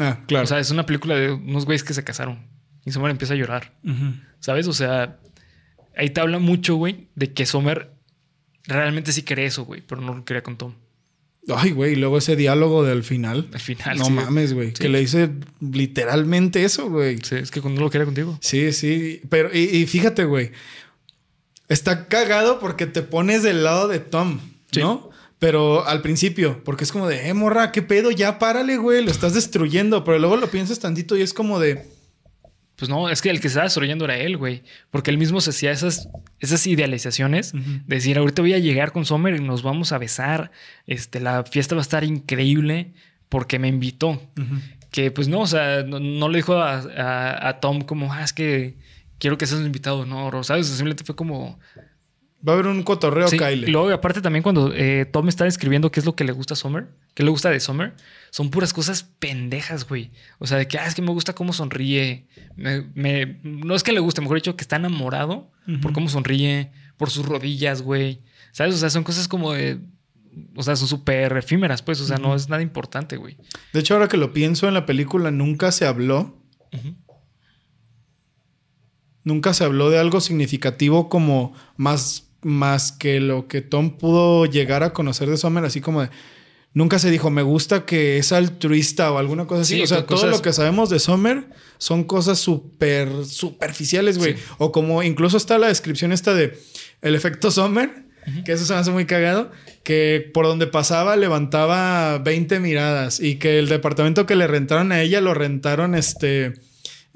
ah, 0.00 0.18
claro. 0.26 0.44
O 0.44 0.46
sea, 0.48 0.58
es 0.58 0.70
una 0.72 0.84
película 0.86 1.14
de 1.14 1.30
unos 1.32 1.64
güeyes 1.64 1.84
que 1.84 1.94
se 1.94 2.02
casaron 2.02 2.48
y 2.84 2.90
Summer 2.90 3.10
empieza 3.12 3.34
a 3.34 3.36
llorar. 3.36 3.72
¿Sabes? 4.40 4.66
O 4.66 4.72
sea, 4.72 5.20
ahí 5.96 6.10
te 6.10 6.20
habla 6.20 6.40
mucho, 6.40 6.74
güey, 6.74 7.06
de 7.14 7.32
que 7.32 7.46
Summer 7.46 7.92
realmente 8.66 9.12
sí 9.12 9.22
quería 9.22 9.44
eso, 9.44 9.64
güey, 9.64 9.80
pero 9.80 10.00
no 10.00 10.12
lo 10.14 10.24
quería 10.24 10.42
con 10.42 10.56
Tom. 10.56 10.74
Ay, 11.54 11.72
güey, 11.72 11.92
y 11.92 11.96
luego 11.96 12.18
ese 12.18 12.36
diálogo 12.36 12.84
del 12.84 13.04
final. 13.04 13.48
Al 13.52 13.60
final. 13.60 13.98
no 13.98 14.06
sí, 14.06 14.10
mames, 14.12 14.54
güey. 14.54 14.68
Sí. 14.68 14.74
Que 14.74 14.88
le 14.88 15.00
dice 15.00 15.30
literalmente 15.60 16.64
eso, 16.64 16.88
güey. 16.88 17.18
Sí, 17.22 17.36
es 17.36 17.50
que 17.50 17.60
cuando 17.60 17.80
lo 17.82 17.90
quería 17.90 18.06
contigo. 18.06 18.38
Sí, 18.40 18.72
sí. 18.72 19.20
Pero, 19.28 19.50
y, 19.52 19.58
y 19.60 19.86
fíjate, 19.86 20.24
güey. 20.24 20.52
Está 21.68 22.08
cagado 22.08 22.58
porque 22.60 22.86
te 22.86 23.02
pones 23.02 23.42
del 23.42 23.64
lado 23.64 23.88
de 23.88 23.98
Tom, 23.98 24.40
Sí. 24.72 24.80
¿no? 24.80 25.10
Pero 25.38 25.86
al 25.86 26.00
principio, 26.00 26.62
porque 26.64 26.84
es 26.84 26.92
como 26.92 27.06
de, 27.06 27.28
eh, 27.28 27.34
morra, 27.34 27.70
¿qué 27.72 27.82
pedo? 27.82 28.10
Ya 28.10 28.38
párale, 28.38 28.78
güey, 28.78 29.04
lo 29.04 29.10
estás 29.10 29.34
destruyendo. 29.34 30.02
Pero 30.04 30.18
luego 30.18 30.36
lo 30.36 30.50
piensas 30.50 30.78
tantito 30.78 31.16
y 31.16 31.22
es 31.22 31.34
como 31.34 31.60
de, 31.60 31.86
Pues 32.76 32.88
no, 32.88 33.08
es 33.08 33.22
que 33.22 33.30
el 33.30 33.36
que 33.36 33.42
se 33.42 33.48
estaba 33.48 33.64
destruyendo 33.66 34.04
era 34.04 34.16
él, 34.16 34.36
güey. 34.36 34.62
Porque 34.90 35.10
él 35.10 35.18
mismo 35.18 35.40
se 35.40 35.50
hacía 35.50 35.70
esas, 35.70 36.08
esas 36.40 36.66
idealizaciones. 36.66 37.52
De 37.52 37.60
decir, 37.96 38.18
ahorita 38.18 38.42
voy 38.42 38.54
a 38.54 38.58
llegar 38.58 38.90
con 38.92 39.04
Sommer 39.04 39.36
y 39.36 39.40
nos 39.40 39.62
vamos 39.62 39.92
a 39.92 39.98
besar. 39.98 40.50
Este, 40.86 41.20
la 41.20 41.44
fiesta 41.44 41.74
va 41.76 41.80
a 41.80 41.82
estar 41.82 42.02
increíble 42.02 42.92
porque 43.28 43.58
me 43.58 43.68
invitó. 43.68 44.20
Que 44.90 45.10
pues 45.10 45.28
no, 45.28 45.40
o 45.40 45.46
sea, 45.46 45.82
no, 45.84 46.00
no 46.00 46.28
le 46.28 46.38
dijo 46.38 46.54
a, 46.54 46.78
a- 46.78 47.48
a 47.48 47.60
Tom 47.60 47.80
como, 47.82 48.12
ah, 48.12 48.22
es 48.24 48.32
que 48.32 48.76
quiero 49.18 49.38
que 49.38 49.46
seas 49.46 49.60
un 49.60 49.66
invitado. 49.66 50.04
No, 50.04 50.42
¿sabes? 50.42 50.66
Simplemente 50.66 51.04
fue 51.04 51.14
como... 51.16 51.58
va 52.46 52.52
a 52.52 52.54
haber 52.56 52.66
un 52.66 52.82
cotorreo, 52.82 53.28
Sí, 53.28 53.38
Kyle. 53.38 53.68
y 53.68 53.70
luego, 53.70 53.90
aparte, 53.92 54.20
también 54.20 54.42
cuando 54.42 54.72
eh, 54.74 55.04
Tom 55.06 55.28
está 55.28 55.44
describiendo 55.44 55.90
qué 55.92 56.00
es 56.00 56.06
lo 56.06 56.14
que 56.16 56.24
le 56.24 56.32
gusta 56.32 56.54
a 56.54 56.56
Summer, 56.56 56.88
qué 57.14 57.22
le 57.22 57.30
gusta 57.30 57.50
de 57.50 57.58
Summer, 57.60 57.94
son 58.34 58.50
puras 58.50 58.72
cosas 58.72 59.04
pendejas, 59.20 59.86
güey. 59.88 60.10
O 60.40 60.48
sea, 60.48 60.58
de 60.58 60.66
que, 60.66 60.76
ah, 60.76 60.88
es 60.88 60.96
que 60.96 61.02
me 61.02 61.12
gusta 61.12 61.36
cómo 61.36 61.52
sonríe. 61.52 62.26
Me, 62.56 62.80
me- 62.94 63.38
no 63.44 63.76
es 63.76 63.84
que 63.84 63.92
le 63.92 64.00
guste, 64.00 64.20
mejor 64.22 64.38
dicho, 64.38 64.56
que 64.56 64.62
está 64.62 64.74
enamorado 64.74 65.52
por 65.80 65.92
cómo 65.92 66.08
sonríe, 66.08 66.72
por 66.96 67.10
sus 67.10 67.24
rodillas, 67.26 67.80
güey. 67.82 68.18
¿Sabes? 68.50 68.74
O 68.74 68.78
sea, 68.78 68.90
son 68.90 69.04
cosas 69.04 69.28
como 69.28 69.52
de. 69.52 69.78
O 70.56 70.64
sea, 70.64 70.74
son 70.74 70.88
súper 70.88 71.36
efímeras, 71.36 71.82
pues. 71.82 72.00
O 72.00 72.06
sea, 72.06 72.16
no 72.18 72.34
es 72.34 72.48
nada 72.48 72.60
importante, 72.60 73.16
güey. 73.18 73.36
De 73.72 73.78
hecho, 73.78 73.94
ahora 73.94 74.08
que 74.08 74.16
lo 74.16 74.32
pienso 74.32 74.66
en 74.66 74.74
la 74.74 74.84
película, 74.84 75.30
nunca 75.30 75.70
se 75.70 75.86
habló. 75.86 76.36
Nunca 79.22 79.54
se 79.54 79.62
habló 79.62 79.90
de 79.90 79.98
algo 80.00 80.20
significativo 80.20 81.08
como 81.08 81.52
más, 81.76 82.30
más 82.42 82.90
que 82.90 83.20
lo 83.20 83.46
que 83.46 83.62
Tom 83.62 83.96
pudo 83.96 84.44
llegar 84.46 84.82
a 84.82 84.92
conocer 84.92 85.30
de 85.30 85.36
Summer, 85.36 85.64
así 85.64 85.80
como 85.80 86.02
de. 86.02 86.10
Nunca 86.74 86.98
se 86.98 87.10
dijo, 87.10 87.30
me 87.30 87.42
gusta 87.42 87.86
que 87.86 88.18
es 88.18 88.32
altruista 88.32 89.12
o 89.12 89.18
alguna 89.18 89.46
cosa 89.46 89.62
así. 89.62 89.76
Sí, 89.76 89.82
o 89.82 89.86
sea, 89.86 90.04
todo 90.06 90.18
cosas- 90.18 90.30
lo 90.30 90.42
que 90.42 90.52
sabemos 90.52 90.90
de 90.90 90.98
Summer 90.98 91.46
son 91.78 92.02
cosas 92.04 92.38
súper 92.40 93.08
superficiales, 93.24 94.18
güey. 94.18 94.34
Sí. 94.34 94.40
O 94.58 94.72
como 94.72 95.02
incluso 95.04 95.36
está 95.36 95.56
la 95.58 95.68
descripción 95.68 96.10
esta 96.12 96.34
de 96.34 96.58
el 97.00 97.14
efecto 97.14 97.50
Summer, 97.52 98.04
que 98.44 98.52
eso 98.52 98.64
se 98.64 98.72
me 98.72 98.78
hace 98.80 98.90
muy 98.90 99.04
cagado, 99.04 99.52
que 99.84 100.30
por 100.34 100.46
donde 100.46 100.66
pasaba 100.66 101.14
levantaba 101.16 102.18
20 102.18 102.58
miradas 102.58 103.20
y 103.20 103.36
que 103.36 103.58
el 103.58 103.68
departamento 103.68 104.26
que 104.26 104.34
le 104.34 104.46
rentaron 104.46 104.90
a 104.92 105.00
ella 105.02 105.20
lo 105.20 105.34
rentaron 105.34 105.94
este 105.94 106.54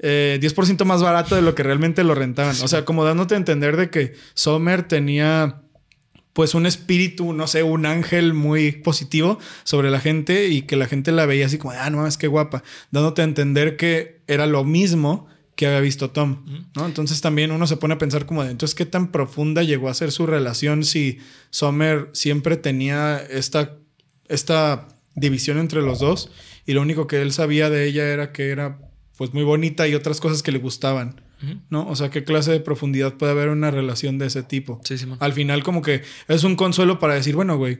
eh, 0.01 0.37
10% 0.41 0.85
más 0.85 1.01
barato 1.01 1.35
de 1.35 1.41
lo 1.41 1.55
que 1.55 1.63
realmente 1.63 2.03
lo 2.05 2.15
rentaban. 2.15 2.55
O 2.63 2.67
sea, 2.69 2.85
como 2.85 3.03
dándote 3.03 3.33
a 3.33 3.37
entender 3.37 3.75
de 3.75 3.89
que 3.89 4.13
Sommer 4.35 4.83
tenía 4.87 5.63
pues 6.39 6.55
un 6.55 6.65
espíritu, 6.65 7.33
no 7.33 7.47
sé, 7.47 7.63
un 7.63 7.85
ángel 7.85 8.33
muy 8.33 8.71
positivo 8.71 9.39
sobre 9.65 9.91
la 9.91 9.99
gente 9.99 10.47
y 10.47 10.61
que 10.61 10.77
la 10.77 10.85
gente 10.85 11.11
la 11.11 11.25
veía 11.25 11.47
así 11.47 11.57
como, 11.57 11.73
ah, 11.73 11.89
no 11.89 11.97
mames, 11.97 12.17
qué 12.17 12.27
guapa, 12.27 12.63
dándote 12.91 13.21
a 13.21 13.25
entender 13.25 13.75
que 13.75 14.21
era 14.25 14.47
lo 14.47 14.63
mismo 14.63 15.27
que 15.57 15.67
había 15.67 15.81
visto 15.81 16.11
Tom, 16.11 16.45
¿no? 16.77 16.85
Entonces 16.85 17.19
también 17.19 17.51
uno 17.51 17.67
se 17.67 17.75
pone 17.75 17.95
a 17.95 17.97
pensar 17.97 18.25
como 18.25 18.45
de, 18.45 18.51
entonces, 18.51 18.73
¿qué 18.73 18.85
tan 18.85 19.11
profunda 19.11 19.63
llegó 19.63 19.89
a 19.89 19.93
ser 19.93 20.13
su 20.13 20.27
relación 20.27 20.85
si 20.85 21.17
Sommer 21.49 22.09
siempre 22.13 22.55
tenía 22.55 23.17
esta, 23.17 23.75
esta 24.29 24.87
división 25.15 25.57
entre 25.57 25.81
los 25.81 25.99
dos 25.99 26.31
y 26.65 26.71
lo 26.71 26.81
único 26.81 27.05
que 27.05 27.21
él 27.21 27.33
sabía 27.33 27.69
de 27.69 27.85
ella 27.85 28.05
era 28.05 28.31
que 28.31 28.51
era 28.51 28.79
pues 29.17 29.33
muy 29.33 29.43
bonita 29.43 29.89
y 29.89 29.93
otras 29.93 30.21
cosas 30.21 30.41
que 30.41 30.53
le 30.53 30.59
gustaban, 30.59 31.19
¿no? 31.69 31.87
O 31.87 31.95
sea, 31.95 32.09
¿qué 32.09 32.23
clase 32.23 32.51
de 32.51 32.59
profundidad 32.59 33.15
puede 33.15 33.31
haber 33.31 33.47
en 33.47 33.53
una 33.53 33.71
relación 33.71 34.17
de 34.17 34.27
ese 34.27 34.43
tipo? 34.43 34.81
Sí, 34.83 34.97
Simón. 34.97 35.17
Al 35.21 35.33
final 35.33 35.63
como 35.63 35.81
que 35.81 36.03
es 36.27 36.43
un 36.43 36.55
consuelo 36.55 36.99
para 36.99 37.13
decir, 37.13 37.35
bueno, 37.35 37.57
güey, 37.57 37.79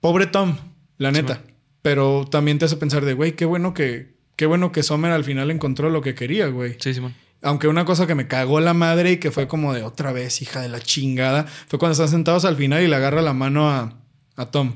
pobre 0.00 0.26
Tom, 0.26 0.56
la 0.98 1.12
neta. 1.12 1.42
Pero 1.82 2.26
también 2.30 2.58
te 2.58 2.66
hace 2.66 2.76
pensar 2.76 3.04
de, 3.04 3.14
güey, 3.14 3.36
qué 3.36 3.44
bueno 3.44 3.72
que, 3.74 4.14
qué 4.36 4.46
bueno 4.46 4.72
que 4.72 4.82
Sommer 4.82 5.12
al 5.12 5.24
final 5.24 5.50
encontró 5.50 5.88
lo 5.90 6.02
que 6.02 6.14
quería, 6.14 6.48
güey. 6.48 6.76
Sí, 6.78 6.94
Simón. 6.94 7.14
Aunque 7.42 7.68
una 7.68 7.86
cosa 7.86 8.06
que 8.06 8.14
me 8.14 8.28
cagó 8.28 8.60
la 8.60 8.74
madre 8.74 9.12
y 9.12 9.16
que 9.16 9.30
fue 9.30 9.48
como 9.48 9.72
de 9.72 9.82
otra 9.82 10.12
vez, 10.12 10.42
hija 10.42 10.60
de 10.60 10.68
la 10.68 10.80
chingada, 10.80 11.46
fue 11.68 11.78
cuando 11.78 11.92
están 11.92 12.08
sentados 12.08 12.44
al 12.44 12.56
final 12.56 12.82
y 12.82 12.88
le 12.88 12.96
agarra 12.96 13.22
la 13.22 13.32
mano 13.32 13.70
a, 13.70 13.98
a 14.36 14.50
Tom. 14.50 14.74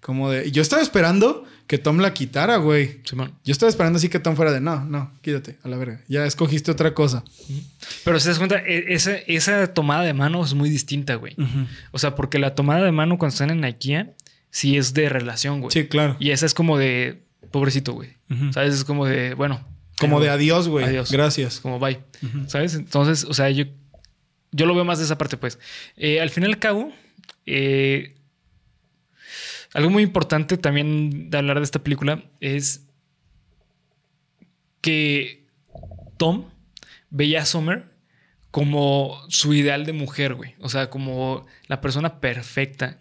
Como 0.00 0.30
de, 0.30 0.50
yo 0.50 0.62
estaba 0.62 0.82
esperando 0.82 1.44
que 1.66 1.78
Tom 1.78 1.98
la 1.98 2.12
quitara, 2.12 2.56
güey. 2.56 3.00
Simón. 3.04 3.32
Yo 3.44 3.52
estaba 3.52 3.70
esperando 3.70 3.96
así 3.98 4.08
que 4.08 4.18
Tom 4.18 4.36
fuera 4.36 4.52
de, 4.52 4.60
no, 4.60 4.84
no, 4.84 5.10
quítate, 5.22 5.58
a 5.62 5.68
la 5.68 5.76
verga. 5.76 6.00
Ya 6.08 6.26
escogiste 6.26 6.70
otra 6.70 6.92
cosa. 6.94 7.24
Pero 8.04 8.18
si 8.18 8.24
te 8.24 8.28
das 8.30 8.38
cuenta, 8.38 8.58
e- 8.58 8.92
esa, 8.92 9.14
esa 9.16 9.66
tomada 9.72 10.02
de 10.02 10.12
mano 10.14 10.44
es 10.44 10.54
muy 10.54 10.68
distinta, 10.70 11.14
güey. 11.14 11.34
O 11.90 11.98
sea, 11.98 12.14
porque 12.14 12.38
la 12.38 12.54
tomada 12.54 12.84
de 12.84 12.92
mano 12.92 13.18
cuando 13.18 13.32
están 13.32 13.50
en 13.50 13.64
IKEA 13.64 14.10
sí 14.50 14.76
es 14.76 14.92
de 14.94 15.08
relación, 15.08 15.60
güey. 15.60 15.72
Sí, 15.72 15.86
claro. 15.86 16.16
Y 16.20 16.30
esa 16.30 16.44
es 16.46 16.54
como 16.54 16.76
de 16.78 17.22
pobrecito, 17.50 17.92
güey. 17.92 18.10
¿Sabes? 18.52 18.74
Es 18.74 18.84
como 18.84 19.06
de, 19.06 19.34
bueno. 19.34 19.66
Como 19.98 20.20
de 20.20 20.30
adiós, 20.30 20.68
güey. 20.68 20.84
Adiós. 20.84 21.10
Gracias. 21.12 21.60
Como 21.60 21.78
bye. 21.78 22.00
¿Sabes? 22.48 22.74
Entonces, 22.74 23.24
o 23.24 23.34
sea, 23.34 23.50
yo, 23.50 23.64
yo 24.50 24.66
lo 24.66 24.74
veo 24.74 24.84
más 24.84 24.98
de 24.98 25.04
esa 25.04 25.16
parte, 25.16 25.36
pues. 25.36 25.58
Eh, 25.96 26.20
al 26.20 26.30
fin 26.30 26.42
y 26.42 26.46
al 26.46 26.58
cabo, 26.58 26.92
eh, 27.46 28.14
algo 29.74 29.90
muy 29.90 30.02
importante 30.02 30.56
también 30.56 31.30
de 31.30 31.38
hablar 31.38 31.58
de 31.58 31.64
esta 31.64 31.82
película 31.82 32.22
es 32.40 32.86
que 34.80 35.46
Tom 36.18 36.44
veía 37.10 37.42
a 37.42 37.46
Summer 37.46 37.92
como 38.50 39.18
su 39.28 39.54
ideal 39.54 39.86
de 39.86 39.94
mujer, 39.94 40.34
güey. 40.34 40.54
O 40.60 40.68
sea, 40.68 40.90
como 40.90 41.46
la 41.68 41.80
persona 41.80 42.20
perfecta, 42.20 42.98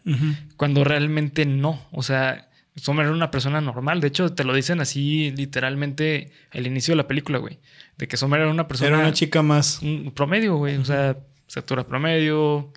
cuando 0.55 0.85
realmente 0.85 1.45
no. 1.45 1.85
O 1.91 2.03
sea, 2.03 2.49
Summer 2.75 3.05
era 3.05 3.13
una 3.13 3.31
persona 3.31 3.59
normal. 3.59 3.99
De 3.99 4.07
hecho, 4.07 4.33
te 4.33 4.45
lo 4.45 4.53
dicen 4.53 4.79
así 4.79 5.31
literalmente 5.35 6.31
al 6.51 6.65
inicio 6.65 6.93
de 6.93 6.97
la 6.97 7.07
película, 7.07 7.39
güey. 7.39 7.59
De 7.97 8.07
que 8.07 8.15
Summer 8.15 8.39
era 8.39 8.49
una 8.49 8.69
persona 8.69 8.89
Era 8.89 8.99
una 8.99 9.11
chica 9.11 9.41
más. 9.41 9.81
un 9.81 10.11
promedio, 10.15 10.55
güey. 10.55 10.77
O 10.77 10.85
sea, 10.85 11.17
estatura 11.45 11.85
promedio, 11.85 12.71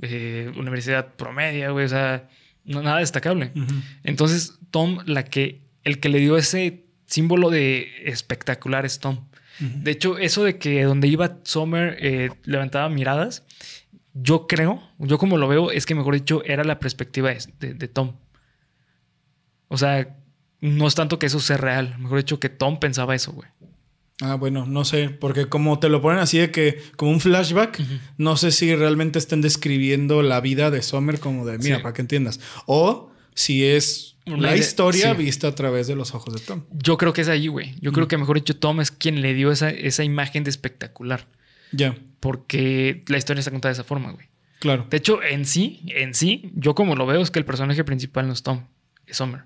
eh, 0.00 0.52
universidad 0.56 1.14
promedia, 1.14 1.70
güey. 1.70 1.86
O 1.86 1.88
sea, 1.88 2.28
nada 2.70 2.98
destacable. 2.98 3.52
Entonces, 4.04 4.58
Tom, 4.70 4.98
la 5.06 5.24
que, 5.24 5.60
el 5.84 6.00
que 6.00 6.08
le 6.08 6.18
dio 6.20 6.36
ese 6.36 6.84
símbolo 7.06 7.50
de 7.50 7.88
espectacular 8.04 8.86
es 8.86 9.00
Tom. 9.00 9.26
De 9.58 9.90
hecho, 9.90 10.16
eso 10.16 10.42
de 10.44 10.56
que 10.58 10.84
donde 10.84 11.06
iba 11.08 11.38
Summer 11.42 11.96
eh, 12.00 12.30
levantaba 12.44 12.88
miradas, 12.88 13.44
yo 14.14 14.46
creo, 14.46 14.82
yo 14.98 15.18
como 15.18 15.36
lo 15.36 15.48
veo, 15.48 15.70
es 15.70 15.84
que 15.86 15.94
mejor 15.94 16.14
dicho, 16.14 16.42
era 16.44 16.64
la 16.64 16.78
perspectiva 16.80 17.30
de, 17.30 17.38
de- 17.60 17.74
de 17.74 17.88
Tom. 17.88 18.14
O 19.68 19.76
sea, 19.76 20.16
no 20.60 20.86
es 20.86 20.94
tanto 20.94 21.18
que 21.18 21.26
eso 21.26 21.40
sea 21.40 21.56
real, 21.56 21.96
mejor 21.98 22.18
dicho, 22.18 22.40
que 22.40 22.48
Tom 22.48 22.78
pensaba 22.80 23.14
eso, 23.14 23.32
güey. 23.32 23.48
Ah, 24.20 24.34
bueno, 24.34 24.66
no 24.66 24.84
sé, 24.84 25.08
porque 25.08 25.46
como 25.46 25.78
te 25.78 25.88
lo 25.88 26.02
ponen 26.02 26.18
así 26.18 26.38
de 26.38 26.50
que, 26.50 26.82
como 26.96 27.10
un 27.10 27.20
flashback, 27.20 27.80
no 28.18 28.36
sé 28.36 28.50
si 28.50 28.74
realmente 28.74 29.18
estén 29.18 29.40
describiendo 29.40 30.22
la 30.22 30.40
vida 30.40 30.70
de 30.70 30.82
Summer 30.82 31.18
como 31.20 31.46
de, 31.46 31.58
mira, 31.58 31.76
Sí. 31.76 31.82
para 31.82 31.94
que 31.94 32.02
entiendas. 32.02 32.38
O 32.66 33.10
si 33.34 33.64
es 33.64 34.16
la 34.26 34.54
historia 34.56 35.12
sí. 35.16 35.22
vista 35.22 35.48
a 35.48 35.54
través 35.54 35.86
de 35.86 35.96
los 35.96 36.14
ojos 36.14 36.34
de 36.34 36.40
Tom. 36.40 36.64
Yo 36.72 36.98
creo 36.98 37.12
que 37.14 37.22
es 37.22 37.28
ahí, 37.28 37.46
güey. 37.48 37.74
Yo 37.80 37.92
creo 37.92 38.08
que 38.08 38.18
mejor 38.18 38.36
dicho, 38.36 38.54
Tom 38.56 38.80
es 38.80 38.90
quien 38.90 39.22
le 39.22 39.32
dio 39.34 39.50
esa, 39.52 39.70
esa 39.70 40.04
imagen 40.04 40.44
de 40.44 40.50
espectacular. 40.50 41.26
Ya. 41.72 41.96
Porque 42.20 43.02
la 43.08 43.16
historia 43.16 43.38
está 43.40 43.50
contada 43.50 43.70
de 43.70 43.80
esa 43.80 43.84
forma, 43.84 44.12
güey. 44.12 44.26
Claro. 44.58 44.86
De 44.90 44.98
hecho, 44.98 45.22
en 45.22 45.46
sí, 45.46 45.80
en 45.86 46.12
sí, 46.12 46.50
yo 46.54 46.74
como 46.74 46.94
lo 46.94 47.06
veo 47.06 47.22
es 47.22 47.30
que 47.30 47.38
el 47.38 47.46
personaje 47.46 47.82
principal 47.84 48.26
no 48.26 48.34
es 48.34 48.42
Tom, 48.42 48.66
es 49.06 49.16
Summer. 49.16 49.44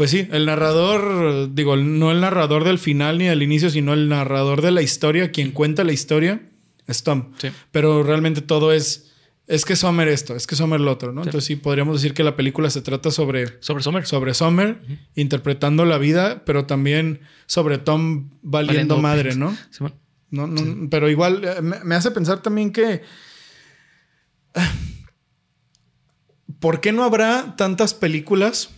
Pues 0.00 0.12
sí, 0.12 0.26
el 0.32 0.46
narrador, 0.46 1.54
digo, 1.54 1.76
no 1.76 2.10
el 2.10 2.22
narrador 2.22 2.64
del 2.64 2.78
final 2.78 3.18
ni 3.18 3.26
del 3.26 3.42
inicio, 3.42 3.68
sino 3.68 3.92
el 3.92 4.08
narrador 4.08 4.62
de 4.62 4.70
la 4.70 4.80
historia, 4.80 5.30
quien 5.30 5.50
cuenta 5.50 5.84
la 5.84 5.92
historia, 5.92 6.40
es 6.86 7.02
Tom. 7.02 7.32
Sí. 7.36 7.50
Pero 7.70 8.02
realmente 8.02 8.40
todo 8.40 8.72
es, 8.72 9.12
es 9.46 9.66
que 9.66 9.76
Summer 9.76 10.08
esto, 10.08 10.34
es 10.34 10.46
que 10.46 10.56
Summer 10.56 10.80
lo 10.80 10.90
otro, 10.90 11.12
¿no? 11.12 11.22
Sí. 11.22 11.28
Entonces 11.28 11.46
sí, 11.48 11.56
podríamos 11.56 12.00
decir 12.00 12.14
que 12.14 12.24
la 12.24 12.34
película 12.34 12.70
se 12.70 12.80
trata 12.80 13.10
sobre, 13.10 13.60
Sobre 13.60 13.82
Summer. 13.82 14.06
sobre 14.06 14.32
Summer, 14.32 14.80
interpretando 15.16 15.84
la 15.84 15.98
vida, 15.98 16.46
pero 16.46 16.64
también 16.64 17.20
sobre 17.44 17.76
Tom 17.76 18.30
valiendo, 18.40 18.96
Valiendo 18.96 18.98
madre. 19.02 19.34
¿no? 19.34 19.54
Simón. 19.68 19.96
No, 20.30 20.46
no, 20.46 20.88
Pero 20.88 21.10
igual 21.10 21.44
eh, 21.44 21.60
me, 21.60 21.84
me 21.84 21.94
hace 21.94 22.10
pensar 22.10 22.40
también 22.40 22.72
que. 22.72 23.02
ah, 24.54 24.72
¿Por 26.58 26.80
qué 26.80 26.90
no 26.90 27.04
habrá 27.04 27.54
tantas 27.56 27.92
películas? 27.92 28.70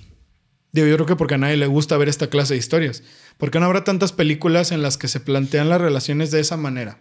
Digo, 0.72 0.86
yo 0.86 0.94
creo 0.96 1.06
que 1.06 1.16
porque 1.16 1.34
a 1.34 1.38
nadie 1.38 1.58
le 1.58 1.66
gusta 1.66 1.98
ver 1.98 2.08
esta 2.08 2.28
clase 2.28 2.54
de 2.54 2.58
historias. 2.58 3.02
¿Por 3.36 3.50
qué 3.50 3.60
no 3.60 3.66
habrá 3.66 3.84
tantas 3.84 4.12
películas 4.12 4.72
en 4.72 4.80
las 4.80 4.96
que 4.96 5.06
se 5.06 5.20
plantean 5.20 5.68
las 5.68 5.80
relaciones 5.80 6.30
de 6.30 6.40
esa 6.40 6.56
manera? 6.56 6.98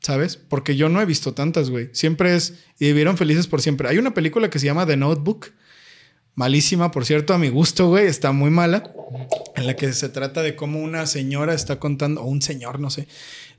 ¿Sabes? 0.00 0.36
Porque 0.36 0.76
yo 0.76 0.88
no 0.88 1.00
he 1.00 1.06
visto 1.06 1.32
tantas, 1.32 1.70
güey. 1.70 1.90
Siempre 1.92 2.34
es. 2.34 2.54
Y 2.78 2.86
vivieron 2.86 3.16
felices 3.16 3.46
por 3.46 3.62
siempre. 3.62 3.88
Hay 3.88 3.98
una 3.98 4.14
película 4.14 4.50
que 4.50 4.58
se 4.58 4.66
llama 4.66 4.86
The 4.86 4.96
Notebook. 4.96 5.52
Malísima, 6.34 6.90
por 6.90 7.04
cierto, 7.04 7.34
a 7.34 7.38
mi 7.38 7.48
gusto, 7.48 7.88
güey. 7.88 8.06
Está 8.06 8.32
muy 8.32 8.50
mala. 8.50 8.92
En 9.56 9.66
la 9.66 9.76
que 9.76 9.92
se 9.92 10.08
trata 10.08 10.42
de 10.42 10.56
cómo 10.56 10.80
una 10.80 11.06
señora 11.06 11.54
está 11.54 11.78
contando, 11.80 12.22
o 12.22 12.26
un 12.26 12.42
señor, 12.42 12.78
no 12.80 12.90
sé. 12.90 13.08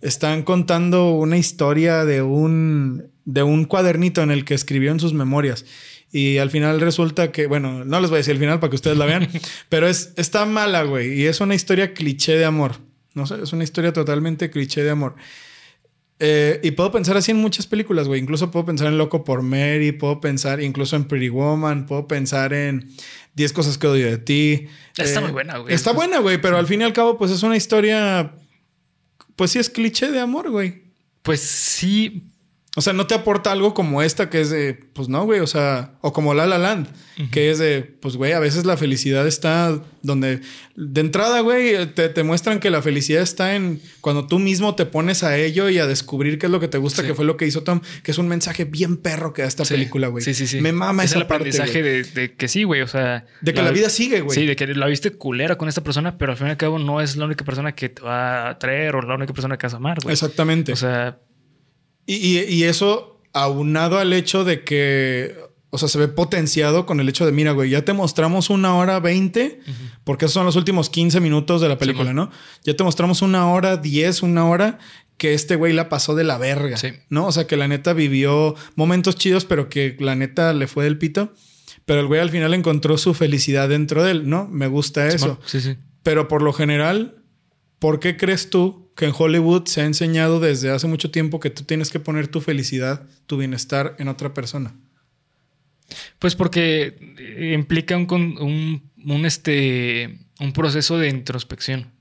Están 0.01 0.43
contando 0.43 1.11
una 1.11 1.37
historia 1.37 2.05
de 2.05 2.21
un, 2.21 3.11
de 3.25 3.43
un 3.43 3.65
cuadernito 3.65 4.21
en 4.21 4.31
el 4.31 4.45
que 4.45 4.53
escribió 4.53 4.91
en 4.91 4.99
sus 4.99 5.13
memorias. 5.13 5.65
Y 6.11 6.37
al 6.39 6.49
final 6.49 6.81
resulta 6.81 7.31
que, 7.31 7.45
bueno, 7.47 7.85
no 7.85 7.99
les 7.99 8.09
voy 8.09 8.17
a 8.17 8.19
decir 8.19 8.33
el 8.33 8.39
final 8.39 8.59
para 8.59 8.69
que 8.71 8.75
ustedes 8.75 8.97
la 8.97 9.05
vean, 9.05 9.27
pero 9.69 9.87
es, 9.87 10.13
está 10.15 10.45
mala, 10.45 10.83
güey. 10.83 11.21
Y 11.21 11.25
es 11.27 11.39
una 11.41 11.55
historia 11.55 11.93
cliché 11.93 12.35
de 12.37 12.45
amor. 12.45 12.77
No 13.13 13.25
sé, 13.27 13.35
es 13.43 13.53
una 13.53 13.63
historia 13.63 13.93
totalmente 13.93 14.49
cliché 14.49 14.83
de 14.83 14.89
amor. 14.89 15.15
Eh, 16.21 16.59
y 16.63 16.71
puedo 16.71 16.91
pensar 16.91 17.15
así 17.15 17.31
en 17.31 17.37
muchas 17.37 17.65
películas, 17.65 18.07
güey. 18.07 18.19
Incluso 18.19 18.51
puedo 18.51 18.65
pensar 18.65 18.87
en 18.87 18.97
Loco 18.97 19.23
por 19.23 19.41
Mary, 19.41 19.91
puedo 19.93 20.19
pensar 20.19 20.61
incluso 20.61 20.95
en 20.95 21.05
Pretty 21.05 21.29
Woman, 21.29 21.85
puedo 21.85 22.07
pensar 22.07 22.53
en 22.53 22.89
10 23.35 23.53
cosas 23.53 23.77
que 23.77 23.87
odio 23.87 24.07
de 24.07 24.17
ti. 24.17 24.67
Está 24.97 25.19
Eh, 25.19 25.23
muy 25.23 25.31
buena, 25.31 25.57
güey. 25.59 25.73
Está 25.73 25.93
buena, 25.93 26.19
güey, 26.19 26.41
pero 26.41 26.57
al 26.57 26.67
fin 26.67 26.81
y 26.81 26.83
al 26.83 26.93
cabo, 26.93 27.17
pues 27.17 27.31
es 27.31 27.41
una 27.43 27.55
historia. 27.55 28.33
Pues 29.35 29.51
sí, 29.51 29.59
es 29.59 29.69
cliché 29.69 30.11
de 30.11 30.19
amor, 30.19 30.49
güey. 30.49 30.83
Pues 31.21 31.39
sí. 31.39 32.23
O 32.75 32.81
sea, 32.81 32.93
no 32.93 33.07
te 33.07 33.15
aporta 33.15 33.51
algo 33.51 33.73
como 33.73 34.03
esta 34.03 34.29
que 34.29 34.39
es 34.41 34.51
de, 34.51 34.75
pues 34.93 35.09
no, 35.09 35.25
güey, 35.25 35.39
o 35.39 35.47
sea, 35.47 35.93
o 36.01 36.13
como 36.13 36.35
La 36.35 36.45
La 36.45 36.59
Land, 36.59 36.87
que 37.31 37.49
es 37.49 37.57
de, 37.57 37.81
pues 37.81 38.15
güey, 38.15 38.31
a 38.33 38.39
veces 38.39 38.63
la 38.63 38.77
felicidad 38.77 39.27
está 39.27 39.81
donde, 40.03 40.41
de 40.75 41.01
entrada, 41.01 41.39
güey, 41.41 41.87
te, 41.87 42.09
te 42.09 42.23
muestran 42.23 42.59
que 42.59 42.69
la 42.69 42.83
felicidad 42.83 43.23
está 43.23 43.55
en 43.55 43.81
cuando 44.01 44.27
tú 44.27 44.37
mismo 44.37 44.75
te 44.75 44.85
pones 44.85 45.23
a 45.23 45.35
ello 45.35 45.67
y 45.69 45.79
a 45.79 45.87
descubrir 45.87 46.37
qué 46.37 46.45
es 46.45 46.51
lo 46.51 46.59
que 46.59 46.67
te 46.67 46.77
gusta, 46.77 47.01
Sí. 47.01 47.07
que 47.07 47.15
fue 47.15 47.25
lo 47.25 47.37
que 47.37 47.47
hizo 47.47 47.63
Tom, 47.63 47.81
que 48.03 48.11
es 48.11 48.17
un 48.19 48.27
mensaje 48.27 48.65
bien 48.65 48.97
perro 48.97 49.33
que 49.33 49.41
da 49.41 49.47
esta 49.47 49.65
Sí. 49.65 49.73
película, 49.73 50.07
güey. 50.07 50.23
Sí, 50.23 50.35
sí, 50.35 50.45
sí. 50.45 50.61
Me 50.61 50.71
mama 50.71 51.03
es 51.03 51.09
esa 51.11 51.19
el 51.21 51.25
parte, 51.27 51.49
aprendizaje 51.49 51.81
de, 51.81 52.03
de 52.03 52.35
que 52.35 52.47
sí, 52.47 52.63
güey. 52.65 52.81
O 52.81 52.87
sea. 52.87 53.25
De 53.41 53.53
que 53.53 53.63
la 53.63 53.71
vida 53.71 53.89
sigue, 53.89 54.21
güey. 54.21 54.35
Sí, 54.37 54.45
de 54.45 54.55
que 54.55 54.67
la 54.67 54.85
viste 54.85 55.11
culera 55.11 55.57
con 55.57 55.67
esta 55.69 55.83
persona, 55.83 56.17
pero 56.19 56.33
al 56.33 56.37
fin 56.37 56.47
y 56.47 56.51
al 56.51 56.57
cabo 56.57 56.77
no 56.77 57.01
es 57.01 57.17
la 57.17 57.25
única 57.25 57.43
persona 57.43 57.73
que 57.73 57.89
te 57.89 58.01
va 58.03 58.49
a 58.49 58.59
traer 58.59 58.95
o 58.95 59.01
la 59.01 59.15
única 59.15 59.33
persona 59.33 59.57
que 59.57 59.65
vas 59.65 59.73
a 59.73 59.77
amar, 59.77 59.97
güey. 60.03 60.13
Exactamente. 60.13 60.71
O 60.71 60.75
sea, 60.75 61.17
Y, 62.09 62.15
y- 62.39 62.53
y 62.53 62.63
eso 62.63 63.21
aunado 63.33 63.99
al 63.99 64.11
hecho 64.13 64.43
de 64.43 64.63
que, 64.63 65.35
o 65.69 65.77
sea, 65.77 65.87
se 65.87 65.99
ve 65.99 66.07
potenciado 66.07 66.85
con 66.87 66.99
el 66.99 67.07
hecho 67.07 67.25
de, 67.25 67.31
mira, 67.31 67.51
güey, 67.51 67.69
ya 67.69 67.85
te 67.85 67.93
mostramos 67.93 68.49
una 68.49 68.75
hora 68.75 68.99
veinte, 68.99 69.59
porque 70.03 70.25
esos 70.25 70.33
son 70.33 70.45
los 70.45 70.55
últimos 70.55 70.89
15 70.89 71.19
minutos 71.19 71.61
de 71.61 71.67
la 71.69 71.77
película, 71.77 72.09
Sí, 72.09 72.15
¿no? 72.15 72.31
Ya 72.63 72.75
te 72.75 72.83
mostramos 72.83 73.21
una 73.21 73.51
hora 73.51 73.77
diez, 73.77 74.23
una 74.23 74.47
hora 74.47 74.79
que 75.17 75.33
este 75.35 75.55
güey 75.57 75.73
la 75.73 75.89
pasó 75.89 76.15
de 76.15 76.23
la 76.23 76.37
verga, 76.39 76.77
Sí. 76.77 76.87
¿no? 77.09 77.27
O 77.27 77.31
sea, 77.31 77.45
que 77.45 77.57
la 77.57 77.67
neta 77.67 77.93
vivió 77.93 78.55
momentos 78.75 79.15
chidos, 79.15 79.45
pero 79.45 79.69
que 79.69 79.95
la 79.99 80.15
neta 80.15 80.53
le 80.53 80.65
fue 80.65 80.85
del 80.85 80.97
pito. 80.97 81.33
Pero 81.85 81.99
el 81.99 82.07
güey 82.07 82.21
al 82.21 82.29
final 82.31 82.53
encontró 82.53 82.97
su 82.97 83.13
felicidad 83.13 83.69
dentro 83.69 84.03
de 84.03 84.11
él, 84.11 84.29
¿no? 84.29 84.47
Me 84.47 84.67
gusta 84.67 85.07
eso. 85.07 85.39
Sí, 85.45 85.59
sí. 85.61 85.75
Pero 86.03 86.27
por 86.27 86.41
lo 86.41 86.53
general, 86.53 87.21
¿por 87.79 87.99
qué 87.99 88.15
crees 88.17 88.49
tú 88.49 88.88
que 88.99 89.05
en 89.05 89.13
Hollywood 89.17 89.65
se 89.65 89.79
ha 89.79 89.85
enseñado 89.85 90.41
desde 90.41 90.71
hace 90.71 90.85
mucho 90.85 91.09
tiempo 91.09 91.39
que 91.39 91.49
tú 91.49 91.63
tienes 91.63 91.89
que 91.89 92.01
poner 92.01 92.27
tu 92.27 92.41
felicidad, 92.41 93.07
tu 93.27 93.37
bienestar 93.37 93.95
en 93.97 94.09
otra 94.09 94.33
persona? 94.33 94.75
Pues 96.19 96.35
porque 96.35 97.15
eh, 97.17 97.53
implica 97.57 97.95
un, 97.95 98.81
un, 99.05 99.25
este, 99.25 100.19
un 100.41 100.51
proceso 100.51 100.97
de 100.97 101.07
introspección. 101.07 101.91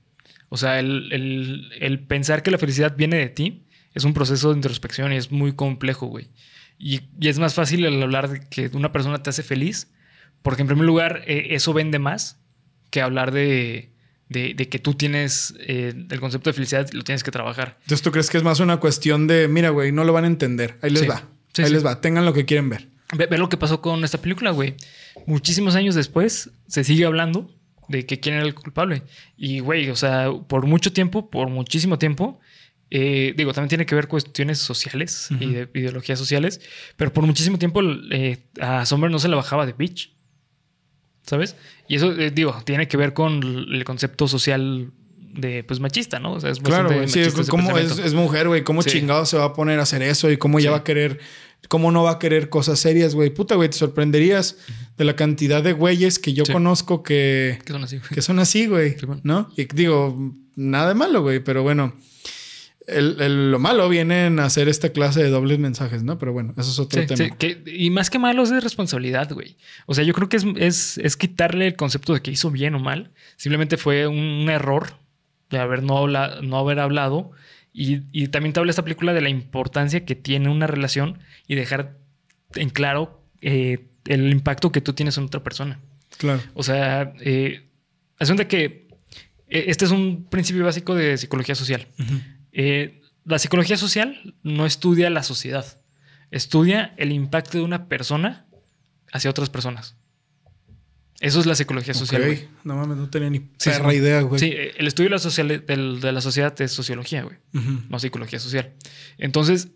O 0.49 0.57
sea, 0.57 0.79
el, 0.79 1.11
el- 1.13 1.71
el 1.79 1.99
pensar 2.05 2.43
que 2.43 2.51
la 2.51 2.57
felicidad 2.57 2.97
viene 2.97 3.15
de 3.17 3.29
ti 3.29 3.63
es 3.93 4.03
un 4.03 4.13
proceso 4.13 4.49
de 4.49 4.55
introspección 4.57 5.13
y 5.13 5.15
es 5.15 5.31
muy 5.31 5.53
complejo, 5.53 6.07
güey. 6.07 6.27
Y, 6.77 7.01
y 7.19 7.29
es 7.29 7.39
más 7.39 7.53
fácil 7.53 7.85
el 7.85 8.03
hablar 8.03 8.29
de 8.29 8.41
que 8.49 8.67
una 8.73 8.91
persona 8.91 9.23
te 9.23 9.29
hace 9.29 9.43
feliz, 9.43 9.87
porque 10.41 10.63
en 10.63 10.67
primer 10.67 10.85
lugar 10.85 11.23
eh, 11.27 11.47
eso 11.51 11.71
vende 11.73 11.97
más 11.99 12.39
que 12.91 13.01
hablar 13.01 13.31
de, 13.31 13.93
de- 14.29 14.53
de 14.53 14.69
que 14.69 14.79
tú 14.79 14.93
tienes 14.93 15.53
eh, 15.59 15.93
el 16.09 16.19
concepto 16.19 16.49
de 16.49 16.53
felicidad 16.53 16.87
lo 16.93 17.03
tienes 17.03 17.23
que 17.23 17.31
trabajar. 17.31 17.77
Entonces 17.81 18.01
tú 18.01 18.11
crees 18.11 18.29
que 18.29 18.37
es 18.37 18.43
más 18.43 18.59
una 18.59 18.77
cuestión 18.77 19.27
de, 19.27 19.47
mira, 19.47 19.69
güey, 19.71 19.91
no 19.91 20.03
lo 20.03 20.13
van 20.13 20.23
a 20.23 20.27
entender. 20.27 20.77
Ahí 20.81 20.91
les 20.91 21.01
Sí. 21.01 21.07
va. 21.07 21.27
Sí, 21.53 21.63
Ahí 21.63 21.67
sí. 21.69 21.73
les 21.73 21.85
va. 21.85 21.99
Tengan 21.99 22.25
lo 22.25 22.33
que 22.33 22.45
quieren 22.45 22.69
ver. 22.69 22.87
Ve, 23.17 23.25
ve 23.25 23.37
lo 23.39 23.49
que 23.49 23.57
pasó 23.57 23.81
con 23.81 24.03
esta 24.03 24.19
película, 24.21 24.51
güey. 24.51 24.75
Muchísimos 25.25 25.75
años 25.75 25.95
después 25.95 26.51
se 26.67 26.83
sigue 26.83 27.05
hablando 27.05 27.49
de 27.87 28.05
que 28.05 28.19
quién 28.19 28.35
era 28.35 28.45
el 28.45 28.53
culpable. 28.53 29.01
Y, 29.35 29.59
güey, 29.61 29.89
o 29.89 29.95
sea, 29.95 30.29
por 30.47 30.67
mucho 30.67 30.93
tiempo, 30.93 31.29
por 31.31 31.49
muchísimo 31.49 31.97
tiempo, 31.97 32.39
eh, 32.91 33.33
digo, 33.35 33.51
también 33.53 33.69
tiene 33.69 33.85
que 33.87 33.95
ver 33.95 34.07
cuestiones 34.07 34.59
sociales 34.59 35.29
y 35.39 35.45
de 35.53 35.69
ideologías 35.73 36.17
sociales, 36.19 36.61
pero 36.97 37.11
por 37.13 37.23
muchísimo 37.25 37.57
tiempo 37.59 37.81
eh, 38.11 38.37
a 38.61 38.85
Sommer 38.85 39.09
no 39.11 39.17
se 39.19 39.27
le 39.27 39.35
bajaba 39.35 39.65
de 39.65 39.73
bitch. 39.73 40.11
¿Sabes? 41.29 41.55
Y 41.87 41.95
eso, 41.95 42.11
eh, 42.11 42.31
digo, 42.31 42.59
tiene 42.65 42.87
que 42.87 42.97
ver 42.97 43.13
con 43.13 43.43
el 43.43 43.83
concepto 43.83 44.27
social 44.27 44.89
de, 45.35 45.63
pues, 45.63 45.79
machista, 45.79 46.19
¿no? 46.19 46.33
O 46.33 46.39
sea, 46.39 46.49
es 46.49 46.59
Claro, 46.59 46.89
güey. 46.91 47.07
Sí, 47.07 47.21
cómo 47.49 47.77
es, 47.77 47.99
es 47.99 48.15
mujer, 48.15 48.47
güey. 48.47 48.63
¿Cómo 48.63 48.81
Sí. 48.81 48.89
chingado 48.89 49.27
se 49.27 49.37
va 49.37 49.45
a 49.45 49.53
poner 49.53 49.79
a 49.79 49.83
hacer 49.83 50.01
eso? 50.01 50.31
Y 50.31 50.37
cómo 50.37 50.59
ya 50.59 50.69
Sí. 50.69 50.71
va 50.71 50.77
a 50.77 50.83
querer... 50.83 51.19
¿Cómo 51.67 51.91
no 51.91 52.03
va 52.03 52.11
a 52.11 52.19
querer 52.19 52.49
cosas 52.49 52.79
serias, 52.79 53.13
güey? 53.13 53.29
Puta, 53.29 53.53
güey. 53.55 53.69
Te 53.69 53.77
sorprenderías 53.77 54.57
de 54.97 55.03
la 55.05 55.15
cantidad 55.15 55.61
de 55.61 55.73
güeyes 55.73 56.17
que 56.17 56.33
yo 56.33 56.45
Sí. 56.45 56.51
conozco 56.53 57.03
que... 57.03 57.59
Que 57.63 57.73
son 57.73 57.83
así, 57.83 57.97
güey. 57.97 58.09
que 58.09 58.21
son 58.23 58.39
así, 58.39 58.65
güey. 58.65 58.95
Bueno. 59.05 59.21
¿No? 59.23 59.51
Y 59.55 59.65
digo, 59.65 60.33
nada 60.55 60.87
de 60.89 60.95
malo, 60.95 61.21
güey, 61.21 61.41
pero 61.43 61.61
bueno. 61.61 61.93
El- 62.91 63.21
el- 63.21 63.51
lo 63.51 63.59
malo 63.59 63.87
viene 63.89 64.25
en 64.27 64.39
hacer 64.39 64.67
esta 64.69 64.89
clase 64.89 65.23
de 65.23 65.29
dobles 65.29 65.59
mensajes, 65.59 66.03
¿no? 66.03 66.17
Pero 66.17 66.33
bueno, 66.33 66.53
eso 66.57 66.69
es 66.71 66.79
otro 66.79 67.01
Sí, 67.01 67.07
tema. 67.07 67.17
sí, 67.25 67.31
que- 67.37 67.63
y 67.65 67.89
más 67.89 68.09
que 68.09 68.19
malo 68.19 68.43
es 68.43 68.49
de 68.49 68.59
responsabilidad, 68.59 69.31
güey. 69.31 69.57
O 69.85 69.93
sea, 69.95 70.03
yo 70.03 70.13
creo 70.13 70.29
que 70.29 70.37
es, 70.37 70.45
es, 70.57 70.97
es 70.99 71.17
quitarle 71.17 71.67
el 71.67 71.75
concepto 71.75 72.13
de 72.13 72.21
que 72.21 72.31
hizo 72.31 72.51
bien 72.51 72.75
o 72.75 72.79
mal. 72.79 73.11
Simplemente 73.37 73.77
fue 73.77 74.07
un 74.07 74.49
error 74.49 74.93
de 75.49 75.59
haber 75.59 75.83
no, 75.83 75.97
habla- 75.97 76.39
no 76.41 76.57
haber 76.57 76.79
hablado. 76.79 77.31
Y, 77.73 78.01
y 78.11 78.27
también 78.29 78.51
te 78.53 78.59
habla 78.59 78.71
esta 78.71 78.83
película 78.83 79.13
de 79.13 79.21
la 79.21 79.29
importancia 79.29 80.03
que 80.03 80.15
tiene 80.15 80.49
una 80.49 80.67
relación 80.67 81.19
y 81.47 81.55
dejar 81.55 81.97
en 82.55 82.69
claro 82.69 83.21
eh, 83.41 83.85
el 84.05 84.31
impacto 84.31 84.71
que 84.71 84.81
tú 84.81 84.93
tienes 84.93 85.17
en 85.17 85.25
otra 85.25 85.43
persona. 85.43 85.79
Claro. 86.17 86.41
O 86.55 86.63
sea, 86.63 87.13
eh, 87.21 87.61
que 88.49 88.87
eh, 89.47 89.65
este 89.67 89.85
es 89.85 89.91
un 89.91 90.25
principio 90.29 90.65
básico 90.65 90.93
de 90.95 91.17
psicología 91.17 91.55
social. 91.55 91.87
Eh, 92.51 93.01
la 93.25 93.39
psicología 93.39 93.77
social 93.77 94.35
no 94.43 94.65
estudia 94.65 95.09
la 95.09 95.23
sociedad, 95.23 95.81
estudia 96.31 96.93
el 96.97 97.11
impacto 97.11 97.57
de 97.57 97.63
una 97.63 97.87
persona 97.87 98.47
hacia 99.11 99.29
otras 99.29 99.49
personas. 99.49 99.95
Eso 101.19 101.41
es 101.41 101.45
la 101.45 101.55
psicología 101.55 101.93
social. 101.93 102.47
No 102.63 102.75
mames, 102.77 102.95
no 102.97 103.09
tenía 103.09 103.29
ni 103.29 103.39
Sí, 103.57 103.69
perra 103.69 103.89
sí. 103.91 103.97
idea, 103.97 104.21
güey. 104.21 104.39
Sí, 104.39 104.53
el 104.77 104.87
estudio 104.87 105.09
de 105.09 105.15
la, 105.15 105.19
social- 105.19 105.65
del- 105.65 105.99
de 105.99 106.11
la 106.13 106.21
sociedad 106.21 106.59
es 106.61 106.71
sociología, 106.71 107.23
güey, 107.23 107.37
no 107.89 107.99
psicología 107.99 108.39
social. 108.39 108.73
Entonces, 109.17 109.67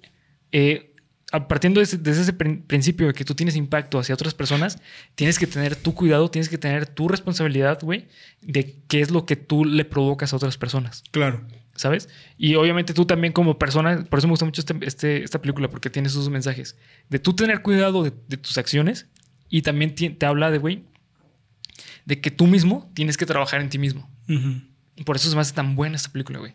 eh, 0.54 0.96
a- 1.34 1.48
partiendo 1.50 1.80
de 1.82 1.84
ese, 1.84 1.98
desde 1.98 2.22
ese 2.22 2.32
prin- 2.34 2.64
principio 2.64 3.08
de 3.08 3.14
que 3.14 3.26
tú 3.26 3.36
tienes 3.36 3.58
impacto 3.58 4.00
hacia 4.00 4.16
otras 4.16 4.34
personas, 4.34 4.78
tienes 5.16 5.38
que 5.38 5.46
tener 5.48 5.76
tu 5.76 5.94
cuidado, 5.94 6.32
tienes 6.32 6.48
que 6.48 6.58
tener 6.58 6.86
tu 6.88 7.10
responsabilidad, 7.10 7.80
güey, 7.82 8.08
de 8.42 8.78
qué 8.88 9.02
es 9.02 9.12
lo 9.12 9.26
que 9.26 9.36
tú 9.36 9.66
le 9.66 9.84
provocas 9.84 10.32
a 10.32 10.38
otras 10.38 10.58
personas. 10.58 11.04
Claro. 11.12 11.46
¿Sabes? 11.76 12.08
Y 12.38 12.54
obviamente 12.56 12.94
tú 12.94 13.06
también 13.06 13.34
como 13.34 13.58
persona, 13.58 14.06
por 14.10 14.20
eso 14.20 14.28
me 14.28 14.32
gusta 14.34 14.46
mucho 14.46 14.62
este, 14.62 14.76
este- 14.84 15.24
esta 15.24 15.42
película, 15.42 15.70
porque 15.70 15.90
tiene 15.90 16.08
esos 16.08 16.30
mensajes, 16.30 16.76
de 17.10 17.18
tú 17.20 17.34
tener 17.36 17.62
cuidado 17.64 18.04
de, 18.04 18.14
de 18.28 18.38
tus 18.38 18.58
acciones 18.60 19.08
y 19.50 19.64
también 19.64 19.96
te 19.96 20.26
habla 20.26 20.52
de, 20.52 20.60
güey, 20.60 20.84
de 22.06 22.22
que 22.22 22.30
tú 22.32 22.46
mismo 22.48 22.92
tienes 22.94 23.18
que 23.18 23.26
trabajar 23.26 23.62
en 23.62 23.70
ti 23.70 23.80
mismo. 23.80 24.10
Por 25.06 25.16
eso 25.16 25.30
se 25.30 25.36
me 25.36 25.42
hace 25.42 25.54
tan 25.54 25.76
buena 25.76 25.96
esta 25.96 26.12
película, 26.12 26.40
güey. 26.40 26.54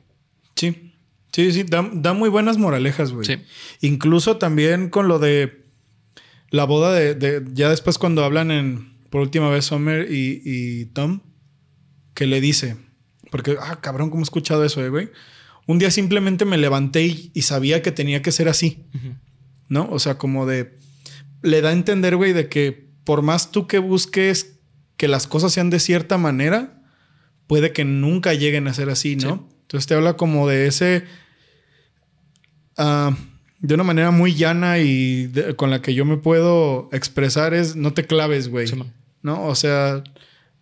Sí. 0.54 0.92
Sí, 1.32 1.52
sí, 1.52 1.62
da, 1.64 1.88
da 1.92 2.12
muy 2.14 2.28
buenas 2.30 2.56
moralejas, 2.56 3.12
güey. 3.12 3.26
Sí. 3.26 3.36
Incluso 3.80 4.38
también 4.38 4.88
con 4.88 5.08
lo 5.08 5.18
de 5.18 5.64
la 6.50 6.64
boda 6.64 6.92
de, 6.92 7.14
de- 7.14 7.44
ya 7.52 7.68
después 7.70 7.98
cuando 7.98 8.24
hablan 8.24 8.50
en 8.50 8.96
por 9.10 9.20
última 9.20 9.50
vez 9.50 9.66
Summer 9.66 10.10
y, 10.10 10.40
y 10.44 10.84
Tom, 10.86 11.20
que 12.14 12.26
le 12.26 12.40
dice, 12.40 12.76
porque, 13.30 13.56
ah, 13.60 13.78
cabrón, 13.80 14.10
¿cómo 14.10 14.22
he 14.22 14.24
escuchado 14.24 14.64
eso, 14.64 14.84
eh, 14.84 14.88
güey? 14.88 15.10
Un 15.66 15.78
día 15.78 15.90
simplemente 15.90 16.44
me 16.44 16.56
levanté 16.56 17.04
y, 17.06 17.30
y 17.34 17.42
sabía 17.42 17.82
que 17.82 17.92
tenía 17.92 18.22
que 18.22 18.32
ser 18.32 18.48
así, 18.48 18.84
¿no? 19.68 19.88
O 19.90 19.98
sea, 19.98 20.16
como 20.16 20.46
de, 20.46 20.76
le 21.42 21.60
da 21.60 21.68
a 21.70 21.72
entender, 21.72 22.16
güey, 22.16 22.32
de 22.32 22.48
que 22.48 22.88
por 23.04 23.22
más 23.22 23.50
tú 23.50 23.66
que 23.66 23.78
busques 23.78 24.58
que 24.96 25.08
las 25.08 25.26
cosas 25.26 25.52
sean 25.52 25.70
de 25.70 25.78
cierta 25.80 26.16
manera, 26.18 26.82
puede 27.46 27.72
que 27.72 27.84
nunca 27.84 28.34
lleguen 28.34 28.66
a 28.68 28.74
ser 28.74 28.88
así, 28.90 29.16
¿no? 29.16 29.46
Sí. 29.50 29.56
Entonces 29.62 29.86
te 29.86 29.94
habla 29.94 30.16
como 30.16 30.48
de 30.48 30.66
ese... 30.66 31.04
ah, 32.76 33.16
de 33.60 33.74
una 33.74 33.84
manera 33.84 34.10
muy 34.10 34.34
llana 34.34 34.78
y 34.78 35.26
de- 35.26 35.56
con 35.56 35.70
la 35.70 35.82
que 35.82 35.92
yo 35.94 36.04
me 36.04 36.16
puedo 36.16 36.88
expresar 36.92 37.54
es 37.54 37.74
no 37.76 37.92
te 37.92 38.04
claves, 38.06 38.48
güey. 38.48 38.68
Sí. 38.68 38.76
¿No? 39.22 39.44
O 39.46 39.54
sea, 39.56 40.04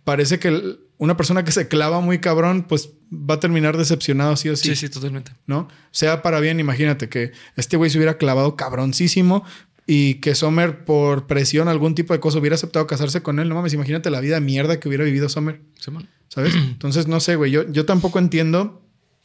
parece 0.05 0.39
que 0.39 0.77
una 0.99 1.17
persona 1.17 1.45
que 1.45 1.53
se 1.53 1.69
clava 1.69 2.01
muy 2.01 2.19
cabrón, 2.21 2.65
pues 2.69 2.91
va 3.13 3.35
a 3.35 3.41
terminar 3.41 3.77
decepcionado 3.77 4.37
sí 4.37 4.49
o 4.49 4.57
sí. 4.57 4.71
Sí, 4.71 4.77
sí, 4.77 4.89
totalmente. 4.89 5.33
¿no? 5.47 5.69
Sea 5.91 6.23
para 6.23 6.41
bien, 6.41 6.59
imagínate 6.61 7.09
que 7.09 7.33
este 7.57 7.77
güey 7.77 7.91
se 7.91 7.99
hubiera 7.99 8.17
clavado 8.19 8.57
cabroncísimo 8.57 9.45
y 9.87 10.15
que 10.15 10.35
Sommer 10.35 10.85
por 10.85 11.27
presión, 11.27 11.69
algún 11.69 11.95
tipo 11.95 12.13
de 12.13 12.21
cosa, 12.21 12.39
hubiera 12.39 12.55
aceptado 12.57 12.87
casarse 12.87 13.23
con 13.23 13.39
él. 13.39 13.49
No 13.49 13.55
mames, 13.55 13.73
imagínate 13.75 14.11
la 14.11 14.21
vida 14.21 14.41
mierda 14.41 14.81
que 14.81 14.89
hubiera 14.89 15.05
vivido 15.05 15.29
Sommer, 15.29 15.61
Sí. 15.79 15.93
¿sabes? 16.29 16.55
Entonces, 16.55 17.07
no 17.07 17.21
sé, 17.21 17.37
güey, 17.37 17.51
yo, 17.51 17.71
yo 17.71 17.85
tampoco 17.85 18.19
entiendo. 18.19 18.83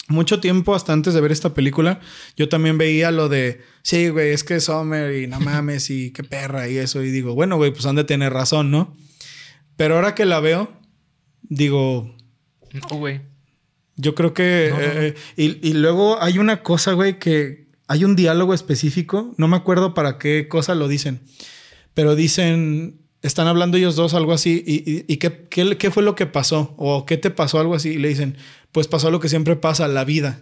Mucho 0.07 0.41
tiempo 0.41 0.75
hasta 0.75 0.91
antes 0.91 1.13
de 1.13 1.21
ver 1.21 1.31
esta 1.31 1.53
película, 1.53 2.01
yo 2.35 2.49
también 2.49 2.77
veía 2.77 3.11
lo 3.11 3.29
de, 3.29 3.61
sí, 3.81 4.09
güey, 4.09 4.31
es 4.31 4.43
que 4.43 4.59
Sommer 4.59 5.15
y 5.15 5.27
no 5.27 5.39
mames 5.39 5.89
y 5.89 6.11
qué 6.11 6.23
perra 6.23 6.67
y 6.67 6.77
eso. 6.79 7.01
Y 7.01 7.11
digo, 7.11 7.33
bueno, 7.33 7.55
güey, 7.55 7.71
pues 7.71 7.85
han 7.85 7.95
de 7.95 8.03
tener 8.03 8.33
razón, 8.33 8.71
¿no? 8.71 8.93
Pero 9.77 9.95
ahora 9.95 10.13
que 10.13 10.25
la 10.25 10.41
veo, 10.41 10.73
digo, 11.43 12.15
No, 12.73 12.97
güey. 12.97 13.21
yo 13.95 14.15
creo 14.15 14.33
que... 14.33 14.67
No, 14.71 14.77
no, 14.79 14.83
no. 14.93 15.01
eh, 15.01 15.15
y, 15.37 15.67
y 15.69 15.73
luego 15.73 16.21
hay 16.21 16.37
una 16.37 16.63
cosa, 16.63 16.93
güey, 16.93 17.19
que 17.19 17.67
hay 17.87 18.03
un 18.05 18.15
diálogo 18.15 18.53
específico. 18.53 19.33
No 19.37 19.47
me 19.47 19.57
acuerdo 19.57 19.93
para 19.93 20.17
qué 20.17 20.47
cosa 20.47 20.75
lo 20.75 20.87
dicen. 20.87 21.21
Pero 21.93 22.15
dicen... 22.15 22.97
Están 23.21 23.45
hablando 23.45 23.77
ellos 23.77 23.95
dos 23.95 24.15
algo 24.15 24.33
así. 24.33 24.63
¿Y, 24.65 24.77
y- 24.91 25.05
y 25.07 25.17
qué, 25.17 25.45
qué, 25.49 25.77
qué 25.77 25.91
fue 25.91 26.01
lo 26.01 26.15
que 26.15 26.25
pasó? 26.25 26.73
¿O 26.77 27.05
qué 27.05 27.17
te 27.17 27.29
pasó? 27.29 27.59
Algo 27.59 27.75
así. 27.75 27.89
Y 27.89 27.97
le 27.99 28.07
dicen... 28.07 28.35
Pues 28.71 28.87
pasó 28.87 29.11
lo 29.11 29.19
que 29.19 29.29
siempre 29.29 29.55
pasa, 29.55 29.87
la 29.87 30.05
vida. 30.05 30.41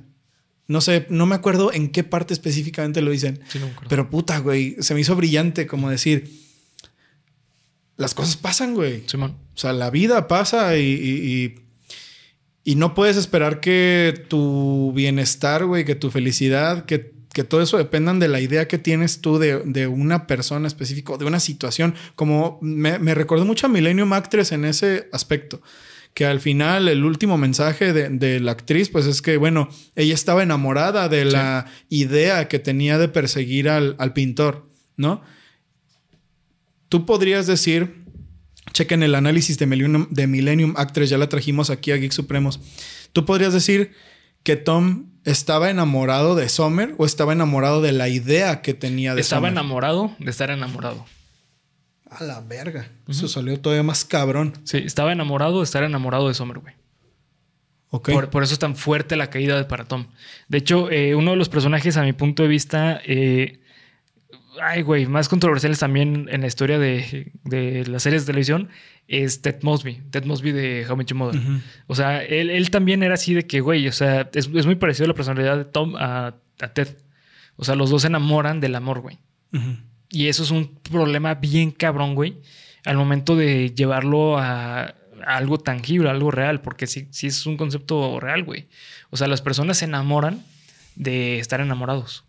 No 0.67 0.79
sé, 0.81 1.05
no 1.09 1.25
me 1.25 1.33
acuerdo 1.35 1.73
en 1.73 1.89
qué 1.89 2.03
parte 2.05 2.31
específicamente 2.33 3.01
lo 3.01 3.09
dicen. 3.11 3.41
Sí, 3.49 3.57
no 3.59 3.65
me 3.65 3.71
acuerdo. 3.71 3.89
Pero 3.89 4.09
puta, 4.11 4.37
güey. 4.39 4.75
Se 4.81 4.93
me 4.93 5.01
hizo 5.01 5.15
brillante 5.15 5.65
como 5.67 5.89
decir... 5.89 6.31
Las 7.97 8.13
cosas 8.13 8.37
pasan, 8.37 8.75
güey. 8.75 9.03
Simón. 9.07 9.35
O 9.59 9.61
sea, 9.61 9.73
la 9.73 9.89
vida 9.89 10.29
pasa 10.29 10.77
y, 10.77 10.83
y- 10.85 11.43
y- 11.43 11.55
y 12.63 12.75
no 12.75 12.93
puedes 12.93 13.17
esperar 13.17 13.59
que 13.59 14.23
tu 14.29 14.93
bienestar, 14.95 15.65
güey, 15.65 15.83
que 15.83 15.95
tu 15.95 16.11
felicidad, 16.11 16.85
que, 16.85 17.11
que 17.33 17.43
todo 17.43 17.61
eso 17.61 17.77
dependan 17.77 18.19
de 18.21 18.29
la 18.29 18.39
idea 18.39 18.69
que 18.69 18.77
tienes 18.77 19.19
tú 19.19 19.37
de, 19.37 19.59
de 19.65 19.87
una 19.87 20.27
persona 20.27 20.65
específica, 20.65 21.17
de 21.17 21.25
una 21.25 21.41
situación. 21.41 21.93
Como 22.15 22.57
me, 22.61 22.99
me 22.99 23.13
recordó 23.15 23.43
mucho 23.43 23.65
a 23.65 23.69
Millennium 23.69 24.13
Actress 24.13 24.53
en 24.53 24.63
ese 24.63 25.09
aspecto. 25.11 25.61
Que 26.13 26.25
al 26.25 26.39
final 26.39 26.87
el 26.87 27.03
último 27.03 27.37
mensaje 27.37 27.91
de, 27.91 28.07
de 28.07 28.39
la 28.39 28.51
actriz, 28.53 28.87
pues 28.87 29.07
es 29.07 29.21
que, 29.21 29.35
bueno, 29.35 29.67
ella 29.97 30.13
estaba 30.13 30.41
enamorada 30.41 31.09
de 31.09 31.25
la 31.25 31.65
idea 31.89 32.47
que 32.47 32.59
tenía 32.59 32.97
de 32.97 33.09
perseguir 33.09 33.67
al, 33.67 33.97
al 33.99 34.13
pintor, 34.13 34.69
¿no? 34.95 35.21
Tú 36.87 37.05
podrías 37.05 37.45
decir, 37.45 38.05
chequen 38.73 39.03
el 39.03 39.15
análisis 39.15 39.57
de 39.57 39.65
Millennium, 39.65 40.07
de 40.09 40.27
Millennium 40.27 40.73
Actress, 40.77 41.09
ya 41.09 41.17
la 41.17 41.29
trajimos 41.29 41.69
aquí 41.69 41.91
a 41.91 41.97
Geek 41.97 42.11
Supremos. 42.11 42.59
Tú 43.13 43.25
podrías 43.25 43.53
decir 43.53 43.91
que 44.43 44.55
Tom 44.55 45.07
estaba 45.25 45.69
enamorado 45.69 46.35
de 46.35 46.47
Summer 46.49 46.95
o 46.97 47.05
estaba 47.05 47.33
enamorado 47.33 47.81
de 47.81 47.91
la 47.91 48.07
idea 48.09 48.61
que 48.61 48.73
tenía 48.73 49.13
de 49.15 49.21
Estaba 49.21 49.39
Summer. 49.41 49.51
enamorado 49.51 50.15
de 50.19 50.31
estar 50.31 50.49
enamorado. 50.49 51.05
A 52.09 52.23
la 52.23 52.41
verga. 52.41 52.89
Eso 53.07 53.27
salió 53.27 53.59
todavía 53.59 53.83
más 53.83 54.03
cabrón. 54.05 54.53
Sí, 54.63 54.77
estaba 54.77 55.11
enamorado 55.11 55.59
de 55.59 55.63
estar 55.65 55.83
enamorado 55.83 56.27
de 56.27 56.33
Summer, 56.33 56.57
güey. 56.59 56.73
Ok. 57.91 58.11
Por, 58.11 58.29
por 58.29 58.43
eso 58.43 58.53
es 58.53 58.59
tan 58.59 58.75
fuerte 58.75 59.15
la 59.15 59.29
caída 59.29 59.57
de 59.57 59.65
para 59.65 59.85
Tom. 59.85 60.07
De 60.47 60.57
hecho, 60.59 60.89
eh, 60.91 61.15
uno 61.15 61.31
de 61.31 61.37
los 61.37 61.49
personajes, 61.49 61.97
a 61.97 62.03
mi 62.03 62.13
punto 62.13 62.43
de 62.43 62.49
vista, 62.49 63.01
eh, 63.05 63.59
ay, 64.61 64.81
güey, 64.81 65.05
más 65.05 65.29
controversiales 65.29 65.79
también 65.79 66.27
en 66.31 66.41
la 66.41 66.47
historia 66.47 66.79
de, 66.79 67.31
de 67.43 67.85
las 67.87 68.03
series 68.03 68.23
de 68.23 68.27
televisión 68.27 68.69
es 69.07 69.41
Ted 69.41 69.61
Mosby. 69.63 70.01
Ted 70.11 70.25
Mosby 70.25 70.51
de 70.51 70.85
How 70.87 70.93
I 70.93 70.97
Met 70.97 71.07
Your 71.07 71.17
Mother. 71.17 71.41
O 71.87 71.95
sea, 71.95 72.23
él, 72.23 72.49
él 72.49 72.69
también 72.69 73.01
era 73.03 73.15
así 73.15 73.33
de 73.33 73.45
que, 73.47 73.59
güey, 73.59 73.87
o 73.87 73.91
sea, 73.91 74.29
es, 74.33 74.49
es 74.53 74.65
muy 74.65 74.75
parecido 74.75 75.07
la 75.07 75.13
personalidad 75.15 75.57
de 75.57 75.65
Tom 75.65 75.95
a, 75.97 76.35
a 76.59 76.67
Ted. 76.73 76.89
O 77.55 77.65
sea, 77.65 77.75
los 77.75 77.89
dos 77.89 78.03
se 78.03 78.07
enamoran 78.07 78.59
del 78.59 78.75
amor, 78.75 79.01
güey. 79.01 79.17
Y 80.11 80.27
eso 80.27 80.43
es 80.43 80.51
un 80.51 80.75
problema 80.75 81.35
bien 81.35 81.71
cabrón, 81.71 82.15
güey, 82.15 82.37
al 82.85 82.97
momento 82.97 83.35
de 83.35 83.73
llevarlo 83.73 84.37
a, 84.37 84.81
a 84.83 84.93
algo 85.25 85.57
tangible, 85.57 86.09
a 86.09 86.11
algo 86.11 86.31
real, 86.31 86.61
porque 86.61 86.87
sí, 86.87 87.07
sí 87.11 87.27
es 87.27 87.45
un 87.45 87.57
concepto 87.57 88.19
real, 88.19 88.43
güey. 88.43 88.67
O 89.09 89.17
sea, 89.17 89.27
las 89.27 89.41
personas 89.41 89.77
se 89.79 89.85
enamoran 89.85 90.43
de 90.95 91.39
estar 91.39 91.61
enamorados. 91.61 92.23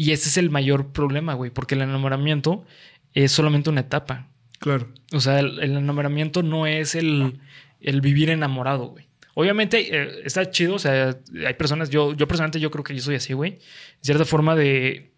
Y 0.00 0.12
ese 0.12 0.30
es 0.30 0.38
el 0.38 0.48
mayor 0.48 0.92
problema, 0.92 1.34
güey, 1.34 1.50
porque 1.50 1.74
el 1.74 1.82
enamoramiento 1.82 2.64
es 3.12 3.32
solamente 3.32 3.68
una 3.68 3.82
etapa. 3.82 4.28
Claro. 4.58 4.88
O 5.12 5.20
sea, 5.20 5.40
el, 5.40 5.58
el 5.58 5.76
enamoramiento 5.76 6.42
no 6.42 6.66
es 6.66 6.94
el, 6.94 7.38
el 7.82 8.00
vivir 8.00 8.30
enamorado, 8.30 8.86
güey. 8.86 9.04
Obviamente 9.34 9.94
eh, 9.94 10.22
está 10.24 10.50
chido, 10.50 10.76
o 10.76 10.78
sea, 10.78 11.18
hay 11.46 11.52
personas, 11.52 11.90
yo, 11.90 12.14
yo 12.14 12.26
personalmente 12.26 12.60
yo 12.60 12.70
creo 12.70 12.82
que 12.82 12.94
yo 12.94 13.02
soy 13.02 13.16
así, 13.16 13.34
güey. 13.34 13.58
Cierta 14.00 14.24
forma 14.24 14.56
de, 14.56 15.10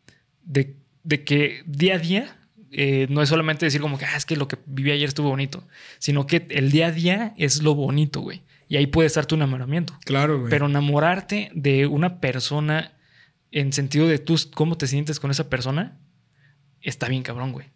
de, 0.43 0.75
de 1.05 1.23
que 1.23 1.63
día 1.65 1.95
a 1.95 1.99
día 1.99 2.37
eh, 2.73 3.07
no 3.09 3.23
es 3.23 3.29
solamente 3.29 3.65
decir 3.65 3.81
como 3.81 3.99
que, 3.99 4.07
ah, 4.07 4.17
es 4.17 4.27
que 4.27 4.35
lo 4.35 4.49
que 4.49 4.59
viví 4.67 4.91
ayer 4.91 5.07
estuvo 5.07 5.29
bonito, 5.29 5.63
sino 6.01 6.27
que 6.27 6.45
el 6.51 6.73
día 6.73 6.89
a 6.89 6.91
día 6.91 7.35
es 7.37 7.63
lo 7.63 7.77
bonito, 7.77 8.21
güey. 8.21 8.43
Y 8.67 8.79
ahí 8.79 8.89
puede 8.89 9.07
estar 9.07 9.27
tu 9.27 9.37
enamoramiento. 9.37 9.97
Claro, 10.05 10.41
güey. 10.41 10.51
Pero 10.51 10.67
enamorarte 10.67 11.53
de 11.55 11.87
una 11.87 12.19
persona 12.19 12.95
en 13.53 13.73
sentido 13.73 14.09
de 14.09 14.19
tú 14.19 14.37
cómo 14.55 14.77
te 14.77 14.87
sientes 14.87 15.21
con 15.21 15.31
esa 15.31 15.49
persona, 15.49 15.99
está 16.81 17.09
bien 17.09 17.23
cabrón, 17.23 17.53
güey. 17.53 17.69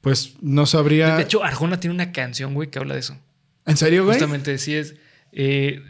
pues 0.00 0.34
no 0.40 0.64
sabría. 0.64 1.16
De 1.16 1.24
hecho, 1.24 1.44
Arjona 1.44 1.78
tiene 1.80 1.94
una 1.94 2.12
canción, 2.12 2.54
güey, 2.54 2.70
que 2.70 2.78
habla 2.78 2.94
de 2.94 3.00
eso. 3.00 3.18
¿En 3.66 3.76
serio, 3.76 4.04
güey? 4.04 4.14
Justamente, 4.16 4.56
sí 4.58 4.74
es. 4.74 4.94
eh, 5.32 5.82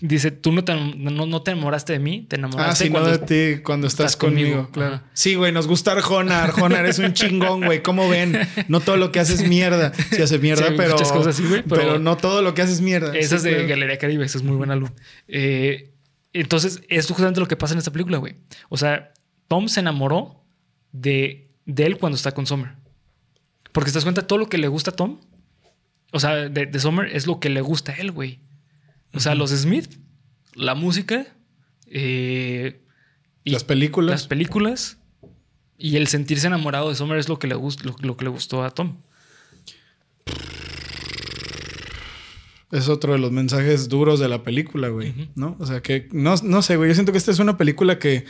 dice, 0.00 0.30
tú 0.32 0.52
no 0.52 0.64
te, 0.64 0.74
no, 0.74 1.26
no 1.26 1.42
te 1.42 1.52
enamoraste 1.52 1.92
de 1.94 1.98
mí, 2.00 2.26
te 2.28 2.36
Ah, 2.36 2.38
enamoraste 2.40 2.84
sí, 2.84 2.90
no 2.90 3.00
cuando. 3.00 3.18
de 3.18 3.54
ti 3.56 3.62
cuando 3.62 3.86
estás, 3.86 4.06
estás 4.12 4.16
conmigo. 4.16 4.48
conmigo, 4.50 4.70
claro. 4.70 4.94
Ajá. 4.96 5.04
Sí, 5.14 5.34
güey, 5.36 5.52
nos 5.52 5.66
gusta 5.66 5.92
Arjona. 5.92 6.42
Arjona, 6.44 6.80
eres 6.80 6.98
un 6.98 7.12
chingón, 7.12 7.64
güey. 7.64 7.82
¿Cómo 7.82 8.08
ven? 8.08 8.36
No 8.68 8.80
todo 8.80 8.96
lo 8.96 9.12
que 9.12 9.20
haces 9.20 9.40
es 9.40 9.48
mierda. 9.48 9.92
Sí 10.10 10.20
haces 10.22 10.40
mierda, 10.40 10.68
Sí, 10.68 10.74
pero, 10.76 10.92
muchas 10.92 11.12
cosas 11.12 11.34
así, 11.38 11.46
güey, 11.48 11.62
pero... 11.62 11.80
pero- 11.82 11.98
no 11.98 12.16
todo 12.16 12.42
lo 12.42 12.54
que 12.54 12.62
haces 12.62 12.76
es 12.76 12.80
mierda. 12.82 13.16
Esa 13.16 13.30
Sí, 13.30 13.34
es 13.36 13.42
de 13.44 13.50
claro. 13.54 13.68
Galería 13.68 13.98
Caribe, 13.98 14.24
ese 14.26 14.38
es 14.38 14.44
muy 14.44 14.56
buen 14.56 14.70
álbum. 14.70 14.90
Eh, 15.28 15.90
entonces, 16.34 16.82
es 16.88 17.06
justamente 17.06 17.40
lo 17.40 17.48
que 17.48 17.56
pasa 17.56 17.72
en 17.74 17.78
esta 17.78 17.90
película, 17.92 18.18
güey. 18.18 18.36
O 18.68 18.76
sea, 18.76 19.12
Tom 19.48 19.68
se 19.68 19.80
enamoró 19.80 20.44
de, 20.92 21.50
de 21.64 21.86
él 21.86 21.96
cuando 21.98 22.16
está 22.16 22.32
con 22.32 22.46
Summer. 22.46 22.72
Porque 23.72 23.90
te 23.90 23.94
das 23.94 24.04
cuenta, 24.04 24.26
todo 24.26 24.38
lo 24.38 24.48
que 24.48 24.58
le 24.58 24.68
gusta 24.68 24.90
a 24.90 24.96
Tom, 24.96 25.20
o 26.12 26.20
sea, 26.20 26.34
de, 26.48 26.66
de 26.66 26.80
Summer 26.80 27.06
es 27.14 27.26
lo 27.26 27.40
que 27.40 27.48
le 27.50 27.60
gusta 27.60 27.92
a 27.92 27.96
él, 27.96 28.12
güey. 28.12 28.38
O 29.14 29.20
sea, 29.20 29.34
los 29.34 29.50
Smith, 29.50 29.96
la 30.54 30.74
música, 30.74 31.26
eh, 31.86 32.80
y 33.44 33.50
Las 33.50 33.64
películas. 33.64 34.10
las 34.22 34.26
películas 34.28 34.98
y 35.76 35.96
el 35.96 36.06
sentirse 36.08 36.46
enamorado 36.46 36.88
de 36.88 36.94
Summer 36.94 37.18
es 37.18 37.28
lo 37.28 37.38
que 37.38 37.46
le, 37.46 37.56
gust- 37.56 37.82
lo, 37.82 37.94
lo 38.00 38.16
que 38.16 38.24
le 38.24 38.30
gustó 38.30 38.64
a 38.64 38.70
Tom. 38.70 38.96
Es 42.74 42.88
otro 42.88 43.12
de 43.12 43.18
los 43.18 43.30
mensajes 43.32 43.88
duros 43.88 44.18
de 44.20 44.28
la 44.28 44.42
película, 44.42 44.88
güey. 44.88 45.30
¿No? 45.34 45.56
O 45.60 45.66
sea 45.66 45.80
que 45.80 46.08
no, 46.12 46.34
no 46.42 46.60
sé, 46.62 46.76
güey. 46.76 46.88
Yo 46.90 46.94
siento 46.94 47.12
que 47.12 47.18
esta 47.18 47.30
es 47.30 47.38
una 47.38 47.56
película 47.56 47.98
que 47.98 48.24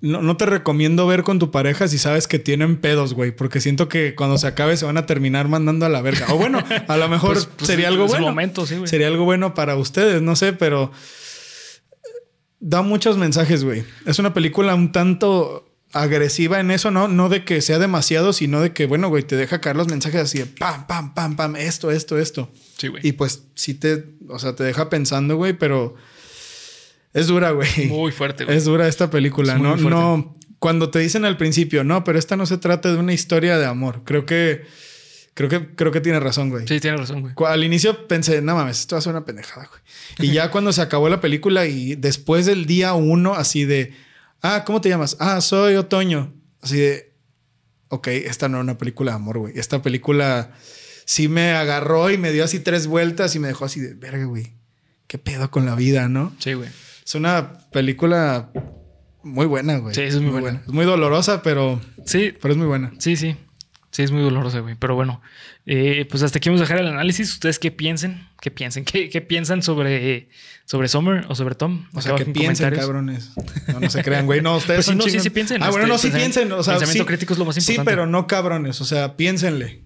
no, 0.00 0.20
no 0.20 0.36
te 0.36 0.46
recomiendo 0.46 1.06
ver 1.06 1.22
con 1.22 1.38
tu 1.38 1.52
pareja 1.52 1.86
si 1.86 1.96
sabes 1.96 2.26
que 2.26 2.40
tienen 2.40 2.76
pedos, 2.78 3.14
güey. 3.14 3.30
Porque 3.30 3.60
siento 3.60 3.88
que 3.88 4.14
cuando 4.16 4.36
se 4.36 4.48
acabe 4.48 4.76
se 4.76 4.84
van 4.84 4.96
a 4.96 5.06
terminar 5.06 5.46
mandando 5.48 5.86
a 5.86 5.88
la 5.88 6.02
verga. 6.02 6.26
O 6.32 6.36
bueno, 6.36 6.58
a 6.88 6.96
lo 6.96 7.08
mejor 7.08 7.34
Pues- 7.34 7.46
pues 7.46 7.68
sería 7.68 7.86
algo 7.88 8.06
bueno. 8.08 8.26
momento, 8.26 8.66
sí, 8.66 8.76
sería 8.86 9.06
algo 9.06 9.24
bueno 9.24 9.54
para 9.54 9.76
ustedes, 9.76 10.20
no 10.20 10.34
sé, 10.34 10.52
pero 10.52 10.90
da 12.58 12.82
muchos 12.82 13.16
mensajes, 13.16 13.62
güey. 13.64 13.84
Es 14.06 14.18
una 14.18 14.34
película 14.34 14.74
un 14.74 14.90
tanto 14.92 15.71
agresiva 15.92 16.60
en 16.60 16.70
eso, 16.70 16.90
¿no? 16.90 17.08
No 17.08 17.28
de 17.28 17.44
que 17.44 17.60
sea 17.60 17.78
demasiado, 17.78 18.32
sino 18.32 18.60
de 18.60 18.72
que, 18.72 18.86
bueno, 18.86 19.08
güey, 19.08 19.22
te 19.22 19.36
deja 19.36 19.60
caer 19.60 19.76
los 19.76 19.88
mensajes 19.88 20.20
así 20.20 20.38
de 20.38 20.46
pam, 20.46 20.86
pam, 20.86 21.14
pam, 21.14 21.36
pam, 21.36 21.56
esto, 21.56 21.90
esto, 21.90 22.18
esto. 22.18 22.50
Sí, 22.78 22.88
güey. 22.88 23.06
Y 23.06 23.12
pues 23.12 23.44
sí 23.54 23.74
te, 23.74 24.06
o 24.28 24.38
sea, 24.38 24.54
te 24.54 24.64
deja 24.64 24.88
pensando, 24.90 25.36
güey, 25.36 25.52
pero 25.52 25.94
Es 27.12 27.26
dura, 27.26 27.50
güey. 27.50 27.86
Muy 27.88 28.10
fuerte, 28.12 28.44
güey. 28.44 28.56
Es 28.56 28.64
dura 28.64 28.88
esta 28.88 29.10
película. 29.10 29.54
Es 29.54 29.60
No, 29.60 29.76
no. 29.76 30.34
Cuando 30.58 30.90
te 30.90 31.00
dicen 31.00 31.24
al 31.24 31.36
principio, 31.36 31.84
no, 31.84 32.04
pero 32.04 32.18
esta 32.18 32.36
no 32.36 32.46
se 32.46 32.56
trata 32.56 32.90
de 32.92 32.98
una 32.98 33.12
historia 33.12 33.58
de 33.58 33.66
amor. 33.66 34.02
Creo 34.04 34.26
que. 34.26 34.62
Creo 35.34 35.48
que, 35.48 35.74
creo 35.74 35.90
que 35.92 36.02
tiene 36.02 36.20
razón, 36.20 36.50
güey. 36.50 36.68
Sí, 36.68 36.78
tienes 36.78 37.00
razón, 37.00 37.22
güey. 37.22 37.32
Al 37.50 37.64
inicio 37.64 38.06
pensé, 38.06 38.42
no 38.42 38.54
mames, 38.54 38.80
esto 38.80 38.96
va 38.96 38.98
a 38.98 39.02
ser 39.02 39.12
una 39.12 39.24
pendejada, 39.24 39.66
güey. 39.66 39.80
Y 40.28 40.34
ya 40.34 40.50
cuando 40.52 40.72
se 40.72 40.82
acabó 40.82 41.08
la 41.08 41.22
película 41.22 41.64
y 41.64 41.94
después 41.94 42.44
del 42.44 42.66
día 42.66 42.92
uno, 42.92 43.32
así 43.32 43.64
de, 43.64 43.94
ah, 44.42 44.64
¿cómo 44.64 44.80
te 44.80 44.88
llamas? 44.88 45.16
Ah, 45.18 45.40
soy 45.40 45.76
Otoño. 45.76 46.34
Así 46.60 46.78
de, 46.78 47.14
ok, 47.88 48.08
esta 48.08 48.48
no 48.48 48.58
es 48.58 48.62
una 48.62 48.78
película 48.78 49.12
de 49.12 49.16
amor, 49.16 49.38
güey. 49.38 49.58
Esta 49.58 49.82
película 49.82 50.52
sí 51.04 51.28
me 51.28 51.52
agarró 51.52 52.10
y 52.10 52.18
me 52.18 52.32
dio 52.32 52.44
así 52.44 52.60
tres 52.60 52.86
vueltas 52.86 53.34
y 53.34 53.38
me 53.38 53.48
dejó 53.48 53.64
así 53.64 53.80
de, 53.80 53.94
verga, 53.94 54.24
güey. 54.24 54.54
¿Qué 55.06 55.18
pedo 55.18 55.50
con 55.50 55.66
la 55.66 55.74
vida, 55.74 56.08
no? 56.08 56.34
Sí, 56.38 56.54
güey. 56.54 56.70
Es 57.04 57.14
una 57.14 57.58
película 57.70 58.50
muy 59.22 59.46
buena, 59.46 59.78
güey. 59.78 59.94
Sí, 59.94 60.02
es 60.02 60.20
muy 60.20 60.40
buena. 60.40 60.62
Es 60.66 60.72
muy 60.72 60.84
dolorosa, 60.84 61.42
pero, 61.42 61.80
Sí, 62.04 62.32
pero 62.40 62.52
es 62.52 62.58
muy 62.58 62.66
buena. 62.66 62.92
sí, 62.98 63.16
sí. 63.16 63.36
Sí, 63.90 64.02
es 64.02 64.10
muy 64.10 64.22
dolorosa, 64.22 64.60
güey. 64.60 64.74
Pero 64.74 64.94
bueno, 64.94 65.20
eh, 65.66 66.06
pues 66.08 66.22
hasta 66.22 66.38
aquí 66.38 66.48
vamos 66.48 66.62
a 66.62 66.64
dejar 66.64 66.78
el 66.78 66.86
análisis. 66.86 67.30
¿Ustedes 67.30 67.58
qué 67.58 67.70
piensen? 67.70 68.26
¿Qué 68.40 68.50
piensen? 68.50 68.86
¿Qué, 68.86 69.10
qué 69.10 69.20
piensan 69.20 69.62
sobre, 69.62 70.28
sobre 70.72 70.88
Summer 70.88 71.26
o 71.28 71.34
sobre 71.34 71.54
Tom? 71.54 71.84
O 71.92 72.00
sea, 72.00 72.14
que 72.14 72.22
en 72.22 72.32
piensen, 72.32 72.74
cabrones. 72.74 73.32
No, 73.66 73.78
no 73.78 73.90
se 73.90 74.02
crean, 74.02 74.24
güey. 74.24 74.40
No, 74.40 74.56
ustedes 74.56 74.78
Pues 74.78 74.86
sí, 74.86 74.90
son 74.92 74.96
no, 74.96 75.04
sí, 75.04 75.20
sí 75.20 75.28
piensen, 75.28 75.62
Ah, 75.62 75.68
bueno, 75.68 75.84
este, 75.84 75.92
no, 75.92 75.98
sí 75.98 76.10
piensen. 76.10 76.50
O 76.50 76.62
sea, 76.62 76.78
pensamiento 76.78 77.04
sí, 77.04 77.08
crítico 77.08 77.34
es 77.34 77.38
lo 77.38 77.44
más 77.44 77.56
Sí, 77.56 77.72
importante. 77.72 77.90
pero 77.90 78.06
no 78.06 78.26
cabrones. 78.26 78.80
O 78.80 78.86
sea, 78.86 79.14
piénsenle. 79.18 79.82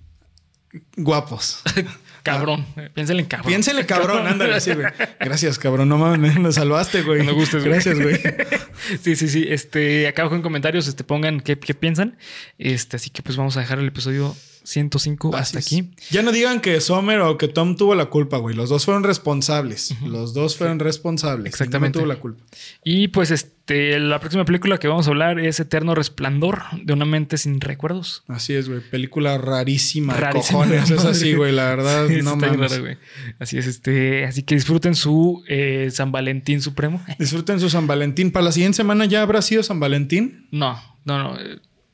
Guapos. 0.97 1.63
Cabrón. 2.23 2.65
Piénsenle 2.95 3.23
en 3.23 3.29
cabrón. 3.29 3.49
Piénsenle, 3.49 3.85
cabrón. 3.95 4.29
Ándale, 4.29 4.61
sí, 4.61 4.75
güey. 4.75 4.87
Gracias, 5.19 5.59
cabrón. 5.59 5.89
No 5.89 5.99
mames, 5.99 6.39
me 6.39 6.53
salvaste, 6.53 7.03
güey. 7.03 7.19
Cuando 7.19 7.35
gustes, 7.35 7.63
güey. 7.65 7.73
Gracias, 7.73 8.01
güey. 8.01 8.21
Sí, 9.03 9.17
sí, 9.17 9.29
sí. 9.29 9.45
Este, 9.49 10.07
acá 10.07 10.23
abajo 10.23 10.37
en 10.37 10.43
comentarios, 10.43 10.87
este, 10.87 11.03
pongan 11.03 11.41
qué, 11.41 11.59
qué 11.59 11.75
piensan. 11.75 12.17
Este, 12.59 12.97
así 12.97 13.11
que 13.11 13.23
pues 13.23 13.37
vamos 13.37 13.57
a 13.57 13.61
dejar 13.61 13.81
el 13.81 13.89
episodio 13.89 14.37
105 14.67 15.35
hasta 15.37 15.59
Así 15.61 15.77
es. 15.79 15.83
aquí. 15.85 15.91
Ya 16.11 16.23
no 16.23 16.33
digan 16.33 16.61
que 16.61 16.81
Sommer 16.81 17.21
o 17.21 17.39
que 17.39 17.49
Tom 17.49 17.77
tuvo 17.77 17.95
la 17.95 18.07
culpa, 18.07 18.39
güey. 18.39 18.55
Los 18.57 18.69
dos 18.69 18.85
fueron 18.85 19.05
responsables. 19.05 19.95
Los 20.05 20.35
dos 20.35 20.57
fueron 20.57 20.79
responsables. 20.81 21.47
Exactamente. 21.47 21.99
Tuvo 21.99 22.07
la 22.07 22.17
culpa. 22.17 22.43
Y 22.85 23.09
pues 23.09 23.31
este, 23.31 23.99
la 24.01 24.19
próxima 24.21 24.45
película 24.45 24.79
que 24.79 24.89
vamos 24.89 25.07
a 25.07 25.11
hablar 25.11 25.39
es 25.39 25.61
Eterno 25.61 25.95
Resplandor 25.95 26.63
de 26.83 26.93
una 26.93 27.05
mente 27.05 27.39
sin 27.39 27.61
recuerdos. 27.61 28.25
Así 28.29 28.55
es, 28.55 28.69
güey. 28.69 28.81
Película 28.81 29.39
rarísima. 29.39 30.15
Rarísima, 30.15 30.59
Cojones. 30.61 30.91
Es 30.91 31.05
así, 31.05 31.35
güey. 31.35 31.53
La 31.53 31.65
verdad, 31.65 32.09
Sí, 32.09 32.23
no 32.23 32.37
mames. 32.37 32.81
güey. 32.81 32.97
Así 33.39 33.59
es, 33.59 33.67
este, 33.67 34.25
así 34.25 34.43
que 34.43 34.55
disfruten 34.57 34.95
su 34.95 35.45
eh, 35.49 35.91
San 35.93 36.11
Valentín 36.13 36.61
Supremo. 36.61 37.01
Disfruten 37.19 37.61
su 37.61 37.71
San 37.71 37.87
Valentín. 37.87 38.31
Para 38.33 38.47
la 38.47 38.53
siguiente 38.53 38.77
semana 38.77 39.05
ya 39.07 39.23
habrá 39.23 39.43
sido 39.43 39.63
San 39.63 39.79
Valentín. 39.81 40.49
No, 40.51 40.81
no, 41.05 41.19
no. 41.19 41.39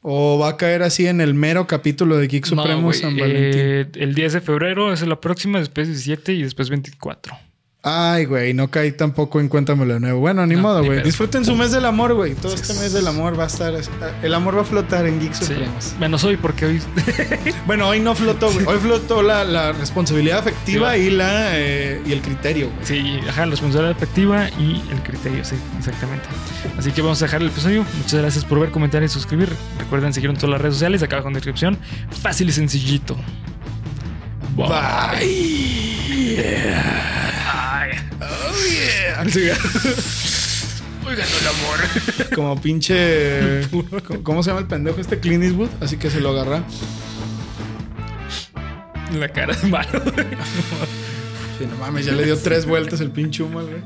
¿O 0.03 0.39
va 0.39 0.49
a 0.51 0.57
caer 0.57 0.83
así 0.83 1.07
en 1.07 1.21
el 1.21 1.33
mero 1.33 1.67
capítulo 1.67 2.17
de 2.17 2.27
Geek 2.27 2.51
no, 2.51 2.63
Supremo 2.63 2.83
güey, 2.83 2.99
San 2.99 3.17
Valentín? 3.17 3.61
eh, 3.61 3.87
el 3.95 4.15
10 4.15 4.33
de 4.35 4.41
febrero 4.41 4.93
es 4.93 5.07
la 5.07 5.21
próxima, 5.21 5.61
después 5.61 5.87
17 5.87 6.33
y 6.33 6.43
después 6.43 6.71
24. 6.71 7.35
Ay, 7.85 8.27
güey, 8.27 8.55
no 8.55 8.71
caí 8.71 8.93
tampoco 8.93 9.41
en 9.41 9.49
Cuéntamelo 9.49 9.95
de 9.95 9.99
nuevo. 10.01 10.21
Bueno, 10.21 10.47
ni 10.47 10.55
No, 10.55 10.63
modo, 10.63 10.85
güey. 10.85 11.03
Disfruten 11.03 11.45
su 11.45 11.57
mes 11.57 11.73
del 11.73 11.85
amor, 11.85 12.15
güey. 12.15 12.35
Todo 12.37 12.55
este 12.55 12.75
mes 12.75 12.93
del 12.93 13.09
amor 13.09 13.37
va 13.37 13.45
a 13.45 13.47
estar. 13.49 13.75
El 14.23 14.35
amor 14.35 14.57
va 14.57 14.61
a 14.61 14.65
flotar 14.65 15.05
en 15.07 15.19
Geek 15.19 15.35
Sí. 15.35 15.55
Menos 15.99 16.23
hoy 16.23 16.37
porque 16.37 16.67
hoy 16.67 16.81
Bueno, 17.67 17.89
hoy 17.89 17.99
no 17.99 18.15
flotó, 18.15 18.53
güey. 18.53 18.65
Hoy 18.67 18.79
flotó 18.79 19.21
la, 19.23 19.43
la 19.43 19.73
responsabilidad 19.73 20.39
afectiva 20.39 20.95
Sí, 20.95 21.01
y 21.01 21.11
la 21.11 21.59
eh, 21.59 22.01
y 22.07 22.13
el 22.13 22.21
criterio, 22.23 22.71
güey. 22.71 22.87
Sí, 22.87 23.21
ajá, 23.29 23.47
la 23.47 23.51
responsabilidad 23.51 23.97
efectiva 23.97 24.49
y 24.51 24.81
el 24.93 25.03
criterio, 25.03 25.45
sí, 25.45 25.57
exactamente. 25.77 26.27
Así 26.79 26.93
que 26.93 27.03
vamos 27.03 27.21
a 27.21 27.25
dejar 27.25 27.43
el 27.43 27.49
episodio. 27.49 27.85
Muchas 27.99 28.21
gracias 28.21 28.45
por 28.45 28.61
ver, 28.61 28.71
comentar 28.71 29.03
y 29.03 29.09
suscribir. 29.09 29.49
Recuerden 29.81 30.15
seguir 30.15 30.31
en 30.31 30.37
todas 30.37 30.51
las 30.51 30.61
redes 30.61 30.77
sociales, 30.77 31.03
acá 31.03 31.17
abajo 31.17 31.31
en 31.31 31.35
la 31.35 31.39
descripción. 31.39 31.77
Fácil 32.23 32.49
y 32.49 32.53
sencillito. 32.53 33.17
Bye. 34.57 34.67
Bye. 34.67 36.37
Ay. 37.53 37.91
Oh, 38.21 38.55
yeah. 38.71 39.57
Oigan 41.07 41.27
el 41.41 41.47
amor. 41.49 41.79
Como 42.35 42.61
pinche. 42.61 43.63
¿cómo- 43.71 44.23
¿Cómo 44.23 44.43
se 44.43 44.51
llama 44.51 44.61
el 44.61 44.67
pendejo 44.67 45.01
este 45.01 45.19
Clint 45.21 45.43
Eastwood? 45.45 45.71
Así 45.81 45.97
que 45.97 46.11
se 46.11 46.21
lo 46.21 46.31
agarra. 46.31 46.63
La 49.19 49.29
cara 49.29 49.55
de 49.55 49.69
malo. 49.69 49.89
Sí, 51.59 51.67
no 51.69 51.77
mames, 51.79 52.07
ya 52.07 52.13
le 52.13 52.25
dio 52.25 52.37
tres 52.39 52.65
vueltas 52.67 53.01
el 53.01 53.11
pinche 53.11 53.43
humo, 53.43 53.61
güey. 53.63 53.83